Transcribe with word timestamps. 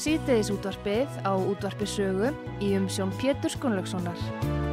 Sýtiðis 0.00 0.48
útvarpið 0.54 1.18
á 1.28 1.36
útvarpisögu 1.36 2.30
í 2.64 2.72
umsjón 2.78 3.12
Pétur 3.20 3.52
Skunlökssonar. 3.52 4.69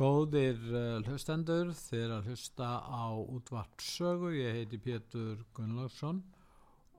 Góðir 0.00 0.56
uh, 0.72 1.02
hlustendur, 1.04 1.74
þeir 1.76 2.14
að 2.14 2.30
hlusta 2.30 2.68
á 2.88 3.12
útvartsögu, 3.20 4.30
ég 4.32 4.54
heiti 4.56 4.78
Pétur 4.80 5.42
Gunnlaugsson 5.52 6.22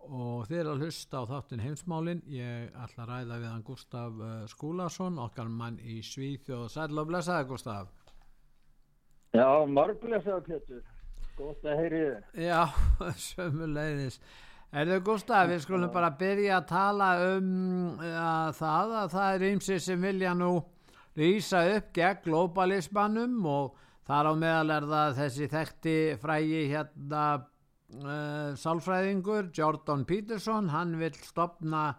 og 0.05 0.43
þeir 0.45 0.67
að 0.69 0.83
hlusta 0.83 1.23
á 1.25 1.29
þáttin 1.31 1.63
heimsmálin, 1.63 2.19
ég 2.29 2.67
ætla 2.77 3.07
að 3.07 3.09
ræða 3.09 3.39
við 3.39 3.47
hann 3.49 3.63
Gustaf 3.65 4.19
uh, 4.21 4.35
Skúlason, 4.51 5.17
okkar 5.17 5.49
mann 5.49 5.79
í 5.81 5.97
Svíþjóð, 6.05 6.67
sæl 6.69 7.01
og 7.01 7.09
blessaði 7.09 7.47
Gustaf. 7.49 7.89
Já, 9.33 9.47
margblessaði 9.65 10.45
Pétur, 10.51 10.83
gótt 11.39 11.65
að 11.65 11.81
heyri 11.81 12.03
þið. 12.03 12.43
Já, 12.45 12.61
sömulegnis. 13.31 14.19
Erðu 14.77 14.99
Gustaf, 15.09 15.49
við 15.49 15.63
skulum 15.65 15.89
bara 15.97 16.13
byrja 16.21 16.59
að 16.59 16.69
tala 16.69 17.09
um 17.31 17.49
uh, 17.97 18.53
það 18.61 18.95
að 18.99 19.09
það 19.17 19.39
er 19.39 19.47
ymsið 19.49 19.83
sem 19.87 20.05
vilja 20.05 20.35
nú 20.37 20.51
rýsa 21.17 21.63
upp 21.75 21.91
gegn 21.95 22.23
globalismannum 22.25 23.45
og 23.49 23.79
þar 24.07 24.31
á 24.31 24.33
meðal 24.35 24.75
er 24.77 24.87
það 24.91 25.17
þessi 25.19 25.49
þekkti 25.51 25.97
frægi 26.21 26.61
hérna 26.71 27.25
uh, 27.37 28.53
sálfræðingur 28.59 29.51
Jordan 29.57 30.05
Peterson, 30.07 30.71
hann 30.71 30.97
vil 30.99 31.13
stopna 31.25 31.91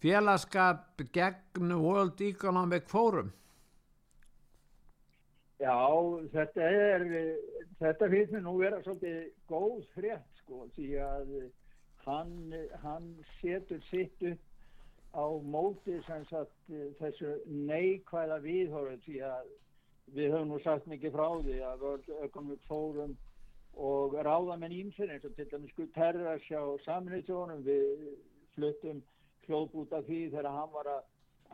félagskap 0.00 1.02
gegn 1.12 1.74
World 1.76 2.20
Economic 2.24 2.88
Forum. 2.88 3.32
Já, 5.60 5.76
þetta 6.32 6.68
er, 6.72 7.02
þetta 7.82 8.06
finnst 8.08 8.32
mér 8.32 8.44
nú 8.46 8.54
vera 8.62 8.78
svolítið 8.80 9.26
góð 9.50 9.82
frétt 9.92 10.38
sko, 10.40 10.62
því 10.76 10.94
að 11.04 11.34
hann, 12.06 12.54
hann 12.80 13.10
setur 13.42 13.82
sitt 13.90 14.24
upp 14.24 14.46
á 15.10 15.26
móti 15.42 15.96
sagt, 16.06 16.54
þessu 17.00 17.34
neikvæða 17.46 18.38
viðhórið 18.44 19.02
því 19.06 19.16
að 19.26 19.50
við 20.14 20.32
höfum 20.34 20.52
nú 20.52 20.58
sagt 20.64 20.86
mikið 20.90 21.14
frá 21.14 21.26
því 21.44 21.58
að 21.66 21.84
vörðum 21.84 22.52
við 22.52 22.66
fórum 22.68 23.16
og 23.78 24.16
ráðamenn 24.26 24.74
ímsinn 24.74 25.10
eins 25.14 25.24
og 25.26 25.34
til 25.36 25.46
dæmis 25.50 25.74
Guterres 25.76 26.46
hjá 26.48 26.60
saminnitjónum 26.84 27.62
við 27.66 28.06
fluttum 28.56 29.02
hljóðbút 29.46 29.94
af 29.96 30.06
því 30.06 30.20
þegar 30.34 30.50
hann 30.56 30.72
var 30.74 30.90
að, 30.94 31.04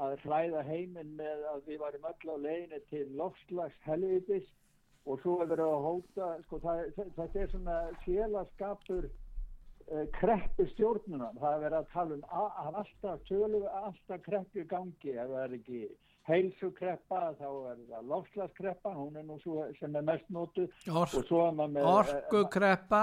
að 0.05 0.17
hlæða 0.25 0.63
heiminn 0.69 1.17
með 1.19 1.45
að 1.53 1.69
við 1.71 1.83
varum 1.85 2.09
öll 2.11 2.33
á 2.33 2.37
leginni 2.47 2.81
til 2.91 3.05
lofslags 3.21 3.85
helvitis 3.85 4.49
og 5.07 5.21
svo 5.23 5.37
hefur 5.43 5.61
við 5.61 5.69
að 5.69 5.85
hóta 5.87 6.33
sko, 6.47 6.61
það, 6.65 6.83
þetta 7.19 7.43
er 7.43 7.53
svona 7.53 7.77
félagskapur 8.05 9.09
uh, 9.93 10.07
kreppu 10.19 10.67
stjórnuna 10.73 11.31
það 11.41 11.53
er 11.55 11.63
verið 11.67 11.79
að 11.79 11.89
tala 11.93 12.15
um 12.19 12.25
að 12.41 12.81
alltaf 12.83 13.23
tölu, 13.29 13.63
alltaf 13.83 14.23
kreppu 14.27 14.65
gangi. 14.71 15.13
Ef 15.17 15.29
það 15.33 15.43
er 15.45 15.57
ekki 15.59 15.81
heilsukreppa 16.27 17.21
þá 17.39 17.47
er 17.73 17.83
það 17.91 18.09
lofslagskreppa 18.13 18.95
hún 18.97 19.17
er 19.21 19.27
nú 19.29 19.37
svo 19.45 19.67
sem 19.79 19.95
er 19.97 20.03
mest 20.09 20.27
nótu 20.35 20.67
Or 20.91 21.07
orkukreppa. 22.07 23.03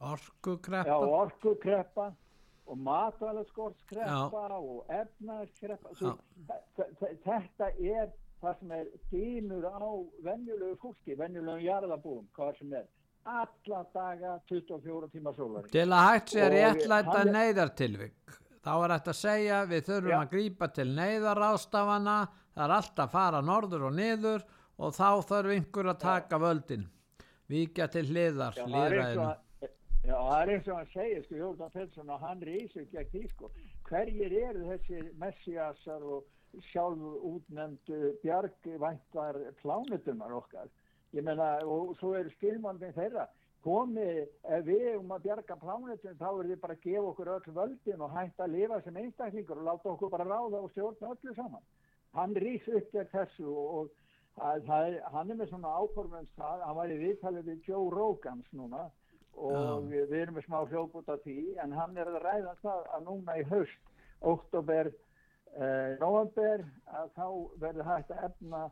orkukreppa. 0.00 0.88
Já 0.88 0.96
orkukreppa 1.20 2.12
og 2.68 2.78
matvælaskortskreppa 2.84 4.46
og 4.60 4.84
efnarskreppa 4.92 6.16
þetta 7.24 7.70
er 7.80 8.10
það 8.42 8.58
sem 8.60 8.72
er 8.76 8.86
dýmur 9.10 9.64
á 9.66 9.90
vennjulegu 10.22 10.76
fólki, 10.82 11.16
vennjulegu 11.18 11.64
jarðabúum 11.64 12.26
hvað 12.36 12.58
sem 12.60 12.72
er 12.72 12.84
alla 13.24 13.80
daga 13.94 14.34
24 14.48 15.08
tíma 15.12 15.32
sólar 15.36 15.70
til 15.72 15.88
að 15.88 16.06
hægt 16.08 16.34
sér 16.34 16.54
réttlæta 16.54 17.24
neyðartilvik 17.28 18.36
þá 18.64 18.72
er 18.74 18.94
þetta 18.94 19.14
að 19.14 19.18
segja 19.22 19.64
við 19.70 19.82
þurfum 19.88 20.14
ja. 20.14 20.20
að 20.20 20.30
grýpa 20.36 20.70
til 20.76 20.88
neyðarástafana 20.92 22.16
það 22.54 22.64
er 22.64 22.76
alltaf 22.78 23.04
að 23.08 23.16
fara 23.16 23.42
norður 23.42 23.88
og 23.90 23.98
niður 23.98 24.46
og 24.78 24.94
þá 24.94 25.10
þarf 25.32 25.52
einhver 25.56 25.92
að 25.92 26.00
taka 26.04 26.38
ja. 26.38 26.42
völdin 26.46 26.88
vikja 27.48 27.90
til 27.92 28.06
hliðar 28.08 28.58
hlýðræðinu 28.64 29.34
Já, 30.08 30.14
það 30.14 30.40
er 30.40 30.50
eins 30.54 30.68
og 30.70 30.76
hann 30.78 30.90
segir, 30.92 31.22
sko, 31.26 31.36
Jórdan 31.36 31.72
Pelsson 31.74 32.10
og 32.14 32.20
hann 32.22 32.42
reysir 32.46 32.84
gegn 32.92 33.08
því, 33.12 33.22
sko, 33.34 33.48
hverjir 33.90 34.34
eru 34.40 34.62
þessi 34.70 35.00
messiasar 35.20 36.04
og 36.06 36.62
sjálf 36.70 37.02
útnefndu 37.28 38.14
bjargvæntar 38.22 39.40
plánutumar 39.60 40.32
okkar 40.38 40.70
ég 41.18 41.26
menna 41.26 41.50
og 41.66 41.94
svo 41.98 42.14
eru 42.18 42.32
skilmandin 42.36 42.96
þeirra. 42.96 43.28
Komið, 43.66 44.20
ef 44.54 44.66
við 44.68 44.88
um 44.94 45.10
að 45.12 45.24
bjarga 45.26 45.56
plánetin 45.58 46.18
þá 46.20 46.28
er 46.30 46.50
þið 46.52 46.60
bara 46.62 46.76
að 46.76 46.84
gefa 46.86 47.08
okkur 47.10 47.30
öll 47.34 47.54
völdin 47.56 48.04
og 48.06 48.12
hægt 48.14 48.40
að 48.40 48.52
lifa 48.54 48.78
sem 48.84 49.00
einstaklingur 49.02 49.58
og 49.58 49.66
láta 49.66 49.90
okkur 49.92 50.12
bara 50.14 50.28
ráða 50.28 50.60
og 50.62 50.70
stjórna 50.72 51.10
öllu 51.14 51.34
saman. 51.34 51.64
Hann 52.14 52.36
rýs 52.38 52.68
upp 52.70 52.92
gegn 52.94 53.10
þessu 53.12 53.50
og 53.50 53.90
að, 54.38 54.70
er, 54.70 54.96
hann 55.12 55.30
er 55.30 55.38
með 55.38 55.50
svona 55.50 55.74
það, 56.38 56.64
hann 56.64 56.78
var 56.78 56.92
í 56.92 56.98
viðtalið 57.02 57.50
við 57.50 57.68
Joe 57.68 57.90
Rogans 57.94 58.48
núna 58.52 58.88
og 59.38 59.86
við, 59.86 60.08
við 60.10 60.22
erum 60.22 60.38
með 60.38 60.46
smá 60.46 60.58
hljóput 60.70 61.10
af 61.12 61.22
því 61.24 61.38
en 61.62 61.74
hann 61.76 61.96
er 61.98 62.10
að 62.10 62.22
ræða 62.24 62.54
það 62.62 62.88
að 62.94 63.04
núna 63.06 63.36
í 63.38 63.44
haust, 63.50 63.92
oktober 64.26 64.90
eh, 64.90 65.94
november 66.00 66.64
að 67.00 67.12
þá 67.16 67.26
verður 67.62 67.90
hægt 67.92 68.14
að 68.14 68.24
efna 68.30 68.62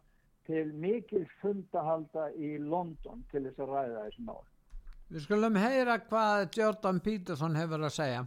til 0.46 0.72
mikil 0.74 1.26
fundahalda 1.40 2.30
í 2.36 2.56
London 2.58 3.24
til 3.30 3.44
þess 3.46 3.62
að 3.62 3.72
ræða 3.74 4.04
þessum 4.06 4.30
ár. 4.32 4.44
Við 5.06 5.22
skulum 5.26 5.58
heyra 5.60 5.98
hvað 6.02 6.48
Jordan 6.58 7.00
Peterson 7.00 7.58
hefur 7.58 7.86
að 7.86 7.94
segja. 7.94 8.24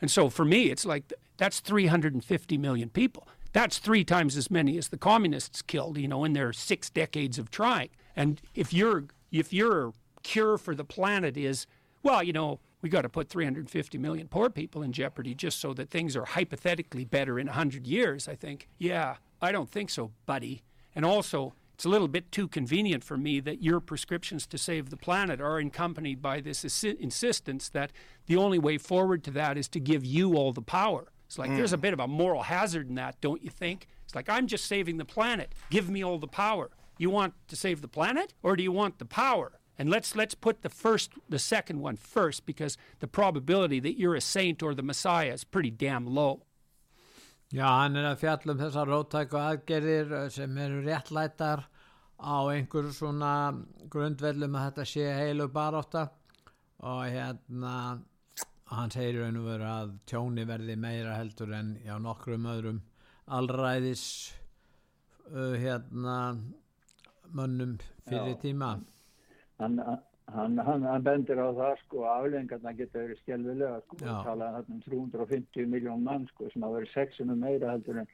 And 0.00 0.10
so 0.10 0.28
for 0.28 0.44
me 0.44 0.70
it's 0.70 0.84
like 0.84 1.12
that's 1.36 1.60
350 1.60 2.58
million 2.58 2.88
people. 2.90 3.28
That's 3.52 3.78
three 3.78 4.04
times 4.04 4.36
as 4.36 4.50
many 4.50 4.76
as 4.78 4.88
the 4.88 4.98
communists 4.98 5.62
killed, 5.62 5.98
you 5.98 6.08
know, 6.08 6.24
in 6.24 6.32
their 6.32 6.52
six 6.52 6.90
decades 6.90 7.38
of 7.38 7.50
trying. 7.50 7.90
And 8.16 8.40
if 8.54 8.72
your 8.72 9.04
if 9.30 9.52
your 9.52 9.94
cure 10.22 10.58
for 10.58 10.74
the 10.74 10.84
planet 10.84 11.36
is, 11.36 11.66
well, 12.02 12.22
you 12.22 12.32
know, 12.32 12.60
we 12.84 12.90
got 12.90 13.00
to 13.00 13.08
put 13.08 13.30
350 13.30 13.96
million 13.96 14.28
poor 14.28 14.50
people 14.50 14.82
in 14.82 14.92
jeopardy 14.92 15.34
just 15.34 15.58
so 15.58 15.72
that 15.72 15.88
things 15.88 16.14
are 16.14 16.26
hypothetically 16.26 17.06
better 17.06 17.38
in 17.38 17.46
100 17.46 17.86
years, 17.86 18.28
I 18.28 18.34
think. 18.34 18.68
Yeah, 18.76 19.16
I 19.40 19.52
don't 19.52 19.70
think 19.70 19.88
so, 19.88 20.10
buddy. 20.26 20.64
And 20.94 21.02
also, 21.02 21.54
it's 21.72 21.86
a 21.86 21.88
little 21.88 22.08
bit 22.08 22.30
too 22.30 22.46
convenient 22.46 23.02
for 23.02 23.16
me 23.16 23.40
that 23.40 23.62
your 23.62 23.80
prescriptions 23.80 24.46
to 24.48 24.58
save 24.58 24.90
the 24.90 24.98
planet 24.98 25.40
are 25.40 25.56
accompanied 25.56 26.20
by 26.20 26.42
this 26.42 26.62
assi- 26.62 27.00
insistence 27.00 27.70
that 27.70 27.90
the 28.26 28.36
only 28.36 28.58
way 28.58 28.76
forward 28.76 29.24
to 29.24 29.30
that 29.30 29.56
is 29.56 29.66
to 29.68 29.80
give 29.80 30.04
you 30.04 30.34
all 30.34 30.52
the 30.52 30.60
power. 30.60 31.10
It's 31.24 31.38
like 31.38 31.52
mm. 31.52 31.56
there's 31.56 31.72
a 31.72 31.78
bit 31.78 31.94
of 31.94 32.00
a 32.00 32.06
moral 32.06 32.42
hazard 32.42 32.90
in 32.90 32.96
that, 32.96 33.18
don't 33.22 33.42
you 33.42 33.48
think? 33.48 33.88
It's 34.04 34.14
like 34.14 34.28
I'm 34.28 34.46
just 34.46 34.66
saving 34.66 34.98
the 34.98 35.06
planet. 35.06 35.54
Give 35.70 35.88
me 35.88 36.04
all 36.04 36.18
the 36.18 36.28
power. 36.28 36.68
You 36.98 37.08
want 37.08 37.32
to 37.48 37.56
save 37.56 37.80
the 37.80 37.88
planet 37.88 38.34
or 38.42 38.56
do 38.56 38.62
you 38.62 38.72
want 38.72 38.98
the 38.98 39.06
power? 39.06 39.52
And 39.78 39.90
let's 39.90 40.14
let's 40.14 40.34
put 40.34 40.62
the 40.62 40.68
first 40.68 41.12
the 41.28 41.38
second 41.38 41.80
one 41.80 41.96
first 41.96 42.46
because 42.46 42.76
the 43.00 43.08
probability 43.08 43.80
that 43.80 43.98
you're 43.98 44.14
a 44.14 44.20
saint 44.20 44.62
or 44.62 44.74
the 44.74 44.82
messiah 44.82 45.32
is 45.32 45.44
pretty 45.44 45.70
damn 45.70 46.06
low. 46.06 46.42
Já, 47.52 47.68
hann 47.82 47.96
er 47.96 48.08
að 48.08 48.22
fjalla 48.22 48.54
um 48.54 48.58
þessar 48.58 48.88
róttæku 48.90 49.38
aðgerðir 49.38 50.12
eh, 50.18 50.28
sem 50.32 50.56
eru 50.58 50.80
réttlætar 50.82 51.66
á 52.18 52.36
einhver 52.50 52.88
svona 52.94 53.32
grundvellum 53.90 54.56
að 54.56 54.64
þetta 54.68 54.86
sé 54.90 55.04
heilu 55.18 55.46
baróta 55.52 56.08
og 56.82 57.04
hérna 57.12 57.74
hann 58.72 58.90
segir 58.90 59.20
raun 59.22 59.38
og 59.42 59.46
veru 59.50 59.68
að 59.68 59.92
tjóni 60.10 60.46
verði 60.48 60.76
meira 60.80 61.18
heldur 61.18 61.52
en 61.54 61.74
já 61.84 61.94
nokkrum 62.02 62.48
öðrum 62.50 62.80
allræðis 63.38 64.06
uh, 65.30 65.54
hérna 65.60 66.16
mönnum 67.32 67.76
fyrir 68.08 68.34
já, 68.34 68.40
tíma 68.42 68.72
hann, 69.62 69.80
Hann, 70.32 70.56
hann, 70.56 70.82
hann 70.88 71.02
bendir 71.04 71.36
á 71.36 71.52
það 71.52 71.74
sko 71.82 72.04
aflengarna 72.08 72.70
geta 72.72 72.96
verið 72.96 73.18
skjálfilega 73.20 73.80
sko 73.84 73.98
og 74.00 74.22
talaði 74.24 74.62
um 74.72 74.78
350 74.86 75.66
miljón 75.68 76.06
mann 76.06 76.24
sko 76.30 76.48
sem 76.48 76.64
að 76.64 76.78
verið 76.78 76.92
sexunum 76.94 77.42
meira 77.44 77.74
heldur 77.74 77.98
en 78.00 78.08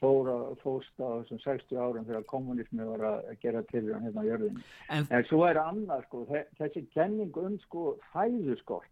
fóra 0.00 0.34
fósta 0.62 1.06
á 1.06 1.12
þessum 1.20 1.40
60 1.44 1.78
árum 1.78 2.08
þegar 2.08 2.26
kommunismi 2.32 2.88
var 2.88 3.04
að 3.12 3.30
gera 3.44 3.62
til 3.70 3.84
hérna 3.92 4.24
á 4.26 4.26
jörðinu. 4.26 4.64
En, 4.90 5.06
en 5.06 5.28
svo 5.28 5.44
er 5.46 5.60
annað 5.62 6.02
sko 6.08 6.24
þessi 6.58 6.82
kenning 6.96 7.38
um 7.38 7.54
sko 7.68 7.84
fæðuskort 8.10 8.90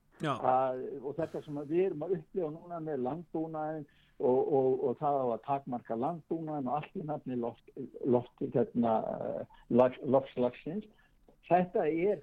og 1.02 1.16
þetta 1.18 1.42
sem 1.42 1.58
við 1.64 1.88
erum 1.88 2.06
að 2.06 2.14
upplifa 2.20 2.52
núna 2.54 2.80
með 2.86 3.02
landbúnaðin 3.08 3.86
og, 4.20 4.38
og, 4.38 4.70
og 4.86 4.96
það 5.02 5.18
á 5.18 5.26
að 5.26 5.44
takmarka 5.48 5.98
landbúnaðin 5.98 6.70
og 6.70 6.78
allt 6.78 6.96
í 7.02 7.04
nafni 7.08 7.40
loft, 7.40 7.76
loft, 8.04 8.46
hérna, 8.54 8.96
loftslagsins. 9.72 10.86
Þetta 11.48 11.86
er 11.88 12.20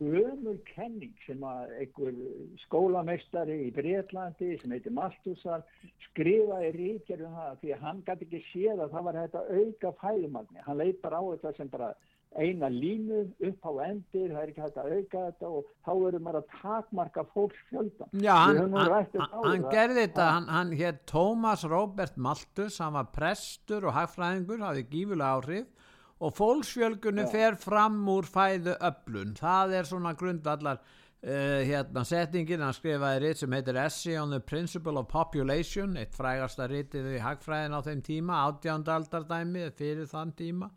gömul 0.00 0.56
kenning 0.64 1.16
sem 1.26 1.42
að 1.44 1.72
einhver 1.76 2.20
skólameistari 2.62 3.58
í 3.66 3.72
Breitlandi 3.76 4.54
sem 4.60 4.72
heitir 4.72 4.94
Malthusar 4.96 5.66
skrifaði 6.06 6.70
ríkjur 6.76 7.26
um 7.26 7.34
það 7.36 7.58
því 7.60 7.74
að 7.74 7.82
hann 7.84 8.04
gæti 8.06 8.28
ekki 8.28 8.40
séð 8.48 8.84
að 8.86 8.94
það 8.94 9.08
var 9.08 9.18
þetta 9.24 9.42
auka 9.58 9.92
fæðumagni 10.00 10.64
hann 10.64 10.80
leið 10.80 11.02
bara 11.04 11.20
á 11.20 11.24
þetta 11.34 11.52
sem 11.58 11.72
bara 11.74 11.90
eina 12.38 12.68
línu 12.70 13.24
upp 13.42 13.66
á 13.66 13.72
endir, 13.88 14.30
það 14.30 14.40
er 14.40 14.50
ekki 14.52 14.62
hægt 14.62 14.76
að 14.78 14.90
auka 14.94 15.22
þetta 15.26 15.48
og 15.50 15.70
þá 15.82 15.90
verður 15.90 16.22
maður 16.22 16.38
að 16.40 16.52
takmarka 16.60 17.24
fólksfjöldan. 17.34 18.12
Já, 18.14 18.20
Við 18.20 18.36
hann, 18.38 18.60
höfum 18.60 18.70
nú 18.70 18.78
hann, 18.78 18.92
um 18.92 19.24
hann, 19.24 19.48
hann 19.48 19.64
gerði 19.74 20.04
þetta, 20.04 20.28
hann, 20.36 20.46
hann 20.54 20.72
hétt 20.78 21.00
Tómas 21.10 21.66
Róbert 21.66 22.20
Maltus, 22.22 22.78
hann 22.78 22.94
var 22.94 23.10
prestur 23.16 23.88
og 23.90 23.96
hagfræðingur, 23.98 24.62
hafði 24.62 24.86
gífulega 24.94 25.32
áhrif 25.40 25.79
og 26.20 26.34
fólksfjölgunni 26.36 27.26
fer 27.32 27.56
fram 27.60 28.02
úr 28.12 28.28
fæðu 28.28 28.74
öflun. 28.76 29.36
Það 29.38 29.76
er 29.78 29.88
svona 29.88 30.12
grundallar 30.18 30.80
uh, 30.80 31.60
hérna 31.64 32.04
settingin, 32.04 32.60
hann 32.64 32.76
skrifaði 32.76 33.22
ritt 33.24 33.40
sem 33.40 33.56
heitir 33.56 33.80
Essay 33.80 34.18
on 34.20 34.34
the 34.34 34.40
Principle 34.40 35.00
of 35.00 35.08
Population, 35.08 35.96
eitt 35.96 36.16
frægasta 36.16 36.68
rittið 36.68 37.14
í 37.16 37.24
hagfræðin 37.24 37.76
á 37.76 37.80
þeim 37.88 38.04
tíma, 38.04 38.44
átjándaldardæmi 38.50 39.70
fyrir 39.78 40.10
þann 40.12 40.36
tíma. 40.36 40.70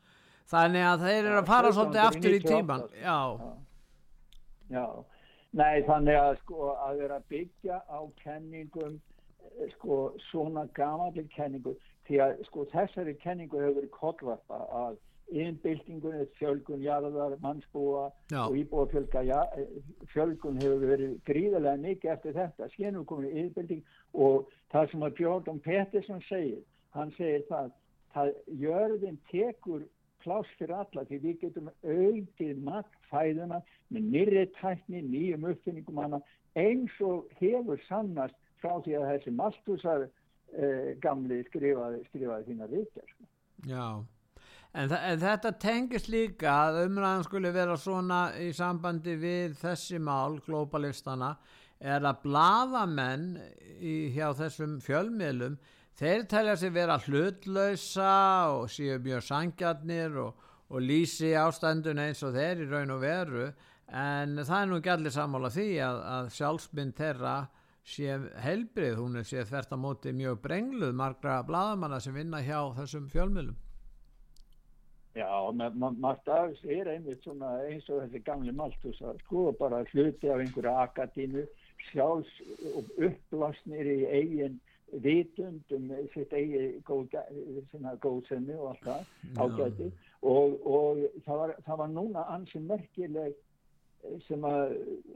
Þannig 0.53 0.88
að 0.88 1.05
þeir 1.07 1.21
eru 1.21 1.38
að 1.41 1.51
fara 1.51 1.75
svolítið 1.75 2.05
aftur 2.07 2.33
í 2.33 2.39
1798, 2.39 2.51
tíman. 2.53 2.89
Já, 3.03 3.62
Já, 4.71 4.85
nei 5.59 5.83
þannig 5.88 6.17
að 6.17 6.35
sko 6.41 6.73
að 6.73 7.01
vera 7.03 7.19
byggja 7.31 7.79
á 7.85 8.00
kenningum 8.23 8.95
eh, 8.95 9.71
sko 9.75 9.97
svona 10.29 10.65
gamalli 10.77 11.25
kenningu. 11.35 11.75
Því 12.07 12.19
að 12.25 12.43
sko 12.47 12.65
þessari 12.71 13.15
kenningu 13.21 13.59
hefur 13.62 13.77
verið 13.79 13.93
kollvarpa 13.95 14.62
að 14.83 14.97
innbyltingunni, 15.32 16.25
fjölgun, 16.38 16.84
jarðar, 16.84 17.38
mannsbúa 17.42 18.10
Já. 18.32 18.44
og 18.46 18.58
íbúa 18.58 18.86
fjölga, 18.92 19.24
ja, 19.25 19.42
fjölgun 20.13 20.60
hefur 20.62 20.86
verið 20.92 21.15
gríðarlega 21.30 21.82
mikið 21.86 22.12
eftir 22.15 22.38
þetta, 22.38 22.70
skennum 22.75 23.08
komin 23.10 23.38
innbylting 23.38 23.82
og 24.13 24.51
það 24.74 24.92
sem 24.92 25.08
að 25.08 25.18
Björn 25.20 25.63
Pettersson 25.63 26.22
segir, 26.27 26.62
hann 26.94 27.13
segir 27.18 27.46
það, 27.50 27.72
það 28.13 28.34
jörðin 28.62 29.20
tekur 29.32 29.88
pláss 30.24 30.50
fyrir 30.60 30.75
alla 30.77 31.03
því 31.08 31.20
við 31.24 31.39
getum 31.42 31.70
aukið 31.84 32.62
makkfæðuna 32.63 33.60
með 33.94 34.10
nýri 34.13 34.46
tækni, 34.60 35.01
nýjum 35.01 35.50
uppfinningum 35.51 36.00
hana 36.03 36.22
eins 36.60 36.94
og 37.01 37.32
hefur 37.39 37.82
sannast 37.88 38.38
frá 38.62 38.77
því 38.86 38.98
að 39.00 39.10
þessi 39.12 39.36
Malthusar 39.36 40.06
eh, 40.06 40.94
gamli 41.03 41.42
skrifaði, 41.50 42.03
skrifaði 42.10 42.53
þína. 42.53 42.70
Sko. 42.94 43.27
Já, 43.68 43.86
en, 44.74 44.94
en 44.94 45.20
þetta 45.22 45.51
tengist 45.62 46.10
líka 46.10 46.53
að 46.68 46.84
umræðan 46.88 47.25
skulle 47.27 47.53
vera 47.53 47.77
svona 47.77 48.22
í 48.42 48.50
sambandi 48.56 49.15
við 49.22 49.58
þessi 49.62 50.00
mál, 50.01 50.39
globalistana, 50.46 51.36
er 51.84 52.06
að 52.08 52.22
bladamenn 52.24 53.27
í, 53.80 54.13
hjá 54.15 54.32
þessum 54.39 54.80
fjölmiðlum, 54.84 55.58
þeir 56.00 56.25
telja 56.32 56.56
sig 56.58 56.74
vera 56.74 56.98
hlutlausa 57.06 58.13
og 58.56 58.70
séu 58.72 58.98
mjög 59.03 59.25
sangjarnir 59.27 60.15
og, 60.24 60.48
og 60.74 60.82
lýsi 60.82 61.34
ástandun 61.38 62.01
eins 62.01 62.24
og 62.25 62.34
þeir 62.38 62.63
í 62.63 62.70
raun 62.72 62.96
og 62.96 63.03
veru, 63.03 63.50
en 63.94 64.39
það 64.39 64.56
er 64.60 64.72
nú 64.72 64.80
ekki 64.80 64.94
allir 64.94 65.13
sammála 65.13 65.51
því 65.53 65.68
að, 65.86 66.00
að 66.15 66.32
sjálfsmynd 66.38 66.96
þeirra 66.98 67.36
sé 67.84 68.15
helbrið, 68.42 68.96
hún 68.98 69.20
er 69.20 69.27
sé 69.27 69.44
þvert 69.44 69.75
á 69.75 69.77
móti 69.77 70.15
mjög 70.15 70.39
brengluð 70.46 70.96
margra 70.96 71.42
bladamanna 71.46 72.00
sem 72.01 72.15
vinna 72.15 72.39
hjá 72.42 72.72
þessum 72.80 73.10
fjölmiðlum. 73.12 73.60
Já, 75.13 75.29
af 75.29 76.24
þessu 76.25 76.70
er 76.74 76.88
einmitt 76.89 77.22
svona 77.24 77.51
eins 77.67 77.89
og 77.89 78.01
þessi 78.01 78.24
gamli 78.25 78.53
Malthusar, 78.58 79.20
sko 79.25 79.51
bara 79.60 79.84
hluti 79.91 80.29
af 80.29 80.41
einhverja 80.41 80.74
akadínu, 80.88 81.43
sjálfs 81.91 82.39
og 82.74 82.89
upplasnir 82.98 83.89
í 83.93 84.00
eigin 84.10 84.60
vitund 85.03 85.74
um 85.74 85.91
sitt 86.13 86.34
eigi 86.34 86.79
góð, 86.88 87.13
góðsenni 88.01 88.58
og 88.58 88.72
allt 88.72 88.88
það 88.88 89.46
ágæti. 89.46 89.91
Og, 90.22 90.58
og 90.65 91.01
það, 91.25 91.39
var, 91.41 91.55
það 91.65 91.82
var 91.84 91.93
núna 91.93 92.25
ansinn 92.34 92.67
merkileg 92.70 93.38
sem 94.27 94.43
að 94.48 94.74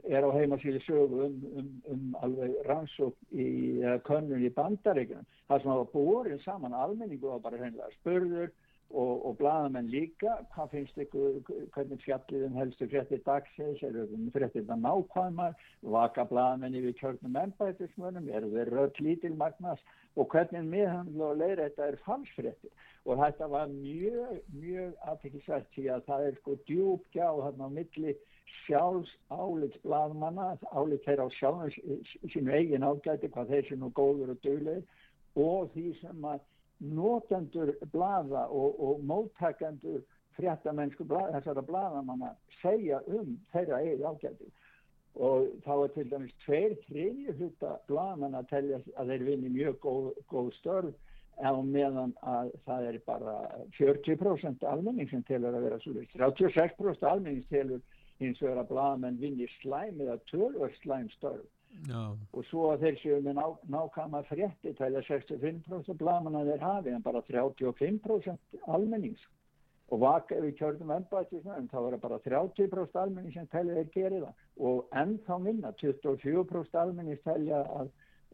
er 0.08 0.24
á 0.24 0.30
heimasíli 0.32 0.80
sögu 0.86 1.26
um, 1.26 1.36
um, 1.60 1.68
um 1.92 2.06
alveg 2.24 2.54
rannsók 2.68 3.16
í 3.34 3.48
uh, 3.82 3.98
könnun 4.06 4.46
í 4.46 4.52
bandaríkjum 4.56 5.26
það 5.48 5.60
sem 5.62 5.72
hafa 5.72 5.90
búin 5.92 6.40
saman 6.44 6.76
almenningu 6.76 7.28
og 7.34 7.42
bara 7.44 7.60
hreinlega 7.60 7.90
spurður 7.98 8.48
og, 8.90 9.26
og 9.26 9.36
bladamenn 9.36 9.90
líka 9.92 10.38
hvað 10.54 10.70
finnst 10.72 11.00
ykkur, 11.04 11.40
hvernig 11.74 12.00
fjallið 12.04 12.44
um 12.46 12.56
helstu 12.56 12.88
fréttir 12.88 13.20
dagsins, 13.26 13.82
eru 13.84 14.06
fréttir 14.32 14.64
það 14.68 14.84
nákvæmar, 14.86 15.56
vaka 15.82 16.24
bladamenn 16.30 16.76
yfir 16.78 16.96
kjörnum 17.02 17.36
ennbætismönum, 17.42 18.30
eru 18.32 18.50
þeir 18.54 18.72
rödd 18.72 19.02
lítilmagnast 19.04 19.94
og 20.16 20.32
hvernig 20.32 20.64
miðhandla 20.72 21.30
og 21.32 21.42
leira 21.42 21.68
þetta 21.68 21.90
er 21.90 22.00
falsfréttir? 22.06 22.72
Og 23.04 23.20
þetta 23.20 23.50
var 23.52 23.68
mjög, 23.72 24.40
mjög 24.56 24.96
aðtækisvært 25.12 25.70
því 25.76 25.86
að 25.92 26.08
það 26.08 26.26
er 26.26 26.40
sko 26.40 26.58
djúbgjá 26.68 27.28
þarna 27.44 27.68
á 27.68 27.76
milli 27.76 28.16
sjálfs 28.64 29.12
álits 29.28 29.80
bladmanna, 29.84 30.54
álits 30.72 31.04
þeirra 31.04 31.28
á 31.28 31.36
sjálfum 31.36 32.00
sínu 32.32 32.56
eigin 32.56 32.88
ágæti 32.88 33.28
hvað 33.32 33.52
þeir 33.52 33.68
sem 33.68 33.82
nú 33.82 33.92
góður 33.96 34.32
og 34.34 34.40
döglegir 34.44 34.84
og 35.38 35.68
því 35.74 35.92
sem 36.00 36.24
að 36.24 36.40
notendur 36.80 37.74
blada 37.92 38.46
og, 38.46 38.78
og 38.80 39.02
móttakendur 39.06 40.04
fréttamennsku 40.38 41.04
blada, 41.08 41.38
þessara 41.38 41.64
bladamanna 41.66 42.32
segja 42.60 43.02
um 43.06 43.36
þeirra 43.52 43.82
eigið 43.82 44.06
ágæti. 44.06 44.50
Og 45.18 45.48
þá 45.64 45.72
er 45.74 45.92
til 45.96 46.06
dæmis 46.12 46.34
tveir 46.44 46.76
þriðju 46.86 47.34
hluta 47.40 47.74
bladamanna 47.90 48.44
að 48.44 48.50
telja 48.52 48.80
að 48.94 49.12
þeir 49.12 49.28
vinni 49.32 49.52
mjög 49.56 49.78
góð, 49.82 50.10
góð 50.30 50.50
störf 50.60 50.94
á 51.38 51.54
meðan 51.62 52.14
að 52.26 52.52
það 52.66 52.88
er 52.90 52.98
bara 53.06 53.36
40% 53.78 54.64
almenning 54.66 55.10
sem 55.10 55.22
telur 55.26 55.54
að 55.54 55.68
vera 55.68 55.78
svo 55.82 55.94
36% 56.14 57.06
almenning 57.06 57.44
telur 57.50 57.82
hins 58.18 58.40
vegar 58.42 58.64
að 58.64 58.72
bladamenn 58.72 59.20
vinni 59.20 59.46
slæm 59.58 60.00
eða 60.02 60.18
tölvör 60.30 60.74
slæm 60.82 61.06
störf 61.14 61.46
Já. 61.88 62.16
og 62.32 62.44
svo 62.48 62.68
að 62.72 62.84
þeir 62.84 62.96
séu 63.00 63.18
með 63.24 63.36
ná, 63.38 63.44
nákama 63.70 64.22
frétti 64.28 64.72
tæla 64.78 65.02
65% 65.06 65.98
blamanna 66.00 66.44
þeir 66.48 66.64
hafi 66.64 66.94
en 66.94 67.04
bara 67.04 67.22
35% 67.28 68.62
almennings. 68.66 69.20
Og 69.88 70.02
vaka 70.02 70.36
ef 70.36 70.44
við 70.44 70.56
kjörðum 70.58 70.90
ennbættis 70.96 71.46
en 71.54 71.68
þá 71.70 71.78
er 71.80 71.96
bara 72.02 72.18
30% 72.24 72.98
almenning 73.02 73.32
sem 73.32 73.46
tæla 73.52 73.78
þeir 73.78 73.92
gerir 73.94 74.26
það. 74.26 74.42
Og 74.70 74.98
ennþá 75.02 75.38
minna 75.44 75.72
24% 75.80 76.82
almenning 76.82 77.22
tælja 77.24 77.62
að 77.78 77.92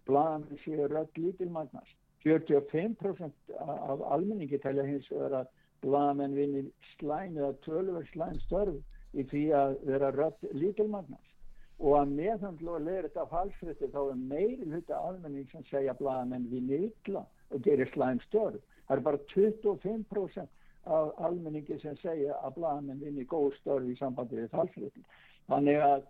blamann 0.09 0.63
séu 0.65 0.89
rödd 0.91 1.21
lítilmagnast 1.21 2.01
45% 2.25 3.33
af 3.61 4.01
almenningi 4.15 4.59
tælja 4.59 4.87
hins 4.89 5.11
vegar 5.13 5.39
að 5.43 5.53
blamann 5.85 6.37
vinni 6.37 6.65
slæm 6.95 7.37
eða 7.39 7.53
tölver 7.67 8.07
slæm 8.13 8.39
störf 8.47 8.81
í 9.13 9.25
því 9.31 9.45
að 9.61 9.77
vera 9.91 10.11
rödd 10.17 10.49
lítilmagnast 10.53 11.34
og 11.79 11.97
að 11.99 12.13
meðhandla 12.19 12.77
og 12.77 12.85
leira 12.87 13.09
þetta 13.09 13.25
falsfrittir 13.31 13.91
þá 13.95 14.01
er 14.03 14.21
meiri 14.33 14.69
hluta 14.69 14.99
almenning 15.09 15.49
sem 15.51 15.65
segja 15.71 15.97
blaðamenn 15.99 16.51
við 16.53 16.69
nýtla 16.71 17.25
og 17.51 17.65
gerir 17.67 17.91
slæm 17.93 18.21
störf. 18.29 18.61
Það 18.87 18.97
er 18.97 19.05
bara 19.09 19.23
25% 19.33 20.49
af 20.95 21.23
almenningi 21.27 21.79
sem 21.81 21.97
segja 22.03 22.37
að 22.45 22.59
blaðamenn 22.59 23.01
vinni 23.01 23.25
góð 23.29 23.55
störf 23.61 23.89
í 23.89 23.97
sambandi 23.99 24.43
við 24.43 24.53
falsfrittir. 24.53 25.07
Þannig 25.49 25.81
að 25.87 26.05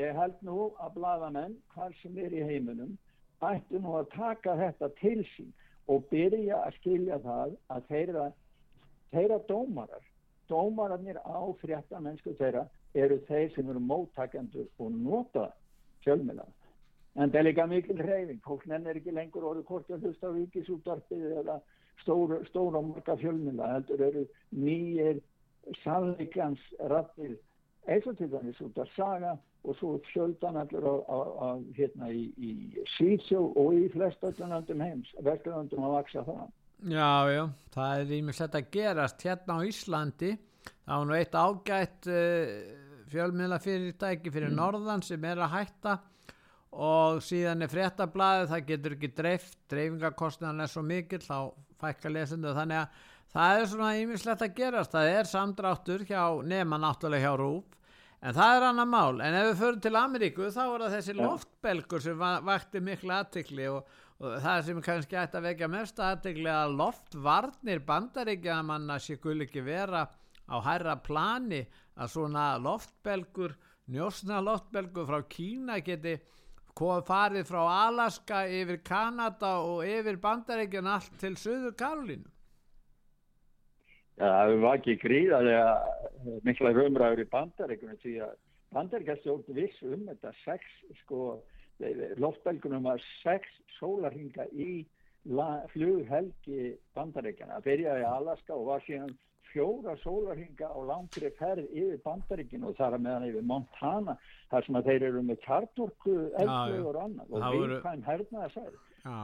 ég 0.00 0.16
held 0.16 0.42
nú 0.44 0.70
að 0.82 0.96
blaðamenn, 0.96 1.56
hvar 1.74 1.94
sem 2.00 2.16
er 2.18 2.34
í 2.34 2.42
heiminum, 2.48 2.96
ættu 3.44 3.80
nú 3.80 3.94
að 4.00 4.10
taka 4.16 4.56
þetta 4.58 4.90
til 5.00 5.20
sín 5.34 5.52
og 5.92 6.08
byrja 6.10 6.64
að 6.64 6.78
skilja 6.80 7.20
það 7.22 7.54
að 7.72 7.90
þeirra, 7.92 8.26
þeirra 9.12 9.38
dómarar, 9.48 10.08
dómararnir 10.50 11.20
á 11.22 11.40
fréttamennsku 11.60 12.34
þeirra 12.40 12.66
eru 12.96 13.18
þeir 13.28 13.50
sem 13.54 13.70
eru 13.70 13.82
móttakendur 13.82 14.68
og 14.82 14.92
nota 14.92 15.50
fjölmjöla. 16.04 16.46
En 17.16 17.30
það 17.32 17.40
er 17.40 17.48
líka 17.48 17.66
mikil 17.70 18.02
hreyfing. 18.02 18.42
Fólk 18.44 18.66
nennir 18.68 19.00
ekki 19.00 19.14
lengur 19.16 19.48
orðið 19.50 19.68
hvort 19.70 19.90
að 19.90 20.04
hlusta 20.04 20.28
á 20.28 20.36
ríkisúttarpið 20.36 21.26
eða 21.42 21.56
stóra, 22.02 22.42
stóra 22.50 22.82
marga 22.84 23.16
fjölmjöla. 23.22 23.72
Heldur 23.74 24.04
eru 24.10 24.24
nýjir 24.52 25.22
sannleikans 25.82 26.62
rattir 26.92 27.36
eins 27.86 28.06
og 28.06 28.18
til 28.18 28.30
dæmis 28.30 28.60
út 28.60 28.78
af 28.82 28.90
saga 28.96 29.36
og 29.66 29.76
svo 29.78 29.96
fjöldan 30.12 30.58
á, 30.60 30.64
á 30.66 31.48
hérna 31.74 32.10
í, 32.10 32.28
í 32.38 32.50
Svítsjó 32.96 33.48
og 33.58 33.74
í 33.74 33.88
flest 33.94 34.22
öllunandum 34.22 34.82
heims. 34.82 35.10
Vesturlandum 35.22 35.86
að 35.88 35.96
vaksa 35.98 36.24
það. 36.26 36.46
Já, 36.92 37.12
já, 37.32 37.42
það 37.74 38.00
er 38.00 38.12
ímislegt 38.18 38.58
að 38.58 38.70
gerast 38.76 39.24
hérna 39.26 39.58
á 39.58 39.60
Íslandi. 39.66 40.36
Það 40.86 41.00
var 41.00 41.08
nú 41.08 41.16
eitt 41.16 41.34
ágætt 41.34 42.08
uh, 42.14 42.50
fjölmiðla 43.10 43.58
fyrirtæki 43.62 44.30
fyrir 44.34 44.52
mm. 44.52 44.60
norðan 44.60 45.02
sem 45.02 45.24
er 45.26 45.42
að 45.42 45.56
hætta 45.56 45.96
og 46.76 47.22
síðan 47.24 47.64
er 47.64 47.70
fréttablaðið, 47.72 48.50
það 48.50 48.66
getur 48.70 48.96
ekki 48.96 49.12
dreift, 49.16 49.58
dreifingarkostnaðan 49.72 50.64
er 50.64 50.70
svo 50.70 50.82
mikill, 50.84 51.22
þá 51.24 51.38
fækka 51.80 52.12
lesendu 52.12 52.52
þannig 52.56 52.82
að 52.82 53.04
það 53.32 53.60
er 53.60 53.70
svona 53.70 53.92
ímislegt 54.00 54.44
að 54.44 54.58
gerast, 54.58 54.92
það 54.92 55.12
er 55.14 55.30
samdráttur 55.30 56.04
hjá 56.08 56.20
nema 56.44 56.78
náttúrulega 56.80 57.30
hjá 57.30 57.40
Rúf 57.40 57.72
en 58.20 58.36
það 58.36 58.58
er 58.58 58.66
annar 58.70 58.90
mál, 58.90 59.22
en 59.22 59.38
ef 59.38 59.48
við 59.50 59.62
förum 59.62 59.80
til 59.84 59.94
Ameríku 60.00 60.50
þá 60.52 60.62
er 60.64 60.84
það 60.84 60.94
þessi 60.96 61.16
loftbelgur 61.20 62.04
sem 62.04 62.26
vakti 62.50 62.82
miklu 62.84 63.16
aðtikli 63.16 63.70
og, 63.72 63.96
og 64.20 64.38
það 64.44 64.62
sem 64.68 64.84
kannski 64.84 65.20
ætti 65.20 65.40
að 65.40 65.48
vekja 65.50 65.70
mest 65.72 66.00
aðtikli 66.02 66.52
að 66.52 66.76
loftvarnir 66.80 67.82
bandaríkja 67.88 68.60
manna 68.66 69.00
sé 69.00 69.18
gull 69.22 69.44
ekki 69.46 69.64
vera 69.64 70.06
á 70.46 70.56
hærra 70.62 70.96
plani 71.02 71.64
að 71.96 72.12
svona 72.14 72.46
loftbelgur, 72.62 73.56
njósna 73.90 74.40
loftbelgur 74.44 75.06
frá 75.08 75.20
Kína 75.30 75.80
geti 75.84 76.16
farið 76.76 77.46
frá 77.48 77.62
Alaska 77.88 78.44
yfir 78.52 78.82
Kanada 78.84 79.58
og 79.64 79.84
yfir 79.88 80.18
bandaríkjan 80.20 80.86
allt 80.86 81.14
til 81.20 81.36
Suður 81.40 81.72
Karolínu? 81.78 82.28
Já, 84.16 84.28
það 84.28 84.60
var 84.62 84.78
ekki 84.78 84.96
gríðarlega 85.00 86.40
mikla 86.44 86.72
raumræður 86.72 87.20
í 87.20 87.28
bandaríkunum 87.32 87.98
því 88.00 88.14
að 88.24 88.36
bandaríkastjórn 88.76 89.56
viss 89.56 89.82
um 89.84 90.06
þetta 90.08 90.32
sex, 90.44 90.64
sko, 91.02 91.42
loftbelgunum 92.20 92.88
var 92.88 93.02
sex 93.22 93.48
sólarhinga 93.76 94.48
í 94.52 94.86
flughelgi 95.72 96.76
bandaríkjana. 96.96 97.58
Það 97.58 97.68
byrjaði 97.68 98.04
í 98.04 98.10
Alaska 98.10 98.56
og 98.56 98.68
var 98.70 98.84
síðan 98.86 99.12
fjóra 99.56 99.96
sólarhinga 100.02 100.68
á 100.68 100.78
langri 100.84 101.30
ferð 101.38 101.64
yfir 101.72 102.02
bandaríkinu 102.04 102.68
og 102.70 102.76
þar 102.76 102.98
að 102.98 103.04
meðan 103.06 103.28
yfir 103.30 103.48
Montana 103.48 104.18
þar 104.52 104.68
sem 104.68 104.76
að 104.76 104.86
þeir 104.90 105.08
eru 105.08 105.24
með 105.24 105.40
kjartorku 105.46 106.16
og 106.28 106.36
annað 106.44 107.32
og 107.32 107.40
við 107.40 107.58
voru... 107.62 107.80
hvaðum 107.86 108.06
hernaða 108.10 108.48
já. 108.52 109.16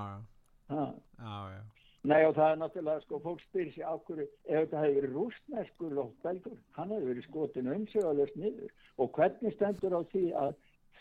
Nei 2.02 2.24
og 2.26 2.32
það 2.34 2.48
er 2.48 2.56
náttúrulega 2.58 3.02
sko 3.04 3.18
fólk 3.22 3.42
spyrir 3.44 3.74
sér 3.76 3.92
ákveður 3.92 4.24
ef 4.24 4.56
þetta 4.56 4.80
hefur 4.82 4.96
verið 4.96 5.12
rústneskur 5.14 5.92
lóttbelgur, 5.94 6.56
hann 6.74 6.90
hefur 6.90 7.10
verið 7.12 7.28
skotin 7.28 7.70
umsögulegst 7.76 8.40
niður. 8.42 8.72
Og 8.98 9.06
hvernig 9.14 9.54
stendur 9.54 9.94
á 9.94 10.02
því 10.10 10.24
að 10.40 10.50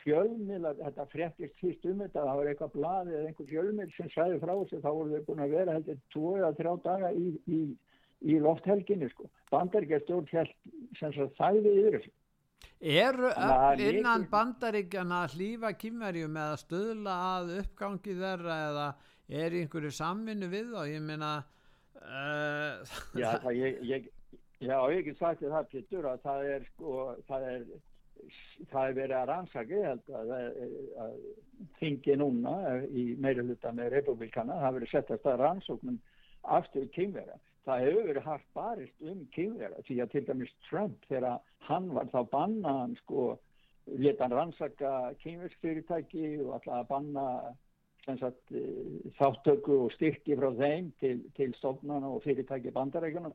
fjölmil 0.03 0.67
þetta 0.81 1.05
fréttist 1.09 1.57
fyrst 1.61 1.87
um 1.89 2.03
þetta 2.03 2.25
það 2.27 2.39
var 2.39 2.49
eitthvað 2.51 2.75
bladi 2.75 3.15
eða 3.15 3.31
einhver 3.31 3.49
fjölmil 3.49 3.87
sem 3.95 4.11
sæði 4.13 4.37
frá 4.43 4.53
sig 4.69 4.83
þá 4.83 4.89
voru 4.89 5.15
þau 5.15 5.25
búin 5.29 5.43
að 5.45 5.55
vera 5.57 5.77
heldur 5.77 5.99
tvo 6.13 6.35
eða 6.37 6.51
þrjá 6.59 6.73
daga 6.85 7.11
í, 7.17 7.33
í, 7.45 7.61
í 8.21 8.39
lofthelginni 8.41 9.09
sko. 9.11 9.29
Bandaríkjastjórn 9.51 10.29
held 10.31 10.51
sem 10.99 11.13
það 11.15 11.31
þæði 11.39 11.75
yfir 11.77 11.97
þessu. 11.97 12.13
Eru 12.81 13.29
innan 13.85 14.25
bandaríkjana 14.29 15.25
hlýfa 15.35 15.73
kymverjum 15.77 16.37
eða 16.37 16.59
stöðla 16.61 17.17
að 17.35 17.51
uppgangi 17.59 18.15
þeirra 18.17 18.57
eða 18.69 18.87
er 19.41 19.57
einhverju 19.59 19.91
samvinnu 19.93 20.49
við 20.51 20.73
þá? 20.73 20.81
Ég 20.89 21.05
meina 21.05 21.31
uh, 22.01 22.97
já, 23.17 23.29
það, 23.43 23.53
ég, 23.59 23.79
ég, 23.85 24.09
já, 24.59 24.75
ég 24.95 25.05
get 25.07 25.21
sagt 25.21 25.45
það 25.45 25.69
Pétur 25.75 26.09
að 26.09 26.25
það 26.25 26.51
er 26.55 26.67
sko, 26.71 26.97
það 27.29 27.47
er 27.51 27.65
það 28.71 28.87
er 28.87 28.97
verið 28.97 29.17
að 29.17 29.27
rannsaka 29.31 29.77
ég 29.77 29.87
held 29.89 30.15
að, 30.17 30.33
að, 30.37 30.73
að 31.03 31.13
þingi 31.79 32.17
núna 32.21 32.55
í 32.89 33.05
meira 33.21 33.45
hluta 33.45 33.73
með 33.75 33.93
republikana 33.95 34.59
það 34.61 34.77
verið 34.77 34.91
settast 34.91 35.29
að 35.29 35.39
rannsóknum 35.41 35.97
aftur 36.43 36.87
kynvera 36.95 37.37
það 37.67 37.85
hefur 37.85 38.09
verið 38.09 38.27
hægt 38.27 38.51
barist 38.57 39.07
um 39.13 39.23
kynvera 39.35 39.85
því 39.87 39.97
að 40.01 40.11
til 40.15 40.25
dæmis 40.27 40.53
Trump 40.69 41.07
þegar 41.09 41.39
hann 41.67 41.89
var 41.95 42.09
þá 42.13 42.19
bannaðan 42.31 42.95
sko 43.03 43.25
leta 43.85 44.25
hann 44.25 44.37
rannsaka 44.37 44.93
kynversfyrirtæki 45.23 46.27
og 46.45 46.55
alltaf 46.57 46.77
að 46.79 46.89
banna 46.89 47.25
sagt, 48.01 48.51
eh, 48.51 49.11
þáttöku 49.19 49.77
og 49.85 49.91
styrki 49.93 50.35
frá 50.37 50.49
þeim 50.57 50.91
til, 50.99 51.19
til 51.37 51.53
stofnana 51.59 52.09
og 52.09 52.23
fyrirtæki 52.23 52.73
bandarækjuna 52.73 53.33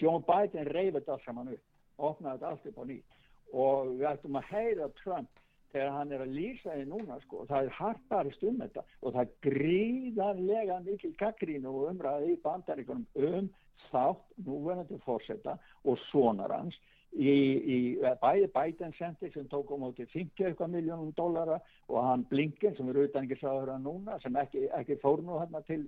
John 0.00 0.24
Biden 0.24 0.68
reyði 0.72 0.98
þetta 0.98 1.16
alls 1.16 1.24
saman 1.24 1.52
upp 1.52 1.64
opnaði 1.96 2.38
þetta 2.38 2.50
allt 2.50 2.66
upp 2.70 2.80
á 2.80 2.84
nýtt. 2.90 3.12
Og 3.56 3.92
við 3.96 4.08
ættum 4.10 4.38
að 4.38 4.48
heyra 4.52 4.88
Trump 5.02 5.42
þegar 5.72 5.94
hann 5.98 6.12
er 6.12 6.24
að 6.24 6.34
lýsa 6.38 6.74
því 6.74 6.88
núna 6.90 7.20
sko, 7.24 7.44
það 7.50 7.68
er 7.68 7.78
harparist 7.78 8.42
um 8.46 8.58
þetta 8.62 8.84
og 9.02 9.16
það 9.16 9.32
gríðarlega 9.46 10.80
mikil 10.86 11.14
gaggrínu 11.20 11.72
og 11.72 11.88
umræði 11.92 12.34
í 12.34 12.42
bandaríkunum 12.44 13.06
um 13.30 13.48
þátt 13.90 14.44
núverðandi 14.46 15.00
fórsetta 15.04 15.56
og 15.84 15.98
sonar 16.08 16.54
hans 16.54 16.78
í, 17.12 17.34
í 17.76 17.78
bæði 18.22 18.48
Biden 18.54 18.94
Center 18.98 19.32
sem 19.32 19.46
tók 19.52 19.70
á 19.72 19.76
móti 19.80 20.06
50 20.12 20.66
miljónum 20.72 21.12
dólara 21.16 21.60
og 21.88 22.02
hann 22.04 22.26
Blinken 22.30 22.76
sem 22.76 22.88
er 22.90 23.00
auðvitað 23.00 23.28
ekki 23.28 23.40
sáður 23.40 23.76
að 23.76 23.86
núna 23.86 24.18
sem 24.22 24.36
ekki, 24.42 24.66
ekki 24.76 24.98
fór 25.02 25.22
nú 25.24 25.40
hann 25.40 25.62
til 25.68 25.86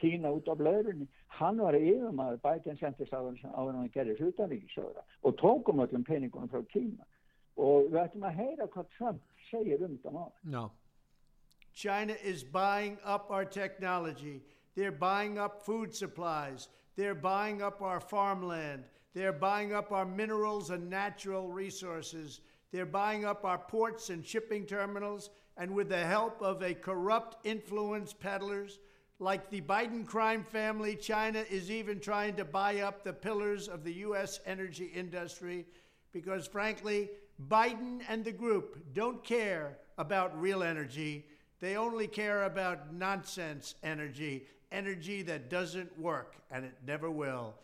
Kína 0.00 0.30
út 0.32 0.46
á 0.48 0.56
blöðrunni, 0.56 1.04
hann 1.36 1.58
var 1.60 1.76
yfirmaður 1.76 2.38
Biden 2.40 2.78
Center 2.80 3.08
sáður 3.10 3.36
að 3.52 3.72
hann 3.74 3.90
gerir 3.92 4.22
utanríkisöðra 4.30 5.04
og 5.28 5.34
tókum 5.42 5.82
öllum 5.84 6.06
peningunum 6.06 6.48
frá 6.48 6.62
Kína 6.72 7.04
og 7.60 7.90
við 7.92 8.00
ættum 8.04 8.26
að 8.28 8.38
heyra 8.40 8.68
hvað 8.74 8.92
Trump 8.96 9.22
segir 9.50 9.82
um 9.84 9.96
þetta 9.96 10.12
mál. 10.14 10.30
No. 10.44 10.70
China 11.72 12.14
is 12.22 12.42
buying 12.42 12.98
up 13.04 13.30
our 13.30 13.44
technology. 13.44 14.42
They're 14.74 14.92
buying 14.92 15.38
up 15.38 15.62
food 15.64 15.94
supplies. 15.94 16.68
They're 16.96 17.14
buying 17.14 17.62
up 17.62 17.82
our 17.82 18.00
farmland. 18.00 18.84
They're 19.14 19.32
buying 19.32 19.72
up 19.74 19.92
our 19.92 20.06
minerals 20.06 20.70
and 20.70 20.90
natural 20.90 21.48
resources. 21.50 22.40
They're 22.72 22.86
buying 22.86 23.24
up 23.24 23.44
our 23.44 23.58
ports 23.58 24.10
and 24.10 24.24
shipping 24.24 24.66
terminals. 24.66 25.30
And 25.56 25.74
with 25.74 25.88
the 25.88 26.04
help 26.04 26.40
of 26.42 26.62
a 26.62 26.74
corrupt 26.74 27.44
influence 27.44 28.12
peddlers 28.12 28.78
like 29.20 29.50
the 29.50 29.60
Biden 29.60 30.06
crime 30.06 30.42
family, 30.42 30.96
China 30.96 31.44
is 31.50 31.70
even 31.70 32.00
trying 32.00 32.34
to 32.36 32.44
buy 32.44 32.80
up 32.80 33.04
the 33.04 33.12
pillars 33.12 33.68
of 33.68 33.84
the 33.84 33.92
U.S. 33.94 34.40
energy 34.46 34.90
industry 34.94 35.66
because, 36.12 36.46
frankly, 36.46 37.10
Biden 37.48 38.00
and 38.08 38.24
the 38.24 38.32
group 38.32 38.78
don't 38.92 39.24
care 39.24 39.78
about 39.96 40.38
real 40.40 40.62
energy. 40.62 41.24
They 41.60 41.76
only 41.76 42.06
care 42.06 42.44
about 42.44 42.92
nonsense 42.92 43.74
energy, 43.82 44.46
energy 44.72 45.22
that 45.22 45.48
doesn't 45.50 45.98
work, 45.98 46.36
and 46.50 46.64
it 46.64 46.74
never 46.86 47.10
will. 47.10 47.54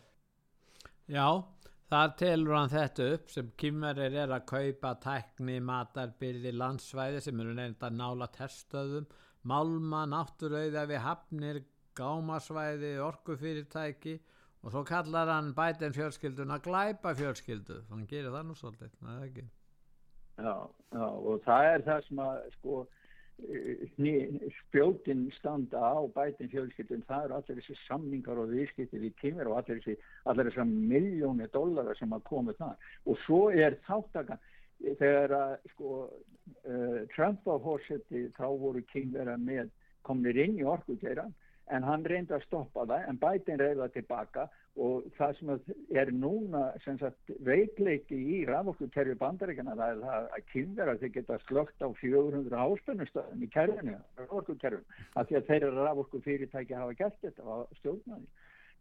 Já, 1.09 1.43
þar 1.89 2.15
telur 2.19 2.55
hann 2.57 2.71
þetta 2.73 3.05
upp 3.15 3.29
sem 3.31 3.51
kymverir 3.57 4.17
er 4.23 4.33
að 4.35 4.47
kaupa 4.49 4.95
tækni, 5.01 5.59
matarbyrði, 5.63 6.51
landsvæði 6.51 7.21
sem 7.23 7.39
eru 7.39 7.53
nefnda 7.55 7.89
nála 7.93 8.27
teststöðum, 8.33 9.07
málma, 9.47 10.03
náttúrauða 10.09 10.87
við 10.89 11.03
hafnir, 11.05 11.61
gámasvæði, 11.97 12.97
orkufyrirtæki 13.01 14.17
og 14.63 14.73
svo 14.73 14.83
kallar 14.85 15.31
hann 15.31 15.53
bætinn 15.55 15.95
fjölskylduna 15.95 16.59
glæpa 16.65 17.13
fjölskyldu. 17.15 17.85
Hann 17.89 18.05
gerir 18.09 18.33
það 18.35 18.49
nú 18.49 18.57
svolítið, 18.57 18.91
það 18.99 19.15
er 19.15 19.29
ekki. 19.29 19.47
Já, 20.37 20.53
já, 20.93 21.05
og 21.07 21.41
það 21.45 21.67
er 21.73 21.83
það 21.87 22.01
sem 22.07 22.19
að 22.21 22.39
sko 22.57 22.85
spjótin 24.67 25.27
standa 25.37 25.77
á 25.77 26.01
bætin 26.13 26.49
fjölskyldun, 26.49 27.03
það 27.05 27.25
eru 27.25 27.35
allir 27.37 27.59
þessi 27.59 27.75
samningar 27.85 28.39
og 28.41 28.49
viðskiptir 28.49 29.03
í 29.05 29.11
tímir 29.21 29.49
og 29.49 29.59
allir 29.59 29.81
þessi 29.81 29.97
allir 30.25 30.49
þessar 30.49 30.69
miljónir 30.69 31.51
dólarar 31.53 31.97
sem 31.99 32.13
að 32.13 32.25
koma 32.29 32.55
það 32.57 32.87
og 33.05 33.19
svo 33.25 33.41
er 33.53 33.77
þáttakann 33.85 34.41
þegar 35.01 35.35
að 35.37 35.53
sko 35.73 35.91
uh, 36.05 37.01
Trump 37.13 37.45
á 37.45 37.55
hósetti 37.61 38.27
þá 38.37 38.47
voru 38.57 38.81
kynvera 38.93 39.37
með 39.37 39.69
komnir 40.07 40.37
inn 40.41 40.57
í 40.57 40.65
orkuteirann 40.65 41.33
en 41.73 41.83
hann 41.83 42.05
reyndi 42.07 42.33
að 42.33 42.45
stoppa 42.47 42.87
það 42.87 43.09
en 43.09 43.21
Biden 43.21 43.61
reyða 43.61 43.89
tilbaka 43.93 44.47
og 44.77 45.07
það 45.17 45.37
sem 45.37 45.51
er 46.01 46.11
núna 46.13 46.63
sagt, 46.85 47.31
veikleiki 47.45 48.17
í 48.17 48.41
rafokkukerfi 48.49 49.15
bandaríkjana 49.21 49.77
það 49.79 49.93
er 49.93 50.03
það 50.03 50.27
að 50.37 50.45
kynverða 50.51 50.97
þeir 51.01 51.13
geta 51.15 51.39
slögt 51.45 51.81
á 51.81 51.87
400 52.01 52.61
áspennustöðum 52.65 53.45
í 53.45 53.49
kerfinu, 53.55 53.97
rafokkukerfinu 54.21 55.01
af 55.15 55.27
því 55.29 55.39
að 55.39 55.49
þeirra 55.49 55.87
rafokku 55.89 56.21
hafa 56.77 56.93
gert 57.01 57.19
þetta 57.25 57.43
á 57.49 57.57
stjórnaði 57.79 58.29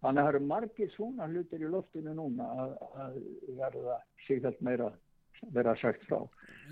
þannig 0.04 0.20
að 0.20 0.26
það 0.26 0.30
eru 0.34 0.44
margir 0.46 0.92
svona 0.94 1.28
hlutir 1.30 1.64
í 1.64 1.72
loftinu 1.72 2.14
núna 2.16 2.46
að, 2.62 2.72
að 3.00 3.18
verða 3.58 3.98
síðan 4.26 4.58
meira 4.60 4.90
vera 5.52 5.76
sagt 5.80 6.04
frá 6.08 6.20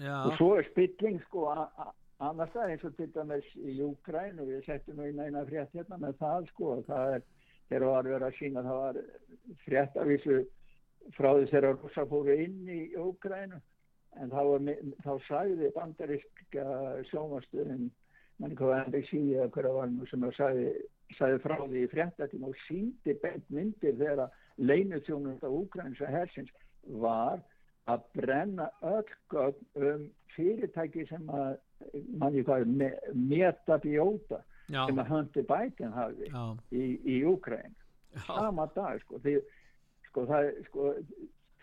Já. 0.00 0.16
og 0.24 0.34
svo 0.38 0.50
er 0.58 0.68
spilling 0.70 1.20
sko 1.28 1.46
að 1.52 1.64
annars 2.24 2.52
það 2.54 2.64
er 2.64 2.74
eins 2.74 2.84
og 2.88 2.96
til 2.98 3.08
dæmis 3.14 3.48
í 3.60 3.76
Júkræn 3.78 4.40
og 4.40 4.50
við 4.50 4.66
settum 4.68 5.00
nú 5.00 5.08
í 5.08 5.16
næna 5.16 5.44
frétt 5.48 5.74
hérna 5.76 5.98
með 6.00 6.18
það 6.20 6.48
sko 6.52 6.70
og 6.76 6.84
það 6.88 7.16
er 7.16 7.26
þegar 7.68 7.86
það 7.86 7.94
var 7.94 8.10
verið 8.10 8.26
að 8.28 8.38
sína 8.38 8.64
það 8.66 8.80
var 8.82 9.00
frétt 9.64 9.96
af 9.96 10.10
þessu 10.10 10.40
frá 11.16 11.30
þess 11.36 11.58
að 11.58 11.68
rúsa 11.68 12.06
fóru 12.08 12.36
inn 12.44 12.68
í 12.68 12.80
Júkrænu 12.94 13.60
en 14.22 14.30
var, 14.30 14.68
þá 15.04 15.12
sagði 15.26 15.70
bandariska 15.74 16.64
sjómastöðin 17.10 17.90
manni 18.42 18.58
hvað 18.58 18.88
NBC 18.88 19.12
eða 19.36 19.50
hverja 19.54 19.72
var 19.74 19.90
nú 19.90 20.06
sem 20.10 20.24
sagði, 20.36 20.68
sagði 21.18 21.42
frá 21.44 21.56
því 21.62 21.82
fréttatíma 21.92 22.50
og 22.50 22.62
síndi 22.66 23.16
bent 23.22 23.50
myndir 23.54 23.98
þegar 23.98 24.32
leinuþjónum 24.58 25.42
á 25.42 25.48
Úkrænsa 25.50 26.10
hersins 26.10 26.50
var 27.02 27.42
að 27.90 28.06
brenna 28.16 28.70
öll 28.82 29.52
um 29.76 30.08
fyrirtæki 30.34 31.06
sem 31.10 31.28
að 31.30 31.56
manni 32.18 32.42
hvað 32.46 32.66
me, 32.70 32.90
metabióta 34.68 34.86
sem 34.88 34.98
að 35.02 35.12
Hunter 35.12 35.46
Biden 35.50 35.92
hafi 35.92 36.30
Já. 36.30 36.44
í, 36.72 36.84
í 37.04 37.16
Úkræn 37.28 37.74
sama 38.26 38.66
dag 38.74 39.00
sko, 39.02 39.18
því, 39.24 39.38
sko, 40.08 40.26
það, 40.30 40.50
sko, 40.68 40.90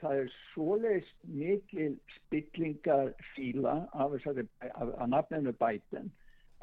það 0.01 0.23
er 0.23 0.31
svoleiðist 0.51 1.27
mikil 1.27 1.93
spillingar 2.15 3.13
fíla 3.35 3.77
af, 3.93 4.17
af, 4.27 4.41
af, 4.71 4.87
af 4.97 5.09
nafninu 5.09 5.53
Biden 5.53 6.11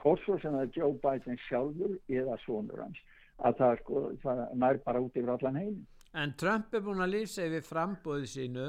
hvort 0.03 0.23
svo 0.25 0.39
sem 0.43 0.55
er 0.55 0.71
Joe 0.77 0.95
Biden 1.03 1.39
sjálfur 1.49 1.97
eða 2.09 2.39
svonur 2.45 2.85
hans 2.85 3.01
að 3.39 3.59
það, 3.59 3.81
sko, 3.83 4.05
það 4.23 4.45
nær 4.59 4.83
bara 4.85 5.03
út 5.03 5.17
yfir 5.17 5.35
allan 5.35 5.63
heim 5.63 5.79
En 6.17 6.33
Trump 6.41 6.73
er 6.73 6.81
búin 6.83 7.05
að 7.05 7.19
lýsa 7.19 7.45
yfir 7.47 7.67
frambúði 7.67 8.31
sínu 8.31 8.69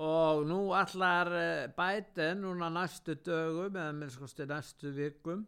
og 0.00 0.42
nú 0.46 0.60
allar 0.76 1.30
eh, 1.34 1.70
Biden 1.74 2.44
núna 2.44 2.68
næstu 2.72 3.16
dögum 3.24 3.76
eða 3.76 3.94
með 3.96 4.44
næstu 4.50 4.92
vikum 4.94 5.46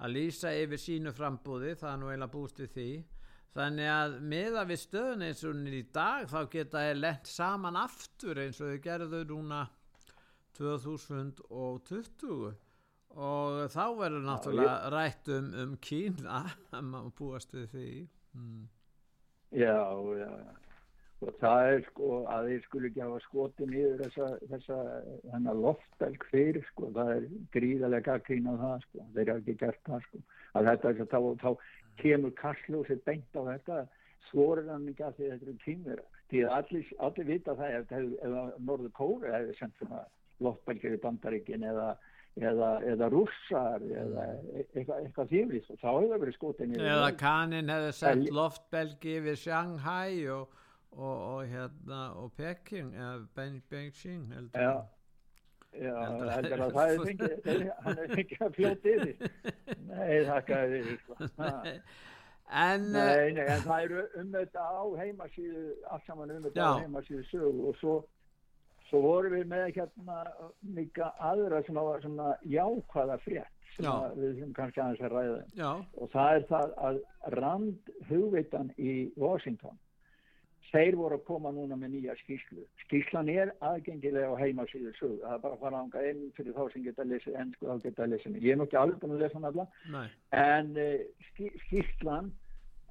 að 0.00 0.14
lýsa 0.16 0.52
yfir 0.56 0.80
sínu 0.80 1.12
frambúði, 1.16 1.74
það 1.78 1.92
er 1.92 2.00
nú 2.00 2.08
eiginlega 2.10 2.32
búist 2.32 2.62
við 2.62 2.70
því. 2.76 2.88
Þannig 3.52 3.88
að 3.92 4.14
meða 4.32 4.62
við 4.70 4.80
stöðun 4.80 5.24
eins 5.26 5.42
og 5.44 5.50
hún 5.52 5.66
í 5.68 5.82
dag 5.92 6.28
þá 6.30 6.40
geta 6.54 6.84
þeir 6.86 7.00
lent 7.02 7.26
saman 7.28 7.76
aftur 7.76 8.40
eins 8.40 8.60
og 8.62 8.70
þau 8.72 8.80
gerðu 8.86 9.20
núna 9.28 9.60
2020 10.56 12.54
og 13.12 13.58
þá 13.72 13.84
verður 13.98 14.24
náttúrulega 14.24 14.72
ég... 14.72 14.88
rætt 14.94 15.28
um, 15.36 15.52
um 15.62 15.76
Kína 15.84 16.42
að 16.76 16.88
maður 16.88 17.14
búast 17.18 17.52
við 17.52 17.66
því 17.74 17.88
mm. 18.38 18.62
Já, 19.52 19.76
já, 20.16 20.30
já 20.32 20.71
og 21.22 21.36
það 21.40 21.68
er 21.70 21.84
sko 21.88 22.10
að 22.34 22.48
þeir 22.50 22.62
skulle 22.66 22.90
ekki 22.90 23.04
hafa 23.04 23.20
skoti 23.26 23.68
nýður 23.70 24.04
þessa, 24.04 24.28
þessa 24.52 24.78
hennar 25.32 25.60
loftbelg 25.62 26.26
fyrir 26.30 26.66
sko. 26.70 26.90
Það 26.96 27.12
er 27.16 27.26
gríðarlega 27.56 28.06
gaggrín 28.10 28.50
á 28.50 28.54
það 28.64 28.86
sko. 28.86 29.08
Þeir 29.16 29.32
hafa 29.32 29.42
ekki 29.42 29.58
gert 29.64 29.82
það 29.88 30.06
sko. 30.08 30.22
Að 30.52 30.70
þetta 30.70 30.92
er 30.92 31.10
þá, 31.12 31.20
þá 31.42 31.50
kemur 32.02 32.34
kastljósið 32.40 33.04
beint 33.08 33.38
á 33.38 33.42
þetta. 33.52 33.82
Svorir 34.30 34.70
hann 34.70 34.88
ekki 34.90 35.06
að 35.06 35.18
því 35.18 35.30
þetta 35.32 35.48
eru 35.48 35.58
kýmur 35.66 36.02
því 36.32 36.46
að 36.46 36.56
allir, 36.56 36.90
allir 37.06 37.28
vita 37.28 37.54
það 37.58 37.76
ef, 37.76 37.92
ef, 37.92 38.08
ef 38.24 38.64
Norður 38.64 38.92
Kóri 38.96 39.32
hefði 39.34 39.56
sendt 39.58 39.82
svona 39.82 40.00
loftbelgir 40.42 40.96
í 40.96 41.00
bandaríkin 41.02 41.66
eða 41.68 41.90
eða, 42.40 42.70
eða 42.88 43.08
rússar 43.12 43.82
eða 43.84 44.22
eitthvað, 44.64 45.02
eitthvað 45.02 45.32
þýrlist 45.34 45.72
og 45.74 45.80
þá 45.82 45.88
hefur 45.90 46.06
það 46.08 46.22
verið 46.22 46.36
skotin 46.38 46.74
eða 46.78 47.10
kannin 47.20 47.72
hefði 47.72 47.92
sett 47.98 48.30
loftbelgi 48.38 49.16
við 49.26 49.36
Shanghai 49.42 50.22
og, 50.32 50.61
og, 50.92 51.34
og 51.34 51.46
hérna 51.48 52.00
og 52.20 52.32
Peking 52.36 52.94
eða 52.94 53.26
Beijing 53.70 54.24
heldur 54.34 54.60
já, 54.60 54.72
já 55.82 55.98
heldur 56.36 56.64
að 56.66 56.78
það 56.78 56.94
er 56.94 57.04
fengið 57.08 57.36
hann 57.84 58.00
er 58.04 58.14
fengið 58.16 58.46
að 58.46 58.56
fljóti 58.60 58.96
yfir 58.96 59.36
nei 59.90 60.24
þakka 60.30 60.64
yfir 60.70 60.98
sko. 61.04 61.20
En, 62.52 62.82
nei, 62.92 63.30
nei, 63.32 63.46
en 63.48 63.62
það 63.64 63.84
eru 63.86 64.00
um 64.20 64.32
þetta 64.34 64.60
á 64.60 64.84
heimasíðu 64.98 65.62
allt 65.88 66.02
saman 66.04 66.34
um 66.34 66.42
þetta 66.44 66.66
á 66.68 66.82
heimasíðu 66.82 67.22
sög 67.30 67.60
og 67.70 67.78
svo 67.80 67.94
svo 68.90 69.00
vorum 69.00 69.32
við 69.38 69.46
með 69.48 69.70
hérna 69.78 70.18
líka 70.76 71.08
aðra 71.24 71.62
sem 71.64 71.78
var 71.80 72.02
svona 72.04 72.34
jákvæða 72.44 73.16
frétt 73.24 73.70
sem 73.72 73.86
Já. 73.86 73.94
við 74.18 74.34
sem 74.42 74.50
kannski 74.58 74.82
aðeins 74.84 75.06
að 75.06 75.14
ræða 75.14 75.38
um. 75.38 75.54
Já. 75.56 75.70
og 75.96 76.12
það 76.12 76.34
er 76.34 76.44
það 76.50 76.74
að 76.88 77.00
Rand 77.38 77.94
hugveitan 78.10 78.74
í 78.76 78.92
Washington 79.16 79.80
þeir 80.72 80.98
voru 80.98 81.18
að 81.18 81.24
koma 81.28 81.52
núna 81.54 81.78
með 81.78 81.96
nýja 81.96 82.16
skíslu 82.22 82.66
skíslan 82.86 83.30
er 83.32 83.54
aðgengilega 83.64 84.32
á 84.32 84.40
heimasíðu 84.40 84.92
sög, 84.98 85.16
það 85.22 85.34
er 85.36 85.42
bara 85.46 85.58
að 85.58 85.64
fara 85.64 85.82
ánga 85.82 86.04
inn 86.10 86.22
fyrir 86.36 86.56
þá 86.56 86.62
sem 86.72 86.86
geta 86.86 87.04
að 87.04 87.14
lesa, 87.14 87.34
enn 87.40 87.56
sko 87.56 87.70
þá 87.70 87.88
geta 87.88 88.06
að 88.06 88.14
lesa 88.14 88.36
ég 88.36 88.52
er 88.54 88.62
nokkið 88.62 88.82
alveg 88.82 89.02
búin 89.02 89.16
að 89.16 89.26
lesa 89.26 89.40
hann 89.40 89.50
alla. 89.50 89.66
En 90.42 90.72
uh, 90.80 91.58
skíslan 91.66 92.32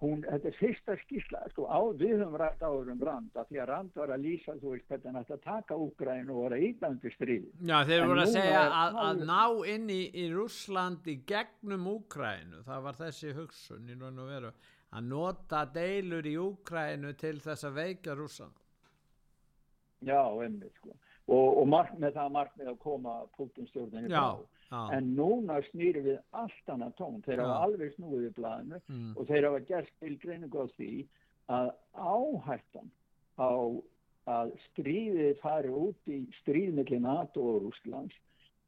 hún, 0.01 0.23
þetta 0.25 0.49
er 0.49 0.57
fyrsta 0.57 0.95
skísla 1.03 1.41
sko, 1.51 1.67
á, 1.69 1.79
við 1.97 2.15
höfum 2.17 2.37
rætt 2.41 2.63
áður 2.65 2.91
um 2.95 3.03
Rand 3.05 3.37
að 3.37 3.51
því 3.51 3.61
að 3.61 3.69
Rand 3.69 3.99
var 4.01 4.13
að 4.15 4.25
lýsa 4.25 4.55
þú 4.57 4.73
veist 4.73 4.87
hvernig 4.89 5.07
hann 5.09 5.21
ætti 5.21 5.35
að 5.37 5.43
taka 5.45 5.77
Úgræn 5.77 6.31
og 6.33 6.41
voru 6.41 6.57
að 6.57 6.65
ídandi 6.69 7.13
stríð. 7.15 7.47
Já 7.69 7.77
þeir 7.89 8.05
voru 8.09 8.23
að 8.25 8.33
segja 8.35 8.63
að, 8.67 8.99
að 9.05 9.23
ná 9.29 9.41
inn 9.75 9.89
í, 9.93 10.01
í 10.23 10.27
Rússlandi 10.33 11.17
gegnum 11.29 11.89
Úgrænu 11.93 12.63
það 12.67 12.85
var 12.87 13.01
þessi 13.03 13.35
hugsun 13.37 13.89
í 13.89 13.97
raun 13.99 14.23
og 14.25 14.31
veru 14.33 14.53
að 14.91 15.07
nota 15.07 15.65
deilur 15.73 16.27
í 16.27 16.35
Úgrænu 16.41 17.13
til 17.19 17.37
þess 17.43 17.67
að 17.67 17.77
veika 17.79 18.15
Rússan 18.17 18.51
Já, 20.01 20.21
emmi 20.43 20.69
sko. 20.79 20.95
Og, 21.31 21.61
og 21.61 21.67
mark, 21.69 21.91
með 22.01 22.15
það 22.17 22.31
markmið 22.35 22.69
að 22.71 22.79
koma 22.81 23.11
Putin-stjórnini 23.37 24.09
frá. 24.09 24.41
Já. 24.71 24.79
en 24.95 25.11
núna 25.17 25.59
snýri 25.67 26.01
við 26.05 26.17
allt 26.39 26.71
annað 26.71 26.95
tón. 26.97 27.19
Þeir 27.25 27.43
hafa 27.43 27.57
alveg 27.67 27.93
snúið 27.97 28.27
í 28.29 28.31
blæðinu 28.37 28.79
mm. 28.79 29.09
og 29.15 29.27
þeir 29.29 29.47
hafa 29.49 29.61
gert 29.67 29.91
tilgreiningu 29.99 30.63
á 30.63 30.67
því 30.77 30.91
að 31.51 31.71
áhættan 31.91 32.91
á 33.35 33.51
að 34.31 34.53
stríðið 34.69 35.39
fari 35.41 35.73
út 35.75 36.11
í 36.13 36.21
stríðmilli 36.39 37.01
NATO 37.03 37.43
og 37.55 37.65
Rúslands 37.65 38.17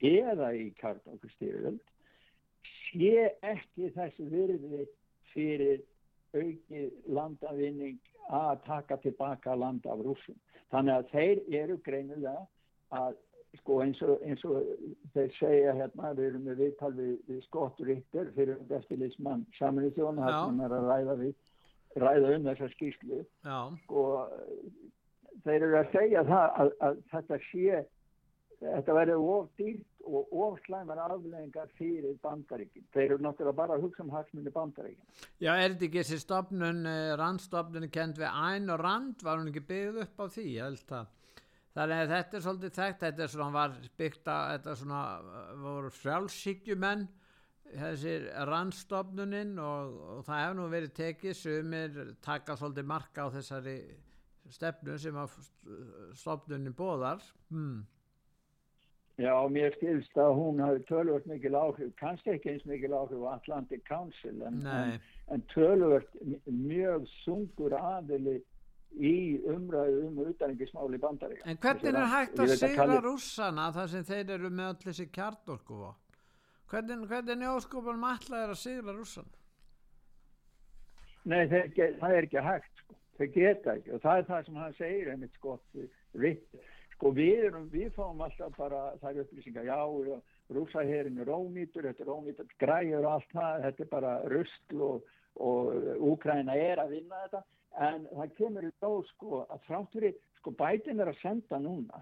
eða 0.04 0.52
í 0.58 0.70
kartokustyrjöld 0.82 1.82
sé 2.68 3.30
ekki 3.46 3.92
þessu 3.96 4.28
virði 4.32 4.86
fyrir 5.34 5.84
aukið 6.34 7.14
landavinning 7.18 8.00
að 8.34 8.64
taka 8.68 8.98
tilbaka 9.04 9.56
land 9.56 9.86
af 9.86 10.02
rúsum. 10.06 10.38
Þannig 10.74 10.96
að 10.96 11.12
þeir 11.14 11.62
eru 11.62 11.78
greinilega 11.86 12.46
að 12.94 13.16
sko 13.60 13.80
eins 13.84 14.00
og, 14.02 14.22
eins 14.26 14.42
og 14.50 14.62
þeir 15.14 15.34
segja 15.38 15.74
hérna, 15.78 16.14
við 16.18 16.30
erum 16.32 16.46
með 16.48 16.62
viðtal 16.64 16.92
við, 16.98 17.16
við 17.30 17.42
Scott 17.46 17.82
Ritter 17.86 18.32
fyrir 18.38 18.78
eftirlýsmann 18.80 19.46
saminu 19.60 19.92
þjóna 19.94 20.32
hann 20.32 20.64
er 20.66 20.74
að 20.74 20.88
ræða, 20.90 21.18
við, 21.22 21.36
ræða 22.02 22.32
um 22.38 22.48
þessa 22.50 22.70
skýrslu. 22.74 23.20
Og 23.46 23.76
sko, 23.84 24.06
þeir 25.46 25.60
eru 25.60 25.82
að 25.84 25.92
segja 25.94 26.26
það 26.32 26.58
að, 26.64 26.74
að 26.88 27.04
þetta 27.14 27.42
sé 27.52 27.84
þetta 28.64 28.98
verður 28.98 29.30
of 29.36 29.48
dýrt 29.60 29.86
og 30.04 30.34
of 30.46 30.60
slæmar 30.66 31.00
afleggingar 31.06 31.72
fyrir 31.78 32.18
bandaríkin 32.24 32.86
þeir 32.94 33.06
eru 33.16 33.24
náttúrulega 33.24 33.60
bara 33.62 33.78
að 33.78 33.88
hugsa 33.88 34.04
um 34.04 34.14
hagsmunni 34.14 34.52
bandaríkin 34.54 35.04
Já, 35.40 35.54
er 35.56 35.74
þetta 35.74 35.90
ekki 35.90 36.02
þessi 36.02 36.22
stopnun 36.24 36.86
eh, 36.90 37.16
randstopnun 37.20 37.90
kent 37.94 38.20
við 38.22 38.32
æn 38.32 38.74
og 38.74 38.84
rand 38.84 39.24
var 39.24 39.40
hún 39.40 39.52
ekki 39.54 39.68
byggð 39.72 40.02
upp 40.06 40.24
á 40.24 40.26
því, 40.28 40.48
ég 40.58 40.68
held 40.68 40.98
að 41.00 41.12
Þannig 41.74 42.00
að 42.04 42.12
þetta 42.12 42.38
er 42.38 42.44
svolítið 42.46 42.74
þekkt, 42.78 43.00
þetta 43.02 43.24
er 43.24 43.32
svona 43.34 43.54
var 43.56 43.78
byggt 43.98 44.28
að, 44.30 44.44
þetta 44.52 44.74
svona 44.78 45.00
voru 45.64 45.90
frjálsíkjumenn, 45.98 47.08
þessir 47.74 48.28
rannstofnuninn 48.50 49.56
og, 49.58 49.96
og 50.14 50.20
það 50.28 50.42
hefur 50.44 50.60
nú 50.60 50.68
verið 50.70 50.94
tekið 51.00 51.40
sumir 51.40 51.98
taka 52.22 52.58
svolítið 52.60 52.90
marka 52.92 53.26
á 53.26 53.34
þessari 53.34 53.78
stefnu 54.54 55.00
sem 55.02 55.18
að 55.18 55.34
stofnuninn 56.20 56.78
bóðar. 56.78 57.26
Hmm. 57.50 57.82
Já, 59.22 59.34
mér 59.46 59.76
skilst 59.76 60.16
að 60.18 60.32
hún 60.40 60.62
hafi 60.64 60.80
tölvört 60.90 61.28
mikil 61.30 61.54
áhrif, 61.54 61.92
kannski 62.00 62.32
ekki 62.34 62.56
eins 62.56 62.64
mikil 62.66 62.96
áhrif 62.98 63.22
á 63.22 63.36
Atlantic 63.36 63.84
Council 63.86 64.40
en, 64.42 64.64
en, 64.66 64.96
en 65.30 65.44
tölvört 65.54 66.16
mjög 66.50 67.06
sungur 67.22 67.76
aðili 67.78 68.40
í 68.98 69.38
umræðu 69.50 70.02
um 70.08 70.18
utanengismáli 70.26 70.98
bandaríka. 71.02 71.46
En 71.46 71.62
hvernig 71.62 71.94
er 71.94 72.10
hægt 72.10 72.42
að 72.42 72.56
sigra 72.58 72.98
rússana 73.06 73.70
þar 73.76 73.94
sem 73.94 74.10
þeir 74.10 74.34
eru 74.40 74.50
með 74.50 74.72
allir 74.72 74.90
þessi 74.90 75.08
kjartorku 75.14 75.80
á? 75.86 75.92
Hvernig, 76.74 77.08
hvernig 77.14 77.46
er 77.46 77.54
óskopunum 77.54 78.10
allar 78.10 78.54
að 78.56 78.62
sigra 78.64 78.98
rússana? 78.98 79.42
Nei, 81.30 81.46
þeir, 81.54 81.70
það 82.02 82.18
er 82.18 82.28
ekki 82.28 82.46
hægt 82.50 82.82
sko. 82.82 82.98
Þeir 83.18 83.34
geta 83.38 83.78
ekki 83.78 83.94
og 83.94 84.02
það 84.02 84.20
er 84.20 84.30
það 84.30 84.46
sem 84.46 84.56
hann 84.58 84.78
segir 84.80 85.10
einmitt 85.14 85.36
sko, 85.38 85.60
sko 87.04 87.12
við, 87.12 87.50
erum, 87.50 87.66
við 87.68 87.90
fáum 87.98 88.22
alltaf 88.24 88.54
bara 88.56 88.84
þær 89.02 89.18
upplýsingar, 89.26 89.66
já, 89.68 90.22
rússaherin 90.56 91.20
er 91.20 91.32
ónýtur, 91.36 91.84
þetta 91.90 92.06
er 92.06 92.12
ónýtur 92.14 92.54
græður 92.62 93.08
og 93.10 93.16
allt 93.18 93.34
það, 93.36 93.66
þetta 93.66 93.84
er 93.84 93.90
bara 93.92 94.14
rustl 94.32 94.86
og, 94.88 95.10
og 95.44 95.90
Úkræna 96.14 96.56
er 96.56 96.80
að 96.80 96.96
vinna 96.96 97.26
þetta. 97.26 97.44
En 97.84 98.08
það 98.08 98.34
kemur 98.38 98.68
í 98.70 98.72
dó 98.80 98.92
sko 99.10 99.42
að 99.50 99.68
fráttur 99.68 100.08
sko 100.40 100.56
bætin 100.56 101.04
er 101.04 101.12
að 101.12 101.20
senda 101.20 101.60
núna 101.60 102.00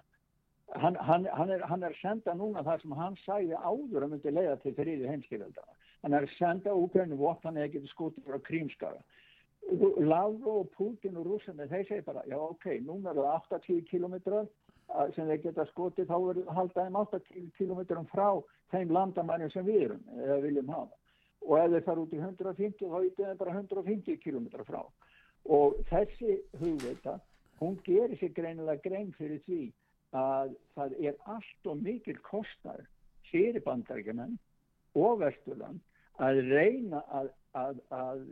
hann, 0.78 0.98
hann, 1.02 1.26
hann, 1.34 1.50
er, 1.50 1.66
hann 1.66 1.84
er 1.84 1.98
senda 2.02 2.34
núna 2.38 2.62
það 2.66 2.84
sem 2.84 2.96
hann 2.98 3.18
sæði 3.26 3.58
áður 3.58 4.06
að 4.06 4.14
myndi 4.14 4.34
leiða 4.34 4.56
til 4.62 4.74
þriði 4.78 5.10
heimskiröldana 5.10 5.78
hann 6.04 6.18
er 6.18 6.28
senda 6.38 6.76
Úkrænu 6.78 7.18
vott 7.20 7.44
hann 7.48 7.60
eða 7.60 7.74
getur 7.76 7.94
skotið 7.94 8.28
frá 8.28 8.42
krímskara 8.48 9.02
Lavró 10.02 10.62
og 10.64 10.72
Putin 10.74 11.20
og 11.22 11.28
rúsarnir 11.28 11.70
þeir 11.70 11.88
segi 11.88 12.06
bara 12.08 12.24
já 12.28 12.38
ok, 12.40 12.66
núna 12.84 13.12
er 13.12 13.22
það 13.22 13.60
80 13.62 13.86
kilometrar 13.92 14.50
sem 15.16 15.28
þeir 15.30 15.42
geta 15.46 15.66
skotið 15.70 16.10
þá 16.10 16.16
verður 16.16 16.48
það 16.48 16.58
haldaðum 16.60 17.00
80 17.02 17.52
kilometrum 17.58 18.08
frá 18.12 18.28
þeim 18.74 18.94
landamærin 18.98 19.54
sem 19.54 19.66
við 19.68 19.86
erum 19.88 20.04
eða 20.18 20.40
viljum 20.46 20.74
hafa. 20.76 20.98
Og 21.48 21.58
ef 21.58 21.72
þeir 21.74 21.86
fara 21.88 22.04
út 22.04 22.14
í 22.14 22.22
150 22.22 22.92
þá 22.92 22.98
er 23.02 23.12
það 23.18 23.38
bara 23.42 23.58
150 23.58 24.22
kilometra 24.24 24.66
frá. 24.68 24.82
Og 25.50 25.78
þessi 25.90 26.38
hugveita 26.62 27.18
hún 27.62 27.78
gerir 27.86 28.18
sér 28.20 28.34
greinilega 28.38 28.82
grein 28.86 29.12
fyrir 29.18 29.42
því 29.46 29.62
að 30.18 30.56
það 30.76 30.96
er 31.00 31.20
allt 31.32 31.70
og 31.72 31.84
mikil 31.86 32.18
kostnar 32.26 32.84
fyrir 33.32 33.64
bandarækjumenn 33.66 34.36
og 35.00 35.22
vesturland 35.22 35.80
að 36.22 36.42
reyna 36.50 37.02
að, 37.16 37.30
að, 37.58 37.80
að 37.96 38.26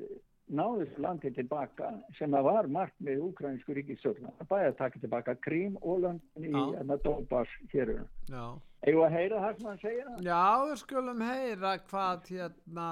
ná 0.49 0.65
þessu 0.79 1.03
landi 1.03 1.31
tilbaka 1.35 1.91
sem 2.17 2.33
að 2.33 2.47
var 2.49 2.69
margt 2.71 2.97
með 3.05 3.21
ukrainsku 3.29 3.75
ríkistölduna 3.77 4.31
að 4.41 4.49
bæja 4.49 4.71
að 4.71 4.77
taka 4.81 5.01
tilbaka 5.03 5.35
Krím 5.45 5.77
og 5.81 6.03
landin 6.05 6.49
í 6.49 6.65
enna 6.79 6.97
Dóbars 7.05 7.53
hér 7.73 7.93
Eða 8.29 9.05
að 9.05 9.15
heyra 9.17 9.43
það 9.43 9.55
sem 9.57 9.69
hann 9.69 9.81
segir 9.83 10.11
Já, 10.25 10.43
við 10.65 10.75
skulum 10.83 11.23
heyra 11.27 11.73
hvað 11.89 12.29
hérna 12.33 12.89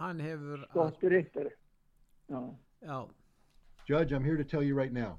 hann 0.00 0.20
hefur 0.22 0.66
Skottur 0.70 1.16
yttir 1.20 1.52
Já, 2.28 2.42
Já 2.84 2.98
Judge, 3.88 4.12
I'm 4.12 4.24
here 4.24 4.36
to 4.36 4.44
tell 4.44 4.62
you 4.62 4.74
right 4.74 4.92
now. 4.92 5.18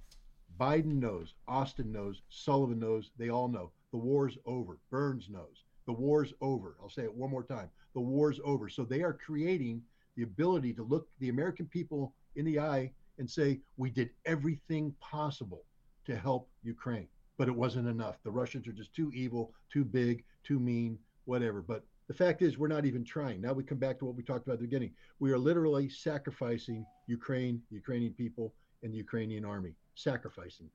Biden 0.59 0.99
knows, 0.99 1.33
Austin 1.47 1.91
knows, 1.91 2.21
Sullivan 2.29 2.79
knows, 2.79 3.09
they 3.17 3.29
all 3.29 3.47
know. 3.47 3.71
The 3.91 3.97
war's 3.97 4.37
over. 4.45 4.77
Burns 4.91 5.27
knows. 5.27 5.63
The 5.87 5.93
war's 5.93 6.33
over. 6.39 6.75
I'll 6.79 6.89
say 6.89 7.01
it 7.03 7.13
one 7.13 7.31
more 7.31 7.43
time. 7.43 7.69
The 7.95 7.99
war's 7.99 8.39
over. 8.43 8.69
So 8.69 8.83
they 8.83 9.01
are 9.01 9.13
creating 9.13 9.81
the 10.19 10.25
ability 10.25 10.73
to 10.73 10.83
look 10.83 11.07
the 11.19 11.29
American 11.29 11.65
people 11.65 12.13
in 12.35 12.43
the 12.43 12.59
eye 12.59 12.91
and 13.19 13.29
say, 13.29 13.59
we 13.77 13.89
did 13.89 14.09
everything 14.25 14.93
possible 14.99 15.63
to 16.05 16.13
help 16.15 16.49
Ukraine, 16.61 17.07
but 17.37 17.47
it 17.47 17.55
wasn't 17.55 17.87
enough. 17.87 18.17
The 18.23 18.31
Russians 18.31 18.67
are 18.67 18.73
just 18.73 18.93
too 18.93 19.09
evil, 19.13 19.53
too 19.71 19.85
big, 19.85 20.25
too 20.43 20.59
mean, 20.59 20.99
whatever. 21.23 21.61
But 21.61 21.85
the 22.09 22.13
fact 22.13 22.41
is, 22.41 22.57
we're 22.57 22.67
not 22.67 22.85
even 22.85 23.05
trying. 23.05 23.39
Now 23.39 23.53
we 23.53 23.63
come 23.63 23.77
back 23.77 23.97
to 23.99 24.05
what 24.05 24.15
we 24.15 24.23
talked 24.23 24.45
about 24.45 24.53
at 24.53 24.59
the 24.59 24.65
beginning. 24.65 24.91
We 25.19 25.31
are 25.31 25.37
literally 25.37 25.87
sacrificing 25.87 26.85
Ukraine, 27.07 27.61
Ukrainian 27.69 28.13
people, 28.13 28.53
and 28.83 28.91
the 28.93 28.97
Ukrainian 28.97 29.45
army. 29.45 29.73
Sacrificing. 29.95 30.69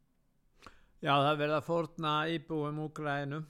Já, 1.03 1.15
það 1.21 1.37
verða 1.43 1.61
fórna 1.61 2.13
íbúum 2.33 2.79
Úkrænum 2.89 3.45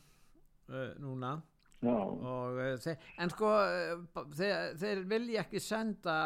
uh, 0.68 0.94
núna. 0.98 1.42
Og, 1.86 2.60
þeir, 2.84 3.08
en 3.20 3.32
sko, 3.32 3.50
uh, 3.50 4.22
þeir, 4.36 4.76
þeir 4.80 5.02
vilja 5.10 5.42
ekki 5.44 5.62
senda 5.62 6.18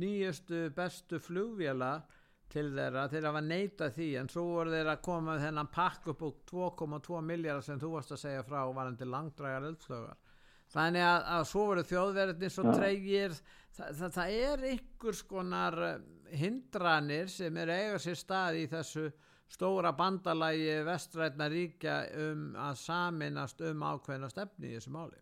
nýjustu, 0.00 0.70
bestu 0.74 1.20
flugvjala 1.22 1.92
til 2.50 2.70
þeirra. 2.74 3.06
Til 3.12 3.22
að 3.28 3.40
neita 3.46 3.90
því 3.94 4.08
en 4.22 4.32
svo 4.32 4.46
voru 4.56 4.74
þeir 4.74 4.90
að 4.94 5.04
koma 5.06 5.34
með 5.34 5.46
þennan 5.46 5.70
pakk 5.74 6.10
upp 6.14 6.26
úr 6.26 6.34
2,2 6.50 7.22
miljardar 7.26 7.66
sem 7.66 7.80
þú 7.82 7.94
varst 7.94 8.16
að 8.16 8.24
segja 8.24 8.46
frá 8.46 8.64
varandi 8.66 9.08
langdrægar 9.08 9.68
eldflögar 9.70 10.18
þannig 10.70 11.04
að, 11.04 11.24
að 11.34 11.46
svo 11.50 11.64
voru 11.70 11.84
þjóðverðin 11.86 12.54
svo 12.54 12.74
treygir. 12.74 13.34
Það, 13.74 13.90
það, 13.98 14.14
það 14.16 14.36
er 14.44 14.64
ykkur 14.74 15.18
skonar 15.18 15.78
hindranir 16.40 17.30
sem 17.32 17.58
er 17.62 17.72
eiga 17.74 17.98
sér 18.02 18.18
stað 18.18 18.60
í 18.60 18.64
þessu 18.70 19.08
stóra 19.50 19.92
bandalægi 19.96 20.76
vestrætna 20.86 21.48
ríkja 21.50 21.96
um 22.26 22.44
að 22.58 22.78
saminast 22.84 23.60
um 23.66 23.82
ákveðna 23.82 24.30
stefni 24.30 24.70
í 24.70 24.76
þessu 24.78 24.94
máli? 24.94 25.18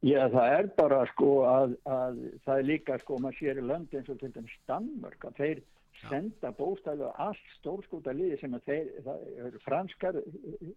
Já, 0.00 0.30
það 0.32 0.54
er 0.58 0.68
bara 0.78 1.02
sko 1.10 1.32
að, 1.44 1.74
að 1.84 2.22
það 2.46 2.54
er 2.54 2.68
líka 2.70 2.96
sko, 3.02 3.18
maður 3.20 3.36
sér 3.36 3.60
í 3.60 3.66
lönd 3.68 3.92
eins 3.92 4.08
og 4.08 4.16
til 4.22 4.30
dæmis 4.32 4.54
Danmörk 4.70 5.26
að 5.28 5.36
þeir 5.42 5.60
senda 6.00 6.52
bóstæðu 6.56 7.10
allt 7.20 7.50
stórskúta 7.58 8.14
liði 8.16 8.38
sem 8.40 8.54
að 8.56 8.70
þeir, 8.70 8.86
það 9.04 9.24
eru 9.44 9.60
franskar 9.66 10.18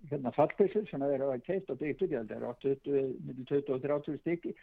hérna 0.09 0.33
fallpissur 0.35 0.89
sem 0.89 1.05
þeir 1.05 1.23
hafa 1.23 1.37
keitt 1.45 1.71
og 1.71 1.79
byggt 1.79 2.03
upp, 2.03 2.15
það 2.17 2.33
eru 2.35 3.45
20 3.53 3.71
og 3.77 3.85
30 3.85 4.19
stykki. 4.19 4.55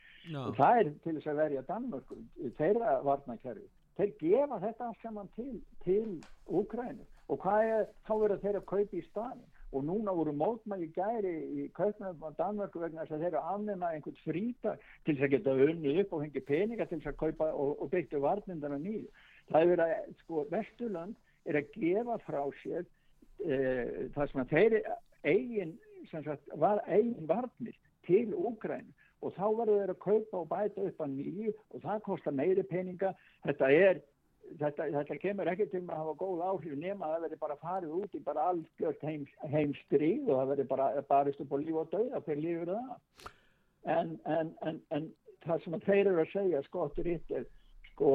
Og 0.43 0.53
það 0.59 0.83
er 0.83 0.93
til 1.07 1.15
þess 1.17 1.31
að 1.33 1.41
verja 1.41 1.65
Danmörk 1.71 2.13
þeirra 2.61 2.99
varnakerfi, 3.07 3.65
þeir 3.97 4.13
gefa 4.21 4.61
þetta 4.67 4.91
allt 4.91 5.07
saman 5.07 5.33
til, 5.39 5.55
til 5.87 6.19
Úkrænu 6.61 7.09
og 7.31 7.41
hvað 7.45 7.73
er, 7.77 7.89
þá 8.07 8.13
verður 8.19 8.45
þeir 8.45 8.59
að 8.61 8.69
kaupa 8.73 8.99
í 8.99 9.07
staðin 9.07 9.49
og 9.71 9.85
núna 9.87 10.13
voru 10.15 10.33
mótmæli 10.35 10.89
gæri 10.95 11.33
í 11.63 11.67
kaupnum 11.77 12.25
á 12.27 12.31
Danmörku 12.39 12.81
vegna 12.83 13.05
þess 13.05 13.15
að 13.15 13.23
þeir 13.23 13.29
eru 13.31 13.43
afnema 13.53 13.91
einhvern 13.95 14.23
frítag 14.25 14.87
til 15.07 15.15
þess 15.15 15.27
að 15.27 15.35
geta 15.37 15.55
unnið 15.67 16.01
upp 16.03 16.15
og 16.17 16.25
hengi 16.25 16.43
peninga 16.49 16.87
til 16.91 16.99
þess 16.99 17.13
að 17.13 17.21
kaupa 17.21 17.51
og, 17.55 17.77
og 17.79 17.93
byggja 17.93 18.23
varnindana 18.25 18.81
nýju. 18.83 19.07
Það 19.51 19.61
er 19.61 19.71
verið 19.73 19.85
að, 19.87 20.17
sko, 20.25 20.47
Vesturland 20.51 21.15
er 21.47 21.61
að 21.61 21.71
gefa 21.77 22.19
frá 22.27 22.41
sér 22.65 22.83
e, 23.47 23.61
það 24.17 24.33
sem 24.33 24.43
að 24.43 24.57
þeir 24.57 24.77
eigin, 25.31 25.77
sagt, 26.11 26.51
var, 26.59 26.83
eigin 26.91 27.31
varnir 27.31 27.79
til 28.09 28.27
Úgræn 28.35 28.91
og 29.21 29.37
þá 29.37 29.47
verður 29.55 29.83
þeir 29.85 29.95
að 29.95 30.03
kaupa 30.03 30.43
og 30.43 30.51
bæta 30.51 30.87
upp 30.89 31.03
að 31.05 31.15
nýju 31.15 31.55
og 31.55 31.83
það 31.85 32.07
kostar 32.09 32.35
meiri 32.35 32.67
peninga. 32.67 33.15
Þetta 33.47 33.71
er 33.71 34.03
Þetta, 34.59 34.89
þetta 34.97 35.17
kemur 35.23 35.49
ekki 35.53 35.69
til 35.71 35.85
að 35.85 35.95
hafa 35.95 36.17
góð 36.19 36.41
áhrif 36.43 36.79
nema 36.79 37.07
að 37.07 37.13
það 37.13 37.25
veri 37.27 37.41
bara 37.45 37.57
farið 37.61 37.93
út 38.01 38.15
í 38.17 38.23
bara 38.25 38.47
algjört 38.51 39.05
heim, 39.07 39.27
heimstríð 39.53 40.27
og 40.27 40.41
það 40.41 40.51
veri 40.55 40.67
bara 40.73 41.05
barist 41.09 41.45
upp 41.45 41.55
á 41.55 41.59
líf 41.63 41.79
og 41.79 41.93
dauða 41.93 42.23
fyrir 42.27 42.43
lífur 42.45 42.73
það. 42.75 43.29
En, 43.95 44.11
en, 44.27 44.51
en, 44.67 44.81
en 44.97 45.07
það 45.47 45.65
sem 45.65 45.79
þeir 45.87 46.03
eru 46.03 46.25
að 46.25 46.33
segja 46.35 46.63
skottur 46.67 47.13
yttir 47.15 47.47
sko 47.93 48.13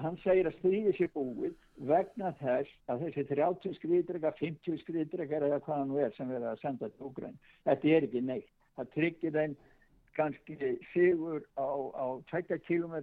hann 0.00 0.16
segir 0.22 0.48
að 0.48 0.56
stríði 0.58 0.92
sér 0.96 1.10
búið 1.14 1.56
vegna 1.90 2.32
þess 2.40 2.70
að 2.92 3.04
þessi 3.06 3.24
30 3.30 3.76
skriðdrega, 3.78 4.32
50 4.38 4.80
skriðdrega 4.84 5.40
eða 5.40 5.60
hvað 5.64 5.82
hann 5.82 5.96
er 6.04 6.14
sem 6.16 6.30
verður 6.30 6.52
að 6.52 6.62
senda 6.62 6.90
til 6.90 7.08
Úgræn 7.08 7.38
þetta 7.66 7.92
er 7.96 8.06
ekki 8.06 8.22
neitt, 8.24 8.50
það 8.78 8.92
tryggir 8.96 9.36
þeim 9.36 9.56
kannski 10.16 10.56
sigur 10.92 11.44
á, 11.58 11.66
á 11.94 12.06
20 12.32 12.62
km 12.66 12.96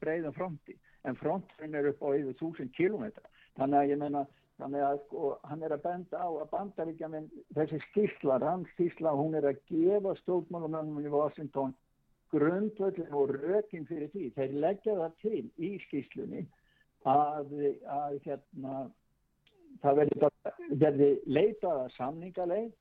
breiðum 0.00 0.36
fronti 0.36 0.76
en 1.04 1.18
fronturinn 1.18 1.78
er 1.78 1.90
upp 1.92 2.02
á 2.02 2.08
yfir 2.16 2.34
1000 2.34 2.74
kilometra 2.76 3.30
þannig 3.58 3.78
að 3.80 3.92
ég 3.92 4.00
menna 4.02 4.24
þannig 4.58 4.84
að 4.84 5.00
sko, 5.06 5.32
hann 5.46 5.62
er 5.62 5.74
að 5.74 5.84
benda 5.84 6.22
á 6.22 6.28
að 6.28 6.48
bandaríkja 6.54 7.10
minn 7.12 7.28
þessi 7.54 7.78
skísla 7.90 9.12
hún 9.14 9.36
er 9.38 9.46
að 9.52 9.60
gefa 9.70 10.14
stjórnmálumönnum 10.22 11.04
í 11.04 11.12
Washington 11.12 11.74
grundvöldin 12.32 13.14
og 13.16 13.30
rökin 13.32 13.86
fyrir 13.88 14.10
því, 14.12 14.30
þeir 14.36 14.56
leggja 14.64 14.96
það 14.98 15.14
til 15.22 15.44
í 15.56 15.70
skíslunni 15.86 16.42
að, 17.08 17.54
að 17.88 18.18
hérna 18.26 18.82
það 19.82 20.02
verði 20.82 21.10
leitað 21.30 21.84
að 21.84 21.94
samningaleið 21.96 22.72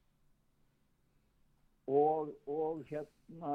og, 1.88 2.34
og 2.50 2.82
hérna 2.90 3.54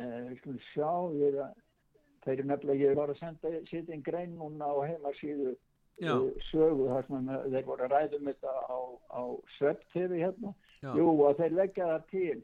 eh, 0.00 0.20
við 0.30 0.38
skulum 0.40 0.62
sjá 0.72 0.90
er 1.28 1.38
að 1.44 1.63
þeir 2.24 2.38
eru 2.38 2.48
nefnilega, 2.48 2.88
ég 2.88 2.98
var 2.98 3.12
að 3.12 3.20
senda 3.20 3.52
sitt 3.70 3.90
einn 3.90 4.02
grein 4.04 4.34
núna 4.38 4.70
á 4.70 4.76
heimasíðu 4.88 5.52
uh, 5.52 6.26
sögu 6.50 6.88
þar 6.90 7.06
sem 7.08 7.30
þeir 7.52 7.68
voru 7.68 7.86
að 7.86 7.94
ræðum 7.94 8.32
þetta 8.32 8.54
á, 8.70 8.78
á 9.14 9.22
svepptefi 9.58 10.22
hérna, 10.22 10.54
Já. 10.82 10.90
jú 10.98 11.08
að 11.28 11.40
þeir 11.42 11.56
leggja 11.60 11.90
það 11.92 12.10
til 12.12 12.42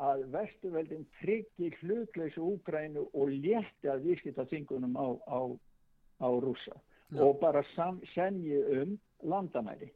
að 0.00 0.24
vestuveldin 0.32 1.06
tryggir 1.20 1.76
hlutleysu 1.82 2.42
Úgrænu 2.46 3.08
og 3.10 3.32
létti 3.32 3.90
að 3.90 4.06
vískita 4.06 4.46
þingunum 4.50 4.94
á, 4.96 5.08
á, 5.26 5.40
á 6.22 6.28
rúsa 6.42 6.76
Já. 7.10 7.22
og 7.26 7.40
bara 7.42 7.64
senji 8.14 8.60
um 8.80 8.98
landamæri 9.26 9.90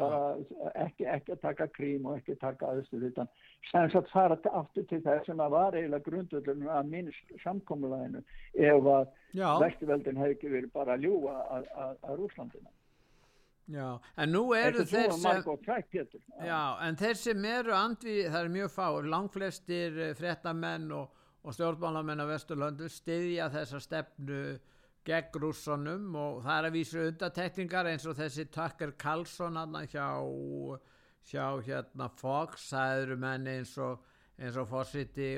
ekki, 0.00 1.06
ekki 1.06 1.34
að 1.34 1.40
taka 1.42 1.66
krím 1.74 2.08
og 2.08 2.18
ekki 2.18 2.34
að 2.36 2.42
taka 2.44 2.72
aðstöð 2.72 3.06
utan 3.10 3.30
sem 3.70 3.92
sagt 3.92 4.10
fara 4.12 4.38
aftur 4.60 4.86
til 4.90 5.00
það 5.04 5.22
sem 5.26 5.40
að 5.44 5.54
var 5.54 5.78
eiginlega 5.78 6.06
grundvöldunum 6.08 6.72
að 6.74 6.90
minnst 6.94 7.32
samkommulæðinu 7.44 8.22
ef 8.54 8.90
að 8.96 9.08
vestuveldin 9.64 10.20
hefði 10.20 10.36
ekki 10.36 10.52
verið 10.56 10.74
bara 10.74 10.96
að 10.96 11.08
ljúa 11.08 11.38
að, 11.56 12.20
Rúslandina 12.20 12.72
Já, 13.70 14.00
en 14.18 14.32
nú 14.34 14.48
eru 14.58 14.82
þeir 14.82 15.12
sem 15.14 15.44
Já, 16.42 16.62
en 16.82 16.96
þeir 16.98 17.18
sem 17.20 17.44
eru 17.46 17.74
andvi, 17.76 18.16
það 18.26 18.40
er 18.40 18.52
mjög 18.56 18.72
fá, 18.74 18.86
langflestir 19.06 20.00
eh, 20.08 20.14
frettamenn 20.18 20.88
og, 20.96 21.12
og 21.46 21.54
stjórnmálamenn 21.54 22.24
á 22.24 22.26
Vesturlöndu 22.32 22.90
stiðja 22.90 23.46
þessa 23.54 23.78
stefnu 23.84 24.40
gegn 25.06 25.40
rússunum 25.42 26.14
og 26.18 26.40
það 26.44 26.56
er 26.56 26.68
að 26.68 26.76
vísa 26.76 27.04
undatekningar 27.08 27.88
eins 27.90 28.06
og 28.08 28.16
þessi 28.18 28.46
Tucker 28.52 28.94
Carlson 29.00 29.58
hjá, 29.90 30.08
hjá 31.30 31.46
hérna 31.66 32.10
Fox, 32.20 32.70
það 32.74 33.04
eru 33.04 33.20
menni 33.24 33.58
eins 33.60 33.76
og, 33.80 34.04
og 34.50 34.68
fórsiti 34.68 35.32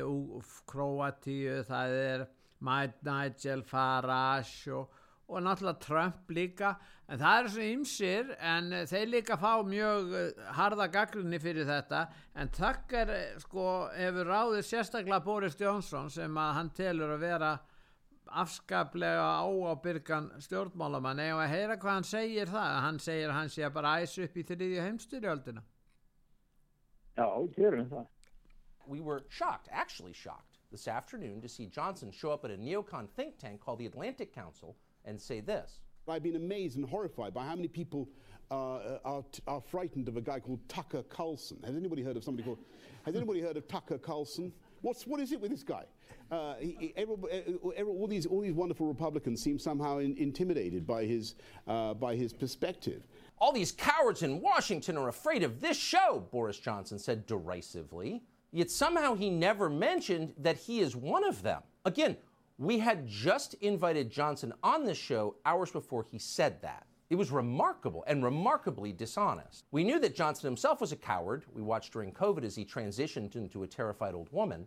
Kroatíu, 0.66 1.62
það 1.68 1.98
er 2.00 2.26
Nigel 2.62 3.62
Farage 3.66 4.74
og, 4.74 4.90
og 5.28 5.42
náttúrulega 5.42 5.80
Trump 5.80 6.30
líka. 6.30 6.74
En 7.08 7.20
það 7.20 7.38
eru 7.38 7.50
svo 7.52 7.64
ymsir 7.66 8.30
en 8.38 8.70
þeir 8.88 9.10
líka 9.10 9.36
fá 9.40 9.60
mjög 9.66 10.14
eh, 10.16 10.46
harða 10.56 10.86
gaglunni 10.92 11.40
fyrir 11.42 11.66
þetta. 11.68 12.06
En 12.38 12.50
Tucker 12.54 13.10
eh, 13.12 13.34
sko 13.42 13.66
hefur 13.96 14.30
ráðið 14.32 14.64
sérstaklega 14.68 15.22
Boris 15.24 15.58
Johnson 15.60 16.10
sem 16.12 16.38
að 16.40 16.54
hann 16.58 16.72
telur 16.76 17.14
að 17.16 17.26
vera 17.26 17.52
afskaplega 18.42 19.26
áábyrgan 19.42 20.30
stjórnmálamann 20.44 21.20
eða 21.22 21.44
að 21.44 21.52
heyra 21.52 21.76
hvað 21.76 21.98
hann 21.98 22.08
segir 22.08 22.50
það 22.52 22.80
hann 22.86 22.98
segir 23.02 23.28
að 23.28 23.38
hann 23.38 23.52
sé 23.52 23.66
að 23.66 23.76
bara 23.76 23.94
æs 24.00 24.16
upp 24.24 24.36
í 24.36 24.46
þriðju 24.48 24.86
heimstyrjöldina 24.86 25.62
Já, 27.16 27.28
gerum 27.56 27.88
það 27.90 28.06
We 28.88 28.98
were 28.98 29.22
shocked, 29.28 29.68
actually 29.70 30.12
shocked 30.12 30.58
this 30.72 30.88
afternoon 30.88 31.40
to 31.40 31.48
see 31.48 31.66
Johnson 31.66 32.10
show 32.10 32.32
up 32.32 32.44
at 32.44 32.50
a 32.50 32.56
neocon 32.56 33.08
think 33.16 33.38
tank 33.38 33.60
called 33.60 33.78
the 33.78 33.86
Atlantic 33.86 34.34
Council 34.34 34.76
and 35.04 35.20
say 35.20 35.40
this 35.40 35.80
I've 36.08 36.22
been 36.22 36.36
amazed 36.36 36.76
and 36.76 36.88
horrified 36.88 37.32
by 37.32 37.44
how 37.44 37.54
many 37.54 37.68
people 37.68 38.08
uh, 38.50 38.98
are, 39.04 39.24
are 39.46 39.60
frightened 39.60 40.08
of 40.08 40.16
a 40.16 40.20
guy 40.20 40.40
called 40.40 40.60
Tucker 40.68 41.02
Carlson. 41.04 41.58
Has 41.64 41.76
anybody 41.76 42.02
heard 42.02 42.16
of 42.16 42.24
somebody 42.24 42.44
called? 42.44 42.58
Has 43.06 43.14
anybody 43.14 43.40
heard 43.40 43.56
of 43.56 43.66
Tucker 43.68 43.98
Carlson? 43.98 44.52
What's 44.82 45.06
what 45.06 45.20
is 45.20 45.32
it 45.32 45.40
with 45.40 45.50
this 45.50 45.62
guy? 45.62 45.84
Uh, 46.30 46.54
he, 46.60 46.92
every, 46.96 47.14
all 47.86 48.06
these 48.06 48.26
all 48.26 48.40
these 48.40 48.52
wonderful 48.52 48.86
Republicans 48.86 49.42
seem 49.42 49.58
somehow 49.58 49.98
in, 49.98 50.16
intimidated 50.16 50.86
by 50.86 51.04
his 51.04 51.34
uh, 51.66 51.94
by 51.94 52.14
his 52.14 52.32
perspective. 52.32 53.02
All 53.38 53.52
these 53.52 53.72
cowards 53.72 54.22
in 54.22 54.40
Washington 54.40 54.96
are 54.96 55.08
afraid 55.08 55.42
of 55.42 55.60
this 55.60 55.76
show, 55.76 56.26
Boris 56.30 56.58
Johnson 56.58 56.98
said 56.98 57.26
derisively. 57.26 58.22
Yet 58.52 58.70
somehow 58.70 59.14
he 59.14 59.30
never 59.30 59.70
mentioned 59.70 60.34
that 60.38 60.58
he 60.58 60.80
is 60.80 60.94
one 60.94 61.24
of 61.24 61.42
them. 61.42 61.62
Again, 61.84 62.16
We 62.58 62.78
had 62.78 63.08
just 63.08 63.54
invited 63.54 64.10
Johnson 64.10 64.52
on 64.62 64.84
this 64.84 64.98
show 64.98 65.34
hours 65.44 65.70
before 65.70 66.04
he 66.08 66.18
said 66.18 66.62
that. 66.62 66.86
It 67.12 67.18
was 67.18 67.30
remarkable 67.30 68.04
and 68.06 68.24
remarkably 68.24 68.90
dishonest. 68.90 69.66
We 69.70 69.84
knew 69.84 70.00
that 70.00 70.16
Johnson 70.16 70.46
himself 70.46 70.80
was 70.80 70.92
a 70.92 70.96
coward. 70.96 71.44
We 71.52 71.60
watched 71.60 71.92
during 71.92 72.10
COVID 72.10 72.42
as 72.42 72.56
he 72.56 72.64
transitioned 72.64 73.36
into 73.36 73.64
a 73.64 73.66
terrified 73.66 74.14
old 74.14 74.32
woman. 74.32 74.66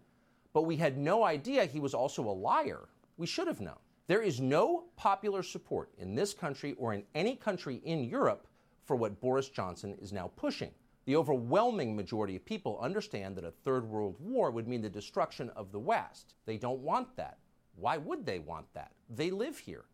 But 0.53 0.62
we 0.62 0.75
had 0.75 0.95
no 0.95 1.23
idea 1.23 1.65
he 1.65 1.79
was 1.79 1.95
also 1.95 2.23
a 2.23 2.29
liar. 2.29 2.88
We 3.17 3.25
should 3.25 3.47
have 3.47 3.62
known. 3.62 3.79
There 4.05 4.21
is 4.21 4.39
no 4.39 4.84
popular 4.95 5.41
support 5.41 5.89
in 5.97 6.13
this 6.13 6.36
country 6.36 6.75
or 6.77 6.93
in 6.93 7.01
any 7.15 7.36
country 7.36 7.81
in 7.84 8.03
Europe 8.03 8.45
for 8.84 8.95
what 8.95 9.19
Boris 9.19 9.49
Johnson 9.49 9.97
is 9.99 10.13
now 10.13 10.29
pushing. 10.36 10.69
The 11.05 11.15
overwhelming 11.15 11.95
majority 11.95 12.36
of 12.36 12.45
people 12.45 12.77
understand 12.79 13.36
that 13.38 13.43
a 13.43 13.49
third 13.49 13.89
world 13.89 14.17
war 14.19 14.51
would 14.51 14.67
mean 14.67 14.84
the 14.84 14.89
destruction 14.89 15.49
of 15.55 15.71
the 15.71 15.79
West. 15.79 16.36
They 16.45 16.58
don't 16.58 16.81
want 16.81 17.15
that. 17.15 17.39
Why 17.75 17.97
would 17.97 18.23
they 18.23 18.38
want 18.38 18.71
that? 18.75 18.91
They 19.10 19.31
live 19.31 19.58
here. 19.58 19.86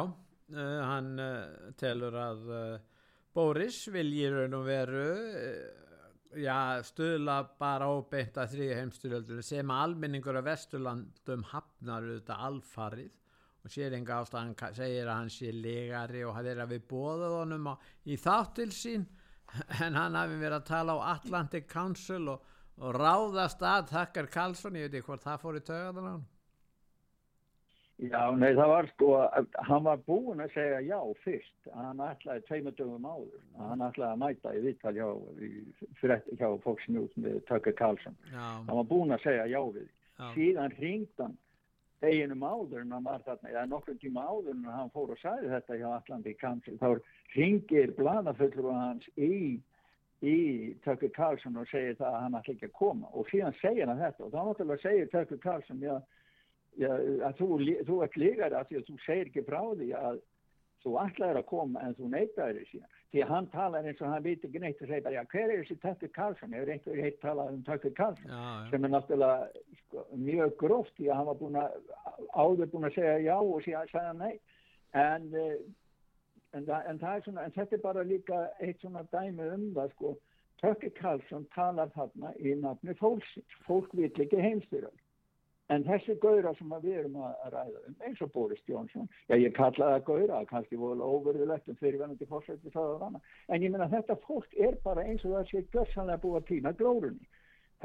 Uh, 0.00 0.08
hann 0.56 1.18
uh, 1.20 1.72
telur 1.76 2.14
að 2.16 2.46
uh, 2.48 2.78
Boris 3.34 3.82
vilji 3.92 4.30
raun 4.32 4.56
og 4.56 4.64
veru 4.66 5.08
já, 6.36 6.80
stuðla 6.84 7.38
bara 7.60 7.88
óbeint 7.92 8.36
að 8.40 8.54
þrýja 8.54 8.78
heimstyrjöldunum 8.80 9.46
sem 9.46 9.70
almenningur 9.72 10.38
af 10.40 10.46
Vesturlandum 10.48 11.44
hafnar 11.52 12.06
auðvitað 12.06 12.44
alfarið. 12.48 13.14
Og 13.64 13.72
sér 13.74 13.96
enga 13.98 14.20
ástæðan 14.22 14.54
segir 14.76 15.08
að 15.08 15.14
hann 15.14 15.32
sé 15.34 15.52
legari 15.52 16.22
og 16.24 16.36
það 16.36 16.50
er 16.52 16.62
að 16.62 16.72
við 16.74 16.88
bóðað 16.92 17.36
honum 17.40 17.70
á, 17.72 17.74
í 18.06 18.16
þáttil 18.20 18.70
sín. 18.74 19.08
En 19.84 19.96
hann 19.96 20.16
hafi 20.18 20.36
verið 20.36 20.58
að 20.58 20.66
tala 20.68 20.96
á 21.00 21.00
Atlantic 21.14 21.68
Council 21.72 22.34
og, 22.34 22.42
og 22.84 22.96
ráðast 22.96 23.62
að 23.64 23.94
Þakkar 23.94 24.28
Karlsson, 24.32 24.76
ég 24.76 24.88
veit 24.88 24.98
ekki 24.98 25.08
hvort 25.08 25.24
það 25.24 25.40
fór 25.44 25.60
í 25.60 25.62
töðan 25.64 26.04
á 26.04 26.12
hann 26.12 26.26
Já, 27.98 28.30
nei, 28.38 28.52
það 28.54 28.68
var 28.70 28.86
sko, 28.92 29.06
hann 29.66 29.82
var 29.82 30.02
búinn 30.06 30.42
að 30.44 30.52
segja 30.54 30.78
já 30.86 30.98
fyrst, 31.24 31.56
hann 31.74 31.98
ætlaði 32.04 32.44
tveimundum 32.46 33.08
áður, 33.08 33.40
hann 33.58 33.82
ætlaði 33.82 34.12
að 34.12 34.20
mæta 34.22 34.52
í 34.54 34.60
vittal 34.62 34.92
hjá, 34.94 35.08
hjá 36.38 36.48
með 37.18 37.40
Tucker 37.48 37.74
Carlson, 37.74 38.14
já. 38.30 38.38
hann 38.38 38.76
var 38.78 38.86
búinn 38.86 39.16
að 39.16 39.24
segja 39.26 39.48
já 39.50 39.58
við, 39.74 39.88
já. 40.14 40.28
síðan 40.36 40.76
ringd 40.78 41.24
hann 41.24 41.34
deginum 42.02 42.44
áður 42.46 42.84
en 42.84 42.94
hann 42.94 43.08
var 43.08 43.24
þarna, 43.26 43.50
eða 43.50 43.64
nokkur 43.72 43.96
tíma 43.98 44.26
áður 44.28 44.54
en 44.54 44.68
hann 44.70 44.92
fór 44.94 45.14
og 45.14 45.18
sagði 45.18 45.50
þetta 45.54 45.78
hjá 45.80 45.88
Atlantic 45.96 46.38
Council, 46.40 46.76
þá 46.78 47.34
ringir 47.34 47.94
bladafullur 47.98 48.76
hans 48.76 49.08
í, 49.16 49.58
í 50.22 50.36
Tucker 50.86 51.10
Carlson 51.16 51.58
og 51.58 51.66
segir 51.72 51.98
það 51.98 52.12
að 52.12 52.22
hann 52.22 52.38
ætla 52.38 52.54
ekki 52.54 52.68
að 52.70 52.78
koma. 52.78 53.10
Og 53.18 53.26
síðan 53.32 53.58
segir 53.58 53.90
hann 53.90 54.00
þetta 54.02 54.26
og 54.26 54.32
þá 54.34 54.38
náttúrulega 54.38 54.84
segir 54.84 55.10
Tucker 55.10 55.42
Carlson, 55.42 55.82
já, 55.82 55.98
Já, 56.78 56.90
að 57.26 57.40
þú, 57.40 57.46
þú 57.88 57.94
ert 58.04 58.16
lígar 58.20 58.54
að 58.54 58.68
því 58.68 58.76
að 58.78 58.84
þú 58.86 58.96
segir 59.02 59.30
ekki 59.30 59.46
frá 59.48 59.62
því 59.74 59.88
að 59.98 60.20
þú 60.84 60.92
ætlaður 61.02 61.40
að 61.40 61.48
koma 61.48 61.82
en 61.82 61.96
þú 61.98 62.10
neytaður 62.12 62.68
síðan. 62.68 62.92
Því 63.08 63.22
að 63.24 63.32
hann 63.32 63.48
talar 63.54 63.88
eins 63.88 64.02
og 64.02 64.12
hann 64.12 64.24
veit 64.26 64.44
ekki 64.46 64.60
neitt 64.62 64.82
og 64.84 64.90
segir 64.90 65.02
bara, 65.06 65.16
já, 65.16 65.24
hver 65.32 65.52
er 65.54 65.62
þessi 65.62 65.76
Tucker 65.82 66.12
Carlson? 66.14 66.54
Hefur 66.54 66.70
einhver 66.74 67.00
heitt 67.02 67.18
talað 67.24 67.50
um 67.54 67.64
Tucker 67.66 67.94
Carlson? 67.96 68.30
Já, 68.30 68.44
já. 68.44 68.68
Sem 68.70 68.86
er 68.86 68.92
náttúrulega 68.92 69.64
sko, 69.80 70.04
mjög 70.28 70.54
gróft 70.60 70.94
því 71.00 71.08
að 71.08 71.18
hann 71.18 71.28
var 71.30 71.40
búin 71.40 71.58
að, 71.62 71.76
áður 72.36 72.70
búin 72.74 72.88
að 72.90 72.96
segja 72.98 73.18
já 73.24 73.36
og 73.40 73.66
segja 73.66 74.14
nei. 74.20 74.38
En, 75.02 75.26
eh, 75.34 75.58
en, 76.54 76.70
en, 76.78 77.02
svona, 77.24 77.48
en 77.48 77.56
þetta 77.58 77.78
er 77.78 77.84
bara 77.88 78.06
líka 78.06 78.44
eitt 78.60 78.84
svona 78.84 79.02
dæmi 79.10 79.50
um 79.56 79.68
það, 79.74 79.92
sko. 79.96 80.14
Tucker 80.62 80.94
Carlson 81.00 81.46
talar 81.54 81.90
þarna 81.94 82.32
í 82.38 82.54
nafni 82.58 82.94
fólksins. 82.98 83.58
Fólk 83.66 83.92
vil 83.98 84.10
ekki 84.10 84.42
heimstyrjum. 84.42 84.94
En 85.74 85.82
þessi 85.84 86.14
gauðra 86.22 86.54
sem 86.56 86.70
við 86.80 86.94
erum 87.02 87.18
að 87.28 87.50
ræða 87.52 87.80
um, 87.88 87.96
eins 88.08 88.20
og 88.24 88.30
Boris 88.32 88.62
Jónsson, 88.70 89.08
já 89.28 89.36
ég 89.36 89.52
kalla 89.56 89.90
það 89.92 90.06
gauðra, 90.06 90.44
kannski 90.48 90.78
voru 90.80 91.04
óverðilegt 91.04 91.68
um 91.68 91.76
fyrirvenandi 91.80 92.28
fórsætti 92.30 92.72
það 92.72 92.94
og 92.94 93.02
þannig, 93.02 93.34
en 93.48 93.66
ég 93.66 93.74
minna 93.74 93.90
þetta 93.92 94.16
fólk 94.24 94.56
er 94.68 94.78
bara 94.86 95.04
eins 95.04 95.26
og 95.28 95.36
það 95.36 95.50
sé 95.50 95.62
gössanlega 95.74 96.22
búið 96.22 96.40
að 96.40 96.48
týna 96.52 96.72
glórunni. 96.78 97.28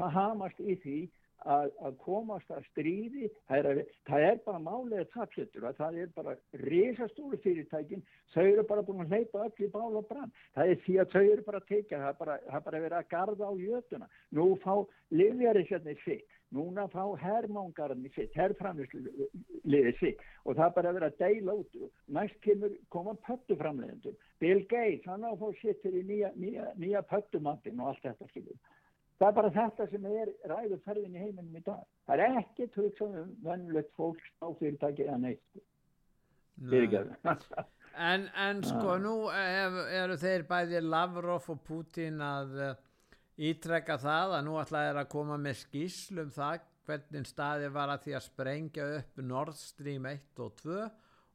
Það 0.00 0.16
hamast 0.16 0.64
í 0.64 0.78
því 0.80 0.96
að, 1.44 1.70
að 1.84 1.96
komast 2.06 2.52
að 2.56 2.64
stríði, 2.70 3.28
það 3.50 3.68
er, 3.70 3.80
það 4.08 4.26
er 4.30 4.38
bara 4.46 4.62
málega 4.64 5.04
tapsettur 5.12 5.66
að 5.68 5.80
það 5.82 5.98
er 6.00 6.12
bara 6.16 6.36
risastóru 6.64 7.40
fyrirtækin, 7.44 8.04
þau 8.32 8.44
eru 8.44 8.64
bara 8.70 8.84
búin 8.86 9.04
að 9.04 9.12
hleypa 9.12 9.44
öll 9.44 9.66
í 9.66 9.68
bál 9.74 9.98
og 10.00 10.08
brann. 10.08 10.32
Það 10.56 10.72
er 10.72 10.80
því 10.86 10.96
að 11.02 11.12
þau 11.12 11.24
eru 11.24 11.46
bara 11.50 11.60
að 11.60 11.68
teika, 11.68 12.00
það 12.00 12.08
er 12.08 12.20
bara, 12.22 12.38
bara 12.70 12.82
verið 12.86 12.98
að 13.00 13.10
garda 13.12 13.50
á 13.50 13.54
jötuna. 13.60 14.10
Nú 14.32 14.48
fá 14.64 14.72
livjarisjarnir 15.12 16.00
sitt 16.06 16.40
núna 16.54 16.86
fá 16.92 17.02
herrmángarni 17.20 18.10
sitt, 18.14 18.32
herrframliðið 18.38 19.98
sitt 19.98 20.22
og 20.44 20.54
það 20.54 20.64
er 20.66 20.76
bara 20.78 20.92
að 20.92 20.98
vera 20.98 21.10
að 21.10 21.18
deila 21.24 21.56
út. 21.60 21.76
Næst 22.16 22.38
kemur, 22.46 22.78
koma 22.94 23.16
pöttuframliðendur 23.26 24.16
Bill 24.42 24.62
Gates, 24.70 25.04
hann 25.08 25.26
á 25.26 25.32
að 25.32 25.42
fá 25.42 25.60
sitt 25.60 25.82
fyrir 25.84 26.06
nýja, 26.08 26.32
nýja, 26.38 26.70
nýja 26.80 27.04
pöttumandin 27.10 27.82
og 27.82 27.92
allt 27.92 28.08
þetta 28.08 28.30
skilur. 28.30 28.58
það 29.18 29.28
er 29.28 29.36
bara 29.38 29.52
þetta 29.58 29.90
sem 29.90 30.08
er 30.10 30.32
ræðu 30.50 30.80
ferðin 30.84 31.14
í 31.14 31.22
heiminum 31.26 31.60
í 31.60 31.62
dag. 31.66 31.84
Það 32.06 32.24
er 32.24 32.40
ekki 32.40 32.66
töksan 32.74 33.20
um 33.20 33.30
vennulegt 33.44 33.94
fólks 33.98 34.26
á 34.42 34.46
fyrirtæki 34.58 35.06
eða 35.06 35.20
neitt 35.28 35.62
en, 37.98 38.26
en 38.34 38.62
sko 38.66 38.96
nú 39.02 39.14
eru 39.30 40.16
þeir 40.20 40.46
bæði 40.48 40.82
Lavrov 40.84 41.48
og 41.52 41.62
Putin 41.66 42.20
að 42.24 42.56
ítrekka 43.34 43.96
það 43.98 44.36
að 44.38 44.46
nú 44.46 44.54
ætlaði 44.60 44.94
að 44.94 45.10
koma 45.10 45.38
með 45.40 45.58
skíslum 45.64 46.30
það 46.34 46.62
hvernig 46.84 47.26
staði 47.28 47.70
var 47.72 47.92
að 47.94 48.06
því 48.06 48.14
að 48.18 48.26
sprengja 48.28 48.86
upp 48.98 49.20
Nord 49.24 49.56
Stream 49.58 50.06
1 50.10 50.42
og 50.44 50.56
2 50.60 50.80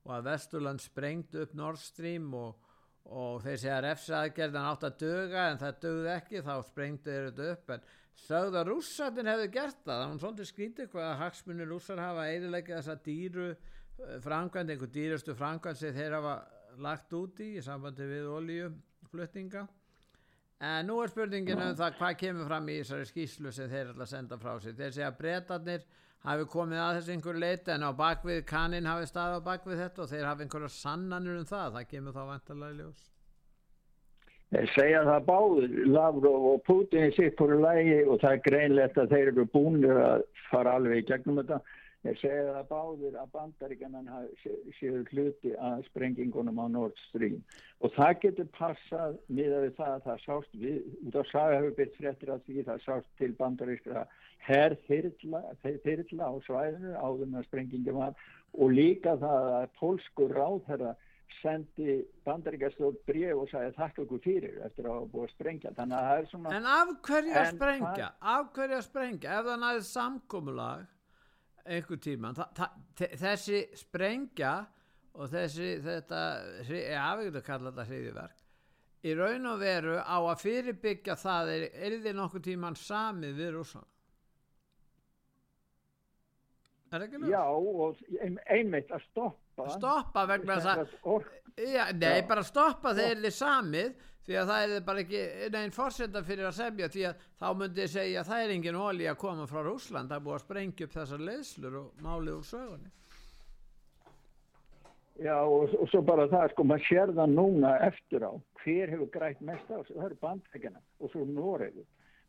og 0.05 0.12
að 0.15 0.27
Vesturland 0.29 0.83
sprengdi 0.83 1.41
upp 1.43 1.55
Nord 1.57 1.81
Stream 1.81 2.29
og, 2.38 2.67
og 3.09 3.41
þeir 3.43 3.57
segja 3.62 3.77
að 3.77 3.88
refsaðgerðan 3.88 4.69
átt 4.69 4.85
að 4.88 4.99
döga 5.03 5.47
en 5.49 5.59
það 5.62 5.81
dögði 5.85 6.13
ekki 6.15 6.43
þá 6.45 6.53
sprengdi 6.67 7.09
þeir 7.15 7.27
þetta 7.29 7.49
upp. 7.55 7.73
En 7.75 7.89
sögða 8.19 8.63
rússatinn 8.67 9.31
hefði 9.31 9.49
gert 9.57 9.81
það. 9.83 10.03
Það 10.03 10.13
var 10.13 10.21
svona 10.23 10.47
skrítið 10.51 10.93
hvað 10.93 11.09
að 11.09 11.19
hagsmunni 11.23 11.67
rússar 11.69 12.03
hafa 12.03 12.29
eðilegja 12.35 12.79
þessa 12.79 12.97
dýru 13.09 13.49
eh, 13.49 14.15
framkvæmd, 14.23 14.73
einhver 14.75 14.93
dýrastu 14.95 15.35
framkvæmd 15.38 15.81
sem 15.81 15.97
þeir 15.97 16.17
hafa 16.19 16.38
lagt 16.79 17.13
út 17.17 17.43
í 17.43 17.51
í 17.57 17.65
sambandi 17.65 18.07
við 18.07 18.31
oljuflutninga 18.38 19.65
En 20.60 20.89
nú 20.89 20.97
er 20.99 21.07
spurningin 21.07 21.62
um 21.63 21.75
það 21.79 21.93
hvað 21.95 22.15
kemur 22.19 22.47
fram 22.49 22.65
í 22.67 22.81
þessari 22.81 23.05
skýslu 23.07 23.51
sem 23.55 23.69
þeir 23.71 23.93
ætla 23.93 24.03
að 24.03 24.12
senda 24.12 24.37
frá 24.41 24.57
sig. 24.60 24.73
Þeir 24.75 24.91
segja 24.91 25.12
að 25.12 25.19
breytarnir 25.21 25.85
hafi 26.27 26.47
komið 26.51 26.81
að 26.83 26.97
þessu 26.97 27.13
einhver 27.13 27.39
leiti 27.39 27.71
en 27.71 27.85
á 27.87 27.91
bakvið 28.01 28.41
kannin 28.49 28.89
hafi 28.89 29.07
staðið 29.07 29.39
á 29.39 29.47
bakvið 29.47 29.79
þetta 29.85 30.03
og 30.03 30.10
þeir 30.12 30.27
hafi 30.27 30.43
einhverja 30.43 30.71
sannanur 30.75 31.39
um 31.39 31.47
það. 31.47 31.77
Það 31.77 31.87
kemur 31.93 32.17
þá 32.17 32.19
vantarlega 32.33 32.75
í 32.75 32.81
ljós. 32.81 33.05
Þeir 34.49 34.69
segja 34.73 35.05
það 35.05 35.25
báður, 35.29 35.73
Lavrov 35.95 36.49
og 36.51 36.62
Putin 36.67 37.07
í 37.07 37.15
fyrir 37.15 37.60
lægi 37.63 37.97
og 38.03 38.19
það 38.19 38.31
er 38.33 38.45
greinlegt 38.49 38.99
að 38.99 39.12
þeir 39.13 39.31
eru 39.31 39.45
búin 39.53 39.83
að 39.93 40.25
fara 40.49 40.75
alveg 40.75 41.03
í 41.03 41.07
gegnum 41.07 41.39
þetta. 41.39 41.62
Ég 42.08 42.15
segi 42.21 42.43
það 42.47 42.67
báðir 42.69 43.15
að 43.19 43.31
bandaríkjaman 43.33 44.06
séu 44.77 45.02
hluti 45.10 45.52
að 45.60 45.81
sprengingunum 45.89 46.62
á 46.63 46.65
Nord 46.71 47.00
Stream 47.10 47.41
og 47.83 47.91
það 47.97 48.13
getur 48.21 48.47
passað 48.56 49.17
miða 49.27 49.58
við 49.65 49.73
það 49.75 49.95
að 49.97 50.06
það 50.06 50.21
sást 50.23 50.54
við, 50.62 50.77
út 51.10 51.17
á 51.19 51.23
saga 51.27 51.58
hefur 51.58 51.73
byrjt 51.75 51.97
fréttir 52.00 52.31
að 52.31 52.45
því 52.45 52.63
það 52.69 52.85
sást 52.85 53.10
til 53.19 53.29
bandaríkja 53.41 54.04
herr 54.47 54.75
þyrla 54.87 56.29
á 56.31 56.33
svæðinu 56.47 56.93
áður 56.95 57.33
með 57.33 57.47
sprengingum 57.50 58.00
var 58.00 58.23
og 58.56 58.71
líka 58.77 59.17
það 59.19 59.47
að 59.58 59.65
pólskur 59.81 60.31
ráðherra 60.37 60.93
sendi 61.41 61.97
bandaríkjastótt 62.23 63.02
breg 63.08 63.35
og 63.35 63.52
sagði 63.52 63.75
þakka 63.75 64.06
okkur 64.06 64.23
fyrir 64.23 64.56
eftir 64.63 64.87
að 64.87 64.95
hafa 64.95 65.12
búið 65.12 65.27
að 65.27 65.35
sprengja 65.35 65.73
að 65.75 65.97
er 66.00 66.31
svona 66.31 66.56
En 66.56 66.71
af 66.77 66.95
hverju 67.10 67.35
að 67.43 67.52
sprengja? 67.58 68.08
Af 68.35 68.50
hverju 68.56 68.79
að 68.79 68.87
sprengja? 68.87 69.35
Ef 69.35 69.52
það 69.52 69.62
næði 69.65 69.85
samkómulag 69.89 70.87
einhver 71.65 72.01
tíma 72.03 72.33
þessi 72.95 73.63
sprengja 73.77 74.53
og 75.19 75.31
þessi 75.31 75.71
þetta 75.83 76.21
ég 76.69 76.97
hafi 76.97 77.27
ekki 77.29 77.41
að 77.41 77.47
kalla 77.47 77.71
þetta 77.71 77.87
hriðiverk 77.89 78.45
í 79.10 79.13
raun 79.15 79.47
og 79.53 79.62
veru 79.62 79.95
á 79.99 80.17
að 80.17 80.41
fyrirbyggja 80.43 81.15
það 81.19 81.53
er, 81.55 81.65
er 81.71 81.97
þið 82.03 82.17
nokkuð 82.19 82.45
tíman 82.49 82.77
samið 82.79 83.37
við 83.39 83.53
rúsan 83.55 83.87
er 86.89 87.05
ekki 87.05 87.21
náttúrulega? 87.21 87.37
Já 87.37 87.43
og 87.53 87.99
einmitt 88.55 88.91
að 88.91 89.05
stoppa 89.07 89.65
að 89.65 89.73
stoppa 89.77 90.25
vegna 90.29 90.60
það 90.65 90.83
já, 91.60 91.83
nei 91.95 92.21
bara 92.27 92.45
stoppa 92.47 92.93
þegar 92.97 93.23
þið 93.25 93.35
samið 93.39 94.05
því 94.30 94.38
að 94.38 94.50
það 94.52 94.63
er 94.63 94.84
bara 94.86 95.02
ekki 95.02 95.19
neinn 95.56 95.71
fórsenda 95.73 96.21
fyrir 96.21 96.46
að 96.46 96.58
semja 96.60 96.88
því 96.94 97.06
að 97.10 97.21
þá 97.42 97.48
myndi 97.58 97.82
ég 97.82 97.92
segja 97.96 98.21
að 98.21 98.27
það 98.30 98.44
er 98.44 98.52
engin 98.56 98.77
ólí 98.77 99.08
að 99.10 99.19
koma 99.23 99.48
frá 99.50 99.60
Rúsland 99.65 100.13
er 100.13 100.21
búið 100.21 100.36
að 100.36 100.44
sprengja 100.44 100.86
upp 100.86 100.94
þessar 101.00 101.23
leyslur 101.25 101.77
og 101.80 102.04
málið 102.06 102.36
úr 102.36 102.46
sögunni. 102.46 102.92
Já 105.19 105.36
og, 105.42 105.73
og 105.73 105.90
svo 105.90 106.04
bara 106.06 106.30
það 106.32 106.54
sko 106.54 106.67
maður 106.69 106.86
sér 106.86 107.15
það 107.17 107.34
núna 107.34 107.73
eftir 107.90 108.23
á 108.23 108.32
hver 108.62 108.94
hefur 108.94 109.10
grætt 109.17 109.42
mest 109.50 109.73
á 109.73 109.82
það 109.82 110.06
eru 110.06 110.19
bandrækjana 110.21 110.86
og 111.00 111.12
svo 111.12 111.25
Noregu 111.25 111.84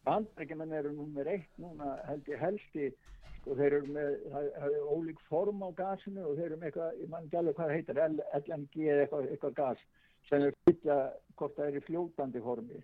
bandrækjana 0.08 0.80
eru 0.80 0.96
nummer 0.96 1.28
eitt 1.28 1.60
núna 1.60 1.92
held 2.08 2.32
ég 2.32 2.40
helsti 2.40 2.88
sko, 3.42 3.54
þeir 3.60 3.76
eru 3.76 3.92
með, 3.92 4.16
það 4.32 4.50
það 4.56 4.76
er 4.80 4.90
ólík 4.96 5.22
form 5.28 5.62
á 5.62 5.68
gasinu 5.76 6.24
og 6.30 6.40
þeir 6.40 6.48
eru 6.48 6.60
með 6.62 6.70
eitthvað, 6.70 6.98
ég 7.04 7.12
mann 7.12 7.28
ekki 7.28 7.40
alveg 7.42 7.60
hvað 7.60 7.74
heitir, 7.76 8.02
LNG 8.40 8.86
eða 8.88 9.04
eitthvað, 9.04 9.30
eitthvað 9.36 9.58
gas 9.60 9.84
sem 10.28 10.46
er 10.46 10.56
fylla 10.66 10.96
hvort 11.38 11.56
það 11.56 11.66
er 11.70 11.78
í 11.80 11.84
fljótandi 11.86 12.42
formi. 12.44 12.80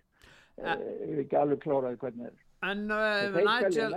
Ja. 0.57 0.73
Eh, 0.73 0.85
Ég 1.05 1.11
er 1.13 1.23
ekki 1.25 1.37
alveg 1.37 1.59
kláraði 1.63 1.99
hvernig 2.01 2.29
er. 2.31 2.37
En 2.65 2.79
En 2.87 2.89
uh, 2.89 3.35
Nigel, 3.37 3.93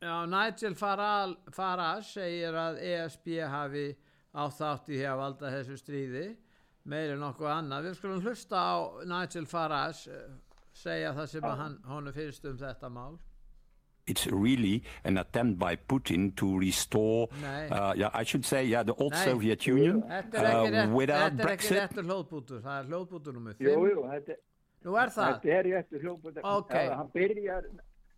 já, 0.00 0.26
Nigel 0.30 0.76
Farage, 0.78 1.50
Farage 1.50 2.06
segir 2.06 2.54
að 2.54 2.78
ESB 2.78 3.32
hafi 3.50 3.88
áþátt 4.38 4.92
í 4.94 5.00
að 5.02 5.18
valda 5.18 5.50
þessu 5.56 5.78
stríði 5.80 6.28
meir 6.86 7.16
en 7.16 7.24
nokkuð 7.24 7.50
annað. 7.50 7.88
Við 7.88 7.96
skulum 7.98 8.22
hlusta 8.22 8.62
á 8.62 8.74
Nigel 9.10 9.48
Farage 9.50 10.14
uh, 10.14 10.30
segja 10.72 11.10
það 11.16 11.26
sem 11.34 11.48
hann, 11.64 11.76
honum 11.90 12.14
finnst 12.14 12.46
um 12.46 12.60
þetta 12.60 12.92
mál. 12.94 13.18
It's 14.10 14.26
really 14.26 14.82
an 15.04 15.18
attempt 15.18 15.58
by 15.58 15.76
Putin 15.76 16.34
to 16.36 16.58
restore, 16.58 17.28
Nee. 17.40 17.68
uh, 17.70 17.92
yeah, 17.94 18.10
I 18.12 18.24
should 18.24 18.44
say, 18.44 18.64
yeah, 18.64 18.82
the 18.82 18.94
old 18.94 19.12
Nee. 19.12 19.24
Soviet 19.24 19.66
Union 19.66 20.02
Þetta 20.02 20.38
er 20.38 20.46
ekki, 20.46 20.66
uh, 20.66 20.70
rétt, 20.76 20.94
without 21.00 21.18
þetta 21.20 21.26
er 21.26 21.36
ekki 21.36 21.46
Brexit. 21.46 21.76
réttur 21.80 22.04
hljóðbútur, 22.10 22.60
það 22.64 22.80
er 22.80 22.88
hljóðbútur 22.90 23.32
nummið 23.38 23.54
Jú, 23.60 23.74
5. 23.76 23.90
jú, 23.94 24.02
þetta, 24.14 24.36
Nú 24.84 24.96
er 24.96 25.08
það. 25.14 25.30
þetta 25.30 25.54
er 25.58 25.64
réttu 25.70 26.00
hljóput. 26.02 26.38
Ok. 26.42 26.74
Hann 26.74 27.08
byrjar, 27.14 27.64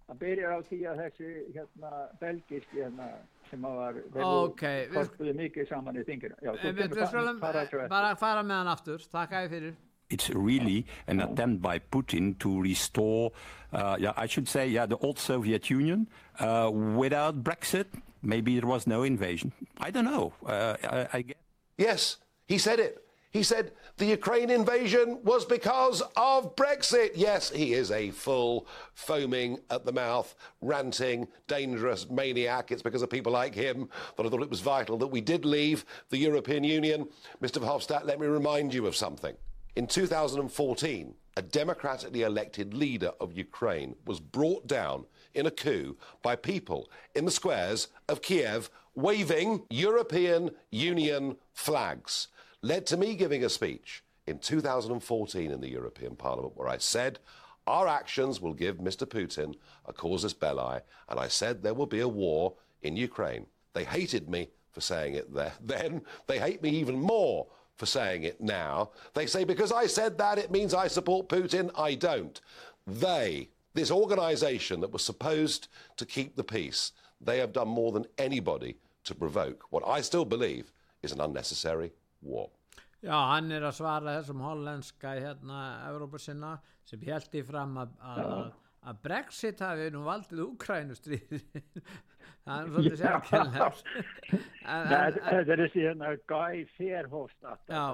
hann 0.08 0.18
byrjar 0.18 0.50
á 0.54 0.58
því 0.70 0.78
að 0.92 0.96
þessi 1.02 1.30
hérna, 1.56 1.90
belgiski 2.20 2.76
hérna, 2.78 3.08
sem 3.50 3.60
að 3.68 3.74
var, 3.76 3.94
Ok, 4.24 4.62
við- 4.62 4.92
korpuðu 4.94 5.34
mikið 5.42 5.68
saman 5.68 5.96
í 5.96 6.04
þinginu. 6.06 6.36
Já, 6.42 6.52
svo 6.54 6.68
En 6.68 6.74
Við, 6.76 6.82
kemur 6.82 6.96
við 7.02 7.08
skulum 7.10 7.40
fara 7.40 7.60
þessu 7.66 7.76
eftir. 7.82 7.88
bara 7.88 8.14
fara 8.16 8.42
með 8.42 8.56
hann 8.62 8.68
aftur, 8.76 8.98
þakka 9.12 9.42
ég 9.44 9.50
fyrir. 9.50 9.74
It's 10.12 10.28
really 10.30 10.86
an 11.06 11.20
attempt 11.20 11.62
by 11.62 11.78
Putin 11.78 12.38
to 12.40 12.60
restore, 12.60 13.32
uh, 13.72 13.96
yeah, 13.98 14.12
I 14.16 14.26
should 14.26 14.48
say, 14.48 14.68
yeah, 14.68 14.86
the 14.86 14.98
old 14.98 15.18
Soviet 15.18 15.70
Union 15.70 16.06
uh, 16.38 16.70
without 16.72 17.42
Brexit. 17.42 17.86
Maybe 18.22 18.60
there 18.60 18.68
was 18.68 18.86
no 18.86 19.02
invasion. 19.02 19.52
I 19.78 19.90
don't 19.90 20.04
know. 20.04 20.32
Uh, 20.46 20.76
I, 20.84 21.08
I 21.12 21.22
guess. 21.22 21.36
Yes, 21.78 22.16
he 22.46 22.58
said 22.58 22.78
it. 22.78 23.02
He 23.32 23.42
said 23.42 23.72
the 23.96 24.04
Ukraine 24.04 24.50
invasion 24.50 25.18
was 25.24 25.46
because 25.46 26.02
of 26.16 26.54
Brexit. 26.54 27.12
Yes, 27.14 27.48
he 27.48 27.72
is 27.72 27.90
a 27.90 28.10
full, 28.10 28.66
foaming 28.92 29.58
at 29.70 29.86
the 29.86 29.92
mouth, 29.92 30.34
ranting, 30.60 31.26
dangerous 31.48 32.10
maniac. 32.10 32.70
It's 32.70 32.82
because 32.82 33.00
of 33.00 33.08
people 33.08 33.32
like 33.32 33.54
him 33.54 33.88
that 34.16 34.26
I 34.26 34.28
thought 34.28 34.42
it 34.42 34.50
was 34.50 34.60
vital 34.60 34.98
that 34.98 35.06
we 35.06 35.22
did 35.22 35.46
leave 35.46 35.86
the 36.10 36.18
European 36.18 36.62
Union. 36.62 37.08
Mr. 37.42 37.58
Verhofstadt, 37.62 38.04
let 38.04 38.20
me 38.20 38.26
remind 38.26 38.74
you 38.74 38.86
of 38.86 38.94
something. 38.94 39.34
In 39.74 39.86
2014, 39.86 41.14
a 41.34 41.40
democratically 41.40 42.20
elected 42.20 42.74
leader 42.74 43.12
of 43.18 43.32
Ukraine 43.32 43.96
was 44.04 44.20
brought 44.20 44.66
down 44.66 45.06
in 45.32 45.46
a 45.46 45.50
coup 45.50 45.96
by 46.22 46.36
people 46.36 46.90
in 47.14 47.24
the 47.24 47.30
squares 47.30 47.88
of 48.06 48.20
Kiev 48.20 48.68
waving 48.94 49.62
European 49.70 50.50
Union 50.70 51.36
flags. 51.54 52.28
Led 52.60 52.84
to 52.88 52.98
me 52.98 53.14
giving 53.14 53.42
a 53.42 53.48
speech 53.48 54.04
in 54.26 54.40
2014 54.40 55.50
in 55.50 55.60
the 55.62 55.70
European 55.70 56.16
Parliament 56.16 56.54
where 56.54 56.68
I 56.68 56.76
said, 56.76 57.18
Our 57.66 57.88
actions 57.88 58.42
will 58.42 58.52
give 58.52 58.76
Mr. 58.76 59.06
Putin 59.06 59.54
a 59.86 59.94
casus 59.94 60.34
belli, 60.34 60.80
and 61.08 61.18
I 61.18 61.28
said 61.28 61.62
there 61.62 61.72
will 61.72 61.86
be 61.86 62.00
a 62.00 62.08
war 62.08 62.56
in 62.82 62.98
Ukraine. 62.98 63.46
They 63.72 63.84
hated 63.84 64.28
me 64.28 64.50
for 64.70 64.82
saying 64.82 65.14
it 65.14 65.32
there. 65.32 65.54
Then 65.62 66.02
they 66.26 66.38
hate 66.38 66.62
me 66.62 66.68
even 66.68 67.00
more 67.00 67.46
for 67.76 67.86
saying 67.86 68.24
it 68.24 68.40
now. 68.40 68.90
They 69.14 69.26
say 69.26 69.44
because 69.44 69.72
I 69.72 69.86
said 69.86 70.18
that 70.18 70.38
it 70.38 70.50
means 70.50 70.74
I 70.74 70.88
support 70.88 71.28
Putin. 71.28 71.70
I 71.76 71.94
don't. 71.94 72.40
They, 72.86 73.48
this 73.74 73.90
organization 73.90 74.80
that 74.80 74.92
was 74.92 75.04
supposed 75.04 75.68
to 75.96 76.06
keep 76.06 76.36
the 76.36 76.44
peace, 76.44 76.92
they 77.20 77.38
have 77.38 77.52
done 77.52 77.68
more 77.68 77.92
than 77.92 78.06
anybody 78.18 78.76
to 79.04 79.14
provoke 79.14 79.64
what 79.70 79.86
I 79.86 80.00
still 80.00 80.24
believe 80.24 80.72
is 81.02 81.12
an 81.12 81.20
unnecessary 81.20 81.92
war. 82.20 82.50
Já, 83.02 83.18
hann 83.34 83.50
er 83.50 83.64
að 83.66 83.80
svara 83.80 84.12
þessum 84.20 84.42
hollenska 84.46 85.16
hérna 85.18 85.62
Evrópusinna 85.88 86.52
sem 86.86 87.00
held 87.02 87.32
í 87.34 87.40
fram 87.42 87.80
að, 87.82 87.96
Brexit 89.02 89.62
hafi 89.62 89.88
nú 89.90 90.04
valdið 90.06 90.44
Úkrænustríð 90.44 91.42
það 92.46 92.58
er 92.62 92.72
svolítið 92.72 92.98
Nei, 94.62 95.12
Þetta 95.12 95.52
er 95.54 95.62
þessi 95.62 95.84
hérna 95.86 96.10
Guy 96.30 96.64
Verhofstadt, 96.78 97.64
Já. 97.70 97.84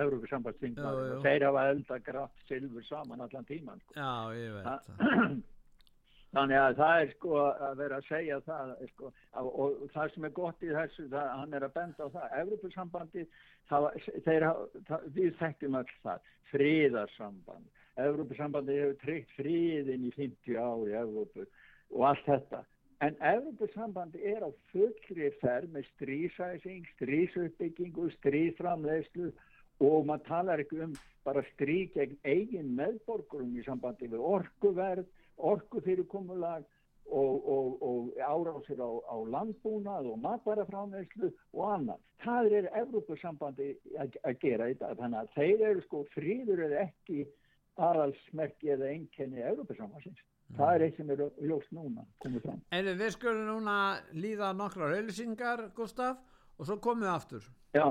Európa-sambandsþingmaður, 0.00 1.14
þeir 1.24 1.46
hafa 1.48 1.68
elda 1.74 2.00
grátt 2.08 2.48
silfur 2.48 2.88
saman 2.88 3.22
allan 3.24 3.48
tíman. 3.48 3.80
Sko. 3.84 3.96
Já, 3.96 4.10
ég 4.36 4.58
veit 4.58 4.66
það. 4.68 5.38
Þannig 6.36 6.58
að 6.60 6.74
það 6.76 7.02
er 7.02 7.10
sko 7.14 7.36
að 7.40 7.78
vera 7.78 7.98
að 7.98 8.08
segja 8.10 8.36
það 8.44 8.72
sko, 8.90 9.10
og, 9.40 9.46
og 9.64 9.84
það 9.94 10.10
sem 10.12 10.26
er 10.28 10.32
gott 10.36 10.64
í 10.66 10.72
þessu, 10.76 11.06
það, 11.14 11.30
hann 11.40 11.56
er 11.56 11.64
að 11.64 11.76
benda 11.78 12.04
á 12.04 12.08
það, 12.12 12.26
það, 14.90 15.06
við 15.16 15.38
þekkjum 15.40 15.78
öll 15.80 15.94
það, 16.04 16.28
friðarsamband, 16.52 17.70
Evropasambandi 17.98 18.76
hefur 18.76 18.98
tryggt 19.02 19.32
friðin 19.38 20.04
í 20.06 20.12
50 20.14 20.60
ár 20.60 20.84
í 20.84 20.98
Evropu 21.00 21.46
og 21.96 22.04
allt 22.10 22.28
þetta. 22.28 22.60
En 23.06 23.14
Evropasambandi 23.22 24.18
er 24.26 24.42
á 24.42 24.50
fullri 24.72 25.28
ferð 25.38 25.70
með 25.74 25.84
strísæsing, 25.92 26.86
strísuppbyggingu, 26.96 28.08
strísframleyslu 28.16 29.28
og 29.86 30.08
maður 30.08 30.24
talar 30.26 30.62
ekki 30.64 30.80
um 30.82 30.96
bara 31.28 31.44
strík 31.52 31.94
gegn 31.94 32.16
eigin 32.26 32.72
meðborgurum 32.80 33.54
í 33.54 33.62
sambandi 33.66 34.08
við 34.10 34.24
orkuverð, 34.32 35.06
orkufyrirkomulag 35.50 36.66
og, 37.08 37.46
og, 37.54 37.82
og 37.86 38.18
árásir 38.18 38.82
á, 38.82 38.90
á 39.06 39.16
landbúnað 39.34 40.10
og 40.12 40.18
matvarafráneyslu 40.24 41.30
og 41.54 41.62
annað. 41.76 42.02
Það 42.24 42.50
er 42.58 42.70
Evrópusambandi 42.82 43.68
að, 43.94 44.18
að 44.26 44.40
gera 44.42 44.68
þetta. 44.72 44.94
Þannig 44.98 45.20
að 45.22 45.30
þeir 45.36 45.64
eru 45.70 45.84
sko 45.86 46.02
fríður 46.16 46.64
eða 46.66 46.82
ekki 46.88 47.28
aðalsmerki 47.78 48.74
eða 48.74 48.90
einkenni 48.90 49.46
Evrópusambansins. 49.52 50.26
Það 50.56 50.74
er 50.74 50.84
eitt 50.86 50.96
sem 50.96 51.10
er 51.12 51.20
ljóst 51.44 51.72
núna 51.76 52.04
komið 52.24 52.46
fram. 52.46 52.60
En 52.72 52.86
við 52.98 53.10
skulum 53.14 53.44
núna 53.50 53.74
líða 54.16 54.54
nokkrar 54.56 54.94
auðlýsingar, 54.96 55.66
Gustaf, 55.76 56.22
og 56.56 56.68
svo 56.68 56.78
komum 56.82 57.04
við 57.04 57.12
aftur. 57.12 57.50
Já, 57.76 57.84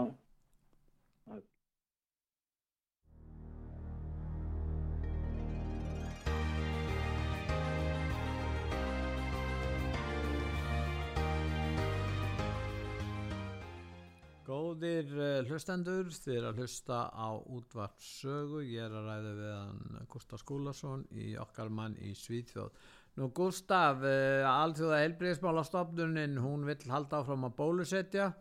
Góðir 14.57 15.09
uh, 15.13 15.43
hlustendur, 15.45 16.07
þið 16.09 16.37
er 16.39 16.45
að 16.49 16.61
hlusta 16.63 16.99
á 17.13 17.29
útvart 17.53 18.01
sögu, 18.01 18.63
ég 18.65 18.87
er 18.87 18.95
að 18.95 19.09
ræða 19.11 19.33
við 19.37 19.51
hann 19.53 20.07
Gustaf 20.09 20.41
Skúlason 20.41 21.03
í 21.13 21.35
okkar 21.37 21.69
mann 21.69 21.97
í 22.01 22.13
Svíþjóð. 22.17 22.71
Nú 23.19 23.27
Gustaf, 23.37 24.01
uh, 24.01 24.47
alþjóða 24.49 25.03
heilbriðismálastofnunin, 25.03 26.39
hún 26.41 26.65
vill 26.65 26.89
halda 26.89 27.19
áfram 27.21 27.45
að 27.45 27.57
bólusetja 27.59 28.31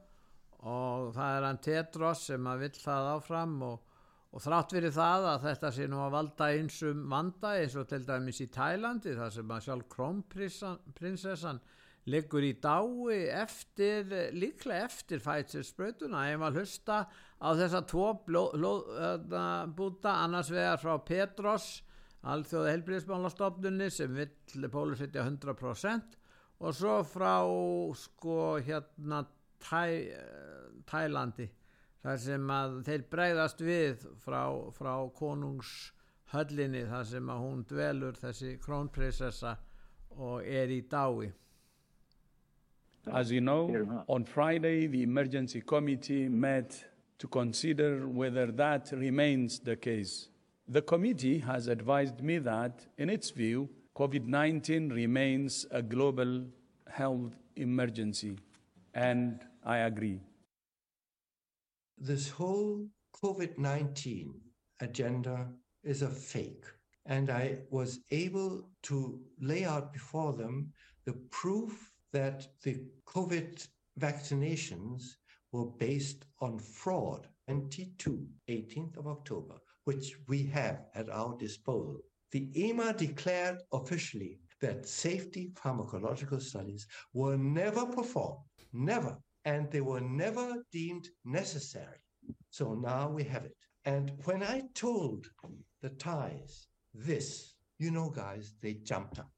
og 0.65 1.13
það 1.19 1.37
er 1.37 1.49
hann 1.51 1.63
Tetros 1.67 2.25
sem 2.31 2.49
að 2.49 2.65
vill 2.65 2.81
það 2.81 3.13
áfram 3.13 3.57
og, 3.67 3.97
og 4.33 4.45
þrátt 4.47 4.77
fyrir 4.79 4.97
það 4.97 5.31
að 5.35 5.49
þetta 5.51 5.73
sé 5.77 5.91
nú 5.91 6.01
að 6.07 6.17
valda 6.17 6.53
einsum 6.55 7.05
vanda 7.13 7.57
eins 7.61 7.77
og 7.77 7.91
til 7.93 8.05
dæmis 8.09 8.41
í 8.41 8.49
Tælandi 8.57 9.19
þar 9.19 9.37
sem 9.37 9.53
að 9.53 9.67
sjálf 9.69 9.91
krónprinsessan 9.93 11.61
liggur 12.07 12.45
í 12.47 12.53
dái 12.63 13.17
eftir, 13.35 14.07
líklega 14.37 14.85
eftir 14.87 15.19
fætselsbrötuna 15.25 16.29
ef 16.33 16.45
að 16.47 16.61
hlusta 16.61 16.99
á 17.43 17.49
þessa 17.59 17.81
tvo 17.91 18.13
bló- 18.27 18.53
ló- 18.55 18.85
þarna 18.93 19.75
búta 19.75 20.13
annars 20.23 20.51
vegar 20.55 20.79
frá 20.79 20.95
Petros 21.05 21.83
alþjóða 22.27 22.73
helbriðismálastofnunni 22.77 23.91
sem 23.91 24.15
vill 24.15 24.69
bólusetja 24.71 25.25
100% 25.27 26.15
og 26.61 26.75
svo 26.75 27.01
frá 27.05 27.35
sko 27.95 28.59
hérna 28.67 29.25
Tæ, 29.67 30.13
Tælandi 30.87 31.47
þar 32.05 32.19
sem 32.21 32.51
að 32.53 32.75
þeir 32.87 33.05
bregðast 33.11 33.63
við 33.65 34.03
frá, 34.21 34.43
frá 34.77 34.93
konungshöllinni 35.17 36.83
þar 36.91 37.07
sem 37.09 37.31
að 37.33 37.41
hún 37.43 37.63
dvelur 37.71 38.19
þessi 38.21 38.53
krónprinsessa 38.63 39.57
og 40.17 40.45
er 40.45 40.71
í 40.77 40.83
dái 40.93 41.33
As 43.13 43.31
you 43.31 43.41
know, 43.41 44.05
on 44.09 44.25
Friday, 44.25 44.87
the 44.87 45.03
emergency 45.03 45.61
committee 45.61 46.29
met 46.29 46.85
to 47.19 47.29
consider 47.29 48.09
whether 48.09 48.47
that 48.53 48.91
remains 48.93 49.59
the 49.59 49.77
case. 49.77 50.29
The 50.69 50.83
committee 50.83 51.39
has 51.39 51.69
advised 51.69 52.21
me 52.21 52.39
that, 52.39 52.87
in 52.99 53.09
its 53.09 53.31
view, 53.31 53.69
COVID 53.97 54.27
19 54.27 54.91
remains 54.91 55.67
a 55.71 55.81
global 55.83 56.45
health 56.91 57.33
emergency, 57.57 58.37
and 58.95 59.41
I 59.65 59.79
agree. 59.79 60.21
this 61.99 62.29
whole 62.29 62.87
COVID 63.23 63.59
19 63.59 64.35
agenda 64.81 65.49
is 65.83 66.03
a 66.03 66.11
fake. 66.11 66.65
And 67.07 67.31
I 67.31 67.59
was 67.71 68.01
able 68.11 68.69
to 68.83 69.21
lay 69.41 69.65
out 69.65 69.93
before 69.93 70.33
them 70.33 70.73
the 71.05 71.15
proof 71.31 71.93
that 72.13 72.47
the 72.63 72.83
COVID 73.07 73.67
vaccinations 73.99 75.17
were 75.53 75.67
based 75.67 76.25
on 76.41 76.59
fraud. 76.59 77.29
22, 77.49 78.27
18th 78.49 78.97
of 78.97 79.07
October, 79.07 79.55
which 79.85 80.17
we 80.27 80.43
have 80.45 80.83
at 80.95 81.09
our 81.09 81.37
disposal. 81.37 82.01
The 82.33 82.51
EMA 82.61 82.95
declared 82.95 83.59
officially 83.73 84.41
that 84.61 84.89
safety 84.89 85.53
pharmacological 85.55 86.43
studies 86.43 86.89
were 87.13 87.37
never 87.37 87.87
performed, 87.87 88.41
never, 88.73 89.17
and 89.45 89.71
they 89.71 89.81
were 89.81 90.01
never 90.01 90.65
deemed 90.73 91.09
necessary. 91.25 91.99
So 92.51 92.75
now 92.75 93.09
we 93.09 93.23
have 93.25 93.45
it. 93.45 93.57
And 93.85 94.11
when 94.25 94.43
I 94.43 94.65
told 94.75 95.29
the 95.83 95.91
Thais 95.91 96.67
this, 96.95 97.55
you 97.79 97.93
know, 97.93 98.11
guys, 98.11 98.55
they 98.61 98.75
jumped 98.75 99.21
up. 99.21 99.31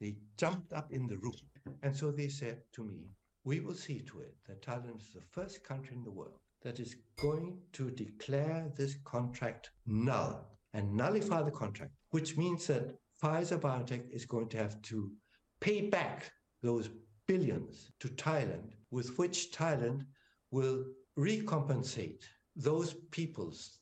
They 0.00 0.18
jumped 0.36 0.72
up 0.72 0.92
in 0.92 1.08
the 1.08 1.16
room. 1.16 1.34
And 1.82 1.96
so 1.96 2.10
they 2.10 2.28
said 2.28 2.62
to 2.72 2.84
me, 2.84 3.10
we 3.44 3.60
will 3.60 3.74
see 3.74 4.00
to 4.00 4.20
it 4.20 4.34
that 4.46 4.62
Thailand 4.62 5.00
is 5.00 5.12
the 5.14 5.20
first 5.30 5.62
country 5.62 5.96
in 5.96 6.02
the 6.02 6.10
world 6.10 6.38
that 6.62 6.80
is 6.80 6.96
going 7.20 7.58
to 7.72 7.90
declare 7.90 8.72
this 8.76 8.96
contract 9.04 9.70
null 9.86 10.46
and 10.74 10.94
nullify 10.94 11.42
the 11.42 11.50
contract, 11.50 11.92
which 12.10 12.36
means 12.36 12.66
that 12.66 12.96
Pfizer 13.22 13.58
Biotech 13.58 14.10
is 14.10 14.26
going 14.26 14.48
to 14.48 14.58
have 14.58 14.80
to 14.82 15.12
pay 15.60 15.88
back 15.88 16.30
those 16.62 16.90
billions 17.26 17.92
to 18.00 18.08
Thailand, 18.08 18.72
with 18.90 19.16
which 19.18 19.52
Thailand 19.52 20.04
will 20.50 20.84
recompensate 21.18 22.22
those 22.56 22.94
peoples 23.10 23.78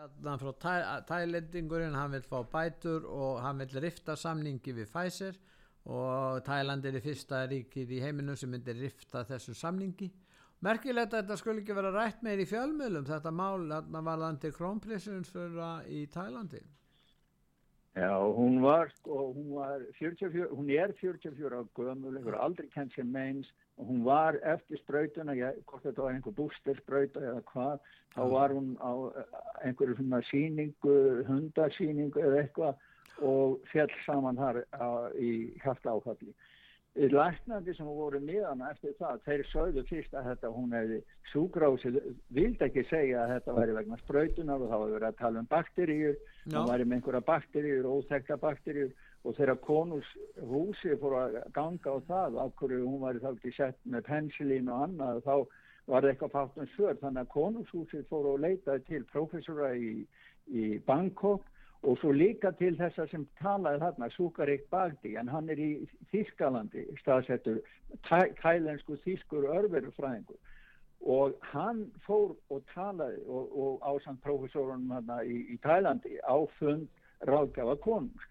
Hérna 0.00 0.38
frá 0.40 0.52
tæ, 0.56 0.74
Tælendingurinn, 1.04 1.92
hann 1.92 2.14
vil 2.14 2.22
fá 2.24 2.38
bætur 2.48 3.04
og 3.04 3.42
hann 3.44 3.58
vil 3.60 3.82
rifta 3.84 4.14
samningi 4.16 4.72
við 4.72 4.86
Pfizer 4.88 5.36
og 5.92 6.40
Tæland 6.46 6.86
er 6.88 6.96
í 6.96 7.02
fyrsta 7.04 7.42
ríkið 7.50 7.92
í 7.92 7.98
heiminum 8.00 8.38
sem 8.40 8.48
myndir 8.48 8.78
rifta 8.80 9.26
þessu 9.28 9.52
samningi. 9.52 10.08
Merkilegt 10.64 11.12
að 11.12 11.26
þetta 11.26 11.36
skulle 11.36 11.60
ekki 11.60 11.76
vera 11.76 11.92
rætt 11.92 12.24
meir 12.24 12.40
í 12.40 12.48
fjölmjölum, 12.48 13.04
þetta 13.10 13.32
mál 13.42 13.66
var 13.68 14.22
landi 14.22 14.48
krónprinsins 14.56 15.34
í 15.92 16.06
Tælandi. 16.14 16.62
Já, 18.00 18.16
hún 18.40 18.62
var, 18.64 18.88
sko, 19.02 19.34
hún 19.36 19.52
var 19.58 19.84
44, 19.98 20.48
hún 20.56 20.72
er 20.72 20.96
44 20.96 21.60
á 21.60 21.62
gömul, 21.76 22.16
hefur 22.22 22.40
aldrei 22.40 22.72
kent 22.72 22.96
sem 22.96 23.12
meins 23.12 23.52
og 23.80 23.86
hún 23.88 24.04
var 24.04 24.36
eftir 24.44 24.78
sprautuna, 24.82 25.32
ég, 25.32 25.56
hvort 25.64 25.86
þetta 25.86 26.04
var 26.04 26.12
einhver 26.12 26.36
bústersprauta 26.36 27.22
eða 27.24 27.42
hvað, 27.48 27.90
þá 28.12 28.22
var 28.34 28.52
hún 28.52 28.70
á 28.76 28.92
einhverju 29.64 29.96
svona 29.96 30.20
síningu, 30.28 30.96
hundasíningu 31.28 32.20
eða 32.20 32.42
eitthvað 32.44 32.86
og 33.24 33.60
fjall 33.72 33.92
saman 34.04 34.40
þar 34.40 34.62
á, 34.76 34.88
í 35.16 35.52
hjarta 35.64 35.96
áfalli. 35.96 36.34
Læknandi 37.00 37.72
sem 37.76 37.86
voru 37.86 38.18
miðan 38.20 38.64
eftir 38.66 38.96
það, 38.98 39.20
þeir 39.24 39.42
sögðu 39.52 39.84
fyrst 39.88 40.14
að 40.18 40.32
þetta 40.32 40.50
hún 40.52 40.72
hefði 40.74 40.98
súgrásið, 41.30 42.00
vildi 42.34 42.66
ekki 42.66 42.84
segja 42.90 43.22
að 43.22 43.36
þetta 43.36 43.54
væri 43.60 43.76
vegna 43.76 44.00
sprautunar 44.00 44.64
og 44.64 44.72
þá 44.72 44.74
hefur 44.74 44.96
verið 44.96 45.08
að 45.08 45.20
tala 45.20 45.40
um 45.40 45.50
bakteríur, 45.52 46.18
það 46.48 46.72
væri 46.72 46.88
með 46.88 46.98
einhverja 46.98 47.22
bakteríur, 47.30 47.88
óþekka 47.94 48.40
bakteríur 48.42 48.90
og 49.24 49.36
þegar 49.36 49.58
konus 49.64 50.08
húsi 50.48 50.96
fór 51.00 51.16
að 51.20 51.38
ganga 51.56 51.92
á 51.92 51.98
það, 52.08 52.38
af 52.44 52.54
hverju 52.60 52.84
hún 52.86 53.02
væri 53.04 53.20
þá 53.20 53.30
ekki 53.34 53.52
sett 53.56 53.80
með 53.84 54.06
pensilín 54.08 54.70
og 54.72 54.84
annað, 54.86 55.22
þá 55.26 55.34
var 55.90 56.04
það 56.04 56.10
eitthvað 56.10 56.34
fátt 56.36 56.60
um 56.60 56.68
svör, 56.74 56.98
þannig 57.02 57.22
að 57.24 57.32
konushúsið 57.34 58.04
fór 58.08 58.28
að 58.30 58.44
leita 58.46 58.78
til 58.88 59.02
professora 59.12 59.72
í, 59.76 59.94
í 60.48 60.66
Bangkok 60.86 61.44
og 61.82 61.96
svo 62.00 62.12
líka 62.12 62.52
til 62.58 62.74
þessa 62.76 63.06
sem 63.08 63.24
talaði 63.40 63.80
þarna 63.80 64.08
Súkarik 64.14 64.66
Bagdi. 64.72 65.14
En 65.16 65.28
hann 65.32 65.48
er 65.48 65.60
í 65.60 65.70
Þískalandi 66.12 66.84
staðsettur 67.00 67.60
kælensku 68.40 68.98
þískur 69.04 69.48
örverufræðingur. 69.56 70.36
Og 71.00 71.38
hann 71.54 71.86
fór 72.04 72.34
og 72.52 72.60
talaði 72.74 73.22
og, 73.24 73.54
og 73.56 73.86
ásand 73.88 74.20
profesorunum 74.24 74.92
þarna 74.92 75.22
í, 75.24 75.38
í 75.54 75.56
Tælandi 75.64 76.20
á 76.20 76.36
fund 76.58 76.88
ráðgjafa 77.24 77.78
konungs 77.80 78.28